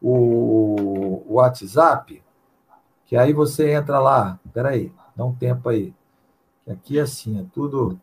[0.00, 2.22] o, o WhatsApp,
[3.04, 4.40] que aí você entra lá.
[4.52, 5.94] Peraí, dá um tempo aí.
[6.66, 8.00] Aqui é assim, é tudo.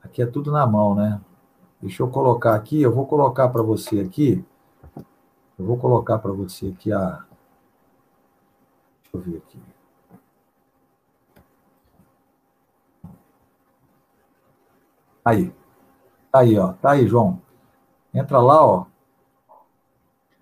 [0.00, 1.20] Aqui é tudo na mão, né?
[1.82, 4.44] Deixa eu colocar aqui, eu vou colocar para você aqui.
[5.58, 7.24] Eu vou colocar para você aqui a.
[9.02, 9.77] Deixa eu ver aqui.
[15.28, 15.52] Aí.
[16.32, 16.72] Tá aí, ó.
[16.72, 17.42] Tá aí, João.
[18.14, 18.86] Entra lá, ó.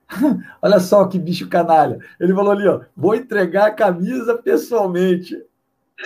[0.63, 1.99] Olha só que bicho canalha.
[2.21, 2.83] Ele falou ali, ó.
[2.97, 5.37] Vou entregar a camisa pessoalmente.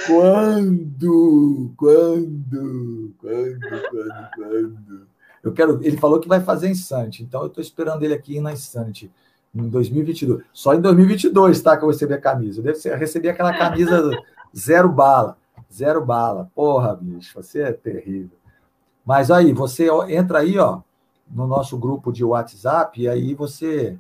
[0.07, 1.73] Quando?
[1.77, 3.15] Quando?
[3.19, 3.61] Quando?
[3.91, 4.31] Quando?
[4.35, 5.07] Quando?
[5.43, 5.81] Eu quero.
[5.83, 9.11] Ele falou que vai fazer em Sante, então eu estou esperando ele aqui na Sante
[9.55, 10.43] em 2022.
[10.55, 11.77] Só em 2022, tá?
[11.77, 12.61] Que eu recebi a camisa.
[12.61, 14.11] Eu devo receber aquela camisa
[14.57, 15.37] zero bala.
[15.71, 16.51] Zero bala.
[16.55, 18.40] Porra, bicho, você é terrível.
[19.11, 20.83] Mas aí, você entra aí, ó,
[21.29, 23.99] no nosso grupo de WhatsApp, e aí você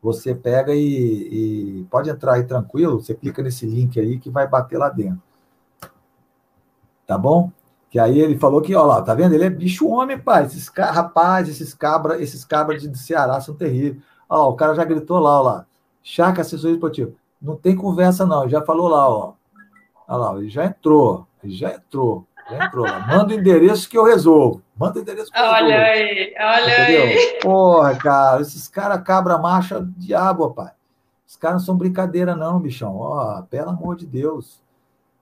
[0.00, 4.46] você pega e, e, pode entrar aí tranquilo, você clica nesse link aí que vai
[4.46, 5.20] bater lá dentro.
[7.04, 7.50] Tá bom?
[7.90, 9.34] Que aí ele falou que, ó lá, tá vendo?
[9.34, 10.46] Ele é bicho homem, pai.
[10.46, 14.00] Esses rapaz, esses cabra, esses cabras de Ceará são terríveis.
[14.28, 15.66] Ó, o cara já gritou lá, ó lá.
[16.00, 17.10] Chaca assessoria esportiva.
[17.42, 18.42] Não tem conversa, não.
[18.42, 19.32] Ele já falou lá, ó.
[20.06, 21.26] Olha lá, ele já entrou.
[21.42, 22.24] Ele já entrou.
[22.50, 23.06] Já entrou lá.
[23.06, 24.62] Manda o endereço que eu resolvo.
[24.76, 25.64] Manda o endereço que eu resolvo.
[25.64, 27.02] Olha aí, olha Entendeu?
[27.02, 27.38] aí.
[27.42, 30.72] Porra, cara, esses caras cabra marcha diabo, pai.
[31.26, 32.96] Os caras não são brincadeira, não, bichão.
[32.96, 34.62] Ó, pelo amor de Deus.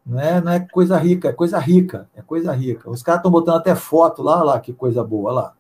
[0.05, 2.09] Não é, não é coisa rica, é coisa rica.
[2.15, 2.89] É coisa rica.
[2.89, 5.53] Os caras estão botando até foto lá, lá, que coisa boa, lá.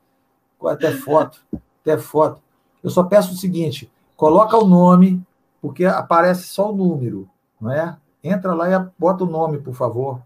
[0.64, 1.40] Até foto,
[1.82, 2.40] até foto.
[2.82, 5.20] Eu só peço o seguinte: coloca o nome,
[5.60, 7.28] porque aparece só o número,
[7.60, 7.96] não é?
[8.22, 10.20] Entra lá e bota o nome, por favor.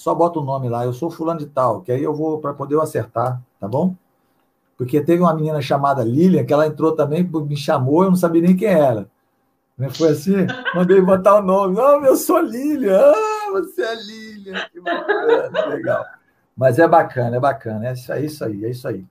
[0.00, 2.54] Só bota o nome lá, eu sou fulano de tal, que aí eu vou para
[2.54, 3.94] poder eu acertar, tá bom?
[4.74, 8.40] Porque teve uma menina chamada Lilian, que ela entrou também, me chamou, eu não sabia
[8.40, 9.06] nem quem era.
[9.76, 9.90] Né?
[9.90, 10.46] Foi assim?
[10.74, 11.76] Mandei botar o nome.
[11.76, 12.98] Não, eu sou Lilian.
[12.98, 14.66] Ah, você é Lilian.
[14.72, 16.04] Que bacana, legal.
[16.56, 17.88] Mas é bacana, é bacana.
[17.88, 19.04] É isso, é isso aí, é isso aí.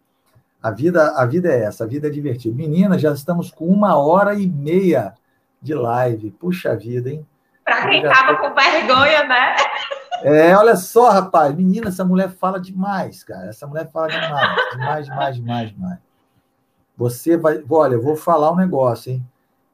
[0.63, 2.55] A vida, a vida é essa, a vida é divertida.
[2.55, 5.13] Meninas, já estamos com uma hora e meia
[5.61, 6.31] de live.
[6.31, 7.23] Puxa vida, hein?
[7.63, 8.41] Para quem estava tô...
[8.41, 9.55] com vergonha, né?
[10.23, 11.55] É, olha só, rapaz.
[11.55, 13.49] Menina, essa mulher fala demais, cara.
[13.49, 14.71] Essa mulher fala demais.
[14.71, 15.99] Demais, demais, demais, demais.
[16.97, 17.63] Você vai.
[17.69, 19.25] Olha, eu vou falar um negócio, hein?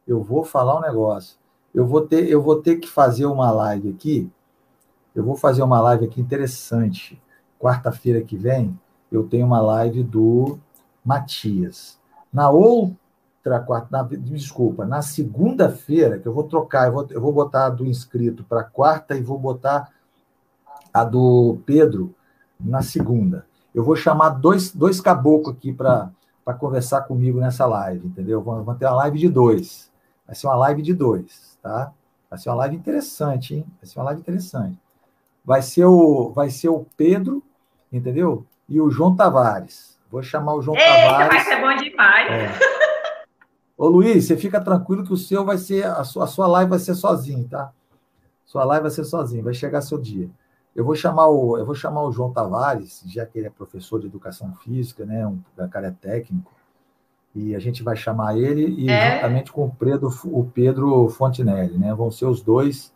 [0.08, 1.38] Eu vou falar um negócio.
[1.74, 4.32] Eu vou ter, eu vou ter que fazer uma live aqui.
[5.14, 7.22] Eu vou fazer uma live aqui interessante.
[7.60, 8.80] Quarta-feira que vem,
[9.12, 10.60] eu tenho uma live do
[11.04, 12.00] Matias.
[12.32, 17.32] Na outra quarta, na, desculpa, na segunda-feira, que eu vou trocar, eu vou, eu vou
[17.32, 19.95] botar do inscrito para quarta e vou botar
[20.96, 22.16] a do Pedro
[22.58, 23.46] na segunda.
[23.74, 26.10] Eu vou chamar dois, dois caboclos aqui para
[26.58, 28.42] conversar comigo nessa live, entendeu?
[28.42, 29.92] Vamos ter uma live de dois.
[30.26, 31.92] Vai ser uma live de dois, tá?
[32.30, 33.66] Vai ser uma live interessante, hein?
[33.82, 34.80] Vai ser uma live interessante.
[35.44, 37.44] Vai ser o, vai ser o Pedro,
[37.92, 38.46] entendeu?
[38.70, 40.00] E o João Tavares.
[40.10, 41.28] Vou chamar o João Eita, Tavares.
[41.28, 42.32] Vai ser bom demais.
[42.32, 42.60] É.
[43.78, 46.70] Ô, Luiz, você fica tranquilo que o seu vai ser, a sua, a sua live
[46.70, 47.74] vai ser sozinho, tá?
[48.46, 50.30] Sua live vai ser sozinho, vai chegar seu dia.
[50.76, 54.00] Eu vou chamar o, eu vou chamar o João Tavares, já que ele é professor
[54.00, 55.26] de educação física, né?
[55.26, 55.40] Um
[55.70, 56.52] cara é técnico
[57.36, 59.16] e a gente vai chamar ele e é.
[59.16, 61.94] juntamente com o Pedro, o Pedro Fontinelli, né?
[61.94, 62.94] Vão ser os dois.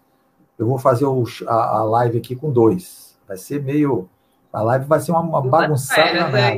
[0.57, 3.17] Eu vou fazer o, a, a, live aqui com dois.
[3.27, 4.09] Vai ser meio.
[4.51, 6.57] A live vai ser uma, uma bagunçada danada.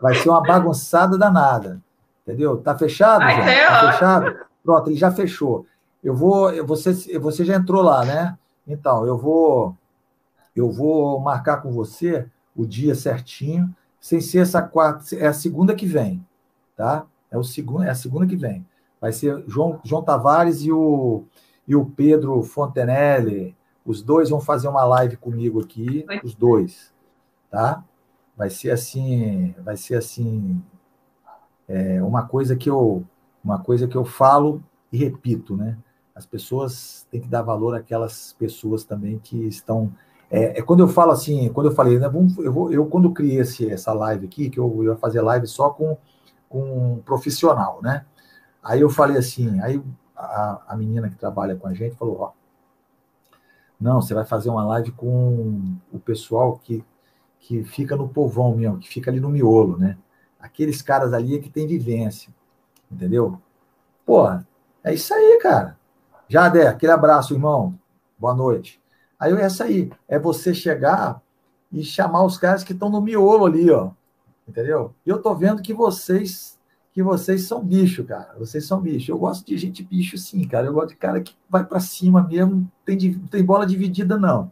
[0.00, 1.80] Vai ser uma bagunçada danada.
[2.22, 2.58] Entendeu?
[2.58, 3.20] Tá fechado?
[3.20, 3.66] Vai?
[3.66, 4.36] Tá fechado?
[4.64, 5.66] Pronto, ele já fechou.
[6.02, 6.64] Eu vou.
[6.66, 8.38] Você, você já entrou lá, né?
[8.66, 9.76] Então, eu vou.
[10.58, 12.26] Eu vou marcar com você
[12.56, 16.24] o dia certinho, sem ser essa quarta, é a segunda que vem
[16.78, 17.04] tá?
[17.28, 18.64] É, o segundo, é a segunda que vem.
[19.00, 21.24] Vai ser João, João Tavares e o,
[21.66, 23.54] e o Pedro Fontenelle.
[23.84, 26.94] Os dois vão fazer uma live comigo aqui, os dois,
[27.50, 27.84] tá?
[28.36, 30.62] Vai ser assim, vai ser assim,
[31.66, 33.04] é, uma coisa que eu,
[33.42, 34.62] uma coisa que eu falo
[34.92, 35.76] e repito, né?
[36.14, 39.92] As pessoas têm que dar valor àquelas pessoas também que estão
[40.30, 42.06] é, é, quando eu falo assim, quando eu falei, né,
[42.38, 45.70] eu, vou, eu quando criei esse, essa live aqui, que eu ia fazer live só
[45.70, 45.96] com
[46.48, 48.04] com um profissional, né?
[48.62, 49.82] Aí eu falei assim, aí
[50.16, 52.32] a, a menina que trabalha com a gente falou, ó,
[53.80, 56.84] não, você vai fazer uma live com o pessoal que,
[57.38, 59.96] que fica no povão mesmo, que fica ali no miolo, né?
[60.40, 62.34] Aqueles caras ali é que tem vivência,
[62.90, 63.40] entendeu?
[64.04, 64.46] Porra,
[64.82, 65.78] é isso aí, cara.
[66.28, 67.78] Jadé, aquele abraço, irmão.
[68.18, 68.80] Boa noite.
[69.18, 71.20] Aí é essa aí, é você chegar
[71.72, 73.90] e chamar os caras que estão no miolo ali, ó
[74.48, 74.94] entendeu?
[75.04, 76.56] E eu tô vendo que vocês
[76.92, 78.34] que vocês são bicho, cara.
[78.36, 79.12] Vocês são bicho.
[79.12, 80.66] Eu gosto de gente bicho, sim, cara.
[80.66, 82.68] Eu gosto de cara que vai para cima mesmo.
[82.84, 84.50] Tem, não tem bola dividida, não.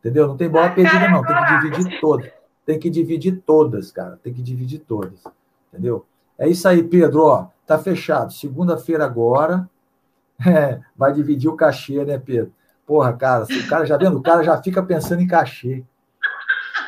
[0.00, 0.28] Entendeu?
[0.28, 1.22] Não tem bola perdida, não.
[1.24, 2.32] Tem que dividir todas.
[2.66, 4.18] Tem que dividir todas, cara.
[4.22, 5.24] Tem que dividir todas.
[5.72, 6.04] Entendeu?
[6.36, 7.22] É isso aí, Pedro.
[7.22, 8.32] Ó, tá fechado.
[8.32, 9.68] Segunda-feira agora.
[10.44, 12.52] É, vai dividir o cachê, né, Pedro?
[12.92, 14.18] Porra, cara, o cara já vendo?
[14.18, 15.82] O cara já fica pensando em cachê.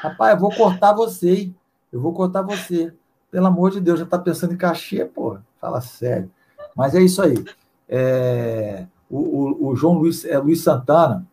[0.03, 1.57] Rapaz, eu vou cortar você, hein?
[1.91, 2.93] Eu vou cortar você.
[3.31, 5.39] Pelo amor de Deus, já está pensando em cachê, pô.
[5.59, 6.31] Fala sério.
[6.77, 7.43] Mas é isso aí.
[7.89, 11.27] É, o, o, o, João Luiz, é, Luiz Santana,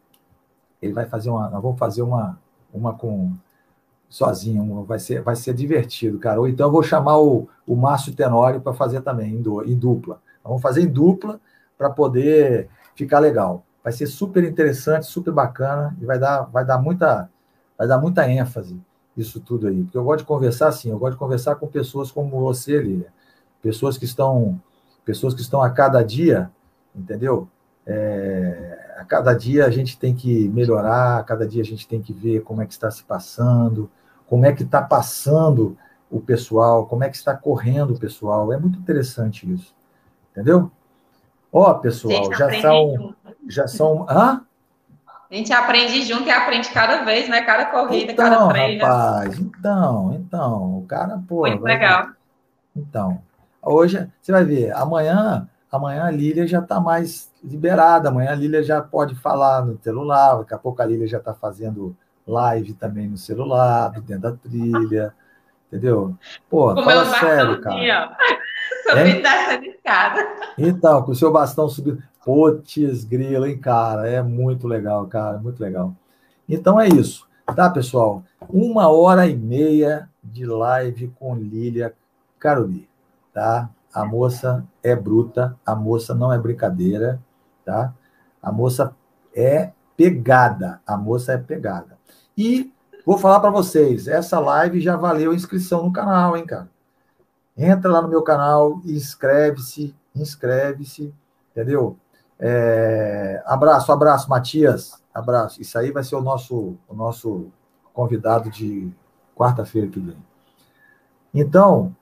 [0.82, 1.50] ele vai fazer uma.
[1.50, 2.40] Nós vamos fazer uma,
[2.74, 3.34] uma com
[4.08, 6.40] sozinho, vai ser, vai ser divertido, cara.
[6.40, 9.78] Ou então eu vou chamar o, o Márcio Tenório para fazer também, em, do, em
[9.78, 10.22] dupla.
[10.42, 11.42] Vamos fazer em dupla
[11.78, 13.66] para poder ficar legal.
[13.84, 17.30] Vai ser super interessante, super bacana e vai dar, vai dar muita,
[17.78, 18.80] vai dar muita ênfase
[19.16, 19.84] isso tudo aí.
[19.84, 23.12] Porque eu gosto de conversar assim, eu gosto de conversar com pessoas como você, Lília.
[23.62, 24.60] Pessoas que estão,
[25.06, 26.50] pessoas que estão a cada dia,
[26.96, 27.48] entendeu?
[27.86, 32.02] É, a cada dia a gente tem que melhorar, a cada dia a gente tem
[32.02, 33.90] que ver como é que está se passando,
[34.28, 35.78] como é que está passando
[36.10, 38.52] o pessoal, como é que está correndo o pessoal.
[38.52, 39.74] É muito interessante isso.
[40.32, 40.72] Entendeu?
[41.52, 43.14] Ó, pessoal, já são.
[43.48, 44.06] Já são.
[44.10, 44.42] Hã?
[45.30, 47.42] A gente aprende junto e aprende cada vez, né?
[47.44, 48.86] Cada corrida, então, cada treino.
[48.86, 51.48] Rapaz, então, então, o cara, pô.
[51.48, 52.08] Muito legal.
[52.08, 52.14] Ver.
[52.76, 53.22] Então,
[53.62, 58.62] hoje, você vai ver, amanhã, amanhã a Lília já está mais liberada, amanhã a Lília
[58.62, 61.96] já pode falar no celular, daqui a pouco a Lília já está fazendo
[62.28, 65.14] live também no celular, dentro da trilha,
[65.68, 66.16] entendeu?
[66.50, 68.18] Pô, fala sério, cara.
[68.90, 70.28] Subindo dessa escada.
[70.58, 72.02] Então, com o seu bastão subindo.
[72.24, 74.08] Putz, grilo, hein, cara?
[74.08, 75.96] É muito legal, cara, muito legal.
[76.48, 78.24] Então é isso, tá, pessoal?
[78.50, 81.94] Uma hora e meia de live com Lília
[82.38, 82.88] Caroli,
[83.34, 83.70] tá?
[83.94, 87.20] A moça é bruta, a moça não é brincadeira,
[87.66, 87.94] tá?
[88.42, 88.96] A moça
[89.36, 91.98] é pegada, a moça é pegada.
[92.38, 92.72] E
[93.06, 96.70] vou falar para vocês, essa live já valeu inscrição no canal, hein, cara?
[97.58, 101.14] Entra lá no meu canal, inscreve-se, inscreve-se,
[101.52, 101.98] entendeu?
[102.40, 105.02] É, abraço, abraço, Matias.
[105.14, 105.62] Abraço.
[105.62, 107.52] Isso aí vai ser o nosso, o nosso
[107.94, 108.92] convidado de
[109.36, 110.18] quarta-feira que vem.
[111.34, 111.96] Então,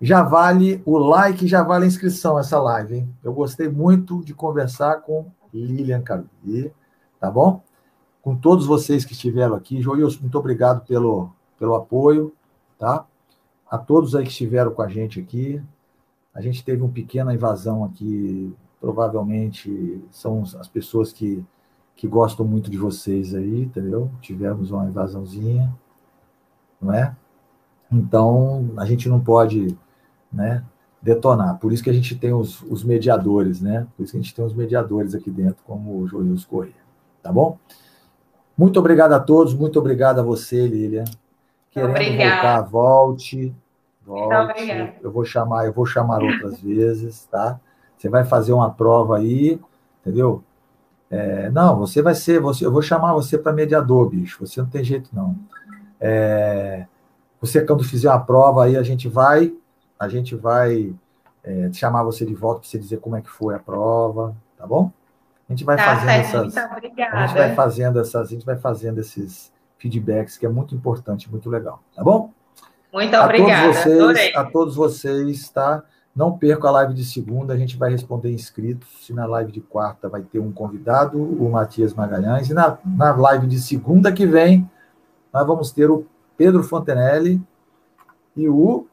[0.00, 3.16] já vale o like, já vale a inscrição essa live, hein?
[3.22, 6.72] Eu gostei muito de conversar com Lilian Carbi,
[7.18, 7.62] tá bom?
[8.22, 9.80] Com todos vocês que estiveram aqui.
[9.80, 12.32] Joilson, muito obrigado pelo, pelo apoio,
[12.78, 13.06] tá?
[13.70, 15.62] A todos aí que estiveram com a gente aqui.
[16.34, 21.44] A gente teve uma pequena invasão aqui provavelmente são as pessoas que,
[21.96, 24.10] que gostam muito de vocês aí, entendeu?
[24.20, 25.74] Tivemos uma invasãozinha,
[26.80, 27.14] não é?
[27.90, 29.76] Então, a gente não pode,
[30.32, 30.64] né,
[31.00, 31.58] detonar.
[31.58, 33.86] Por isso que a gente tem os, os mediadores, né?
[33.96, 36.72] Por isso que a gente tem os mediadores aqui dentro, como o Joilson Corrêa,
[37.22, 37.58] tá bom?
[38.56, 41.04] Muito obrigado a todos, muito obrigado a você, Lilian.
[41.70, 42.34] Querendo Obrigada.
[42.34, 43.54] voltar, volte.
[44.04, 44.98] Volte.
[45.02, 47.60] Eu vou chamar, eu vou chamar outras vezes, tá?
[47.96, 49.60] Você vai fazer uma prova aí,
[50.00, 50.42] entendeu?
[51.10, 54.46] É, não, você vai ser, você, eu vou chamar você para mediador, bicho.
[54.46, 55.36] Você não tem jeito, não.
[56.00, 56.86] É,
[57.40, 59.52] você, quando fizer uma prova aí, a gente vai,
[59.98, 60.94] a gente vai
[61.42, 64.66] é, chamar você de volta para você dizer como é que foi a prova, tá
[64.66, 64.90] bom?
[65.48, 66.56] A gente vai tá, fazendo essas.
[66.56, 71.30] A gente vai fazendo essas, a gente vai fazendo esses feedbacks que é muito importante,
[71.30, 72.32] muito legal, tá bom?
[72.92, 73.70] Muito obrigada.
[73.70, 75.82] A todos vocês, a todos vocês, tá?
[76.14, 78.88] Não perca a live de segunda, a gente vai responder inscritos.
[79.06, 82.50] Se na live de quarta vai ter um convidado, o Matias Magalhães.
[82.50, 84.68] E na, na live de segunda que vem,
[85.32, 86.06] nós vamos ter o
[86.36, 87.40] Pedro Fontenelle
[88.36, 88.86] e o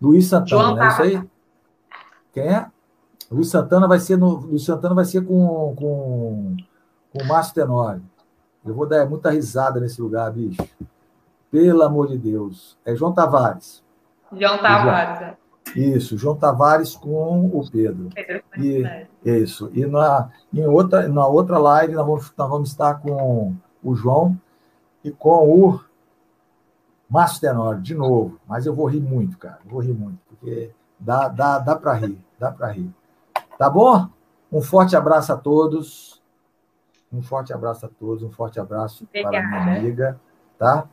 [0.00, 1.22] Luiz Santana, João, não é isso aí?
[2.32, 2.66] Quem é?
[3.30, 6.56] Luiz Santana vai ser no, Luiz Santana vai ser com, com,
[7.12, 8.02] com o Márcio Tenório.
[8.64, 10.62] Eu vou dar muita risada nesse lugar, bicho.
[11.50, 12.78] Pelo amor de Deus.
[12.84, 13.82] É João Tavares.
[14.32, 15.22] João Tavares.
[15.22, 15.78] É.
[15.78, 18.08] Isso, João Tavares com o Pedro.
[18.14, 18.84] Pedro e,
[19.24, 19.70] isso.
[19.72, 24.38] E na, em outra, na outra live nós vamos, nós vamos estar com o João
[25.04, 25.80] e com o
[27.08, 28.38] Márcio Tenório, de novo.
[28.46, 29.58] Mas eu vou rir muito, cara.
[29.64, 32.90] Vou rir muito, porque dá, dá, dá para rir, dá para rir.
[33.58, 34.08] Tá bom?
[34.50, 36.19] Um forte abraço a todos.
[37.12, 39.48] Um forte abraço a todos, um forte abraço Obrigada.
[39.48, 40.20] para minha amiga,
[40.58, 40.86] tá?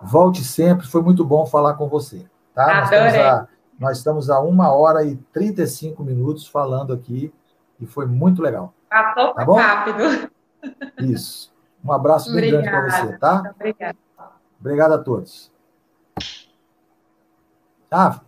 [0.00, 2.82] Volte sempre, foi muito bom falar com você, tá?
[2.84, 3.22] Adorei.
[3.22, 7.32] Nós nós estamos a uma hora e 35 minutos falando aqui
[7.78, 8.72] e foi muito legal.
[8.88, 9.56] Passou tá bom?
[9.56, 10.30] rápido.
[10.98, 11.54] Isso.
[11.84, 13.52] Um abraço bem grande para você, tá?
[13.54, 13.98] Obrigada.
[14.58, 15.52] Obrigado a todos.
[17.90, 18.20] Ah,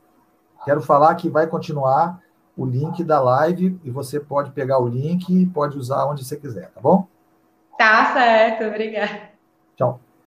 [0.65, 2.21] quero falar que vai continuar
[2.57, 6.37] o link da live e você pode pegar o link e pode usar onde você
[6.37, 7.09] quiser, tá bom?
[7.79, 9.33] Tá certo, obrigada.
[9.77, 10.08] Tchau.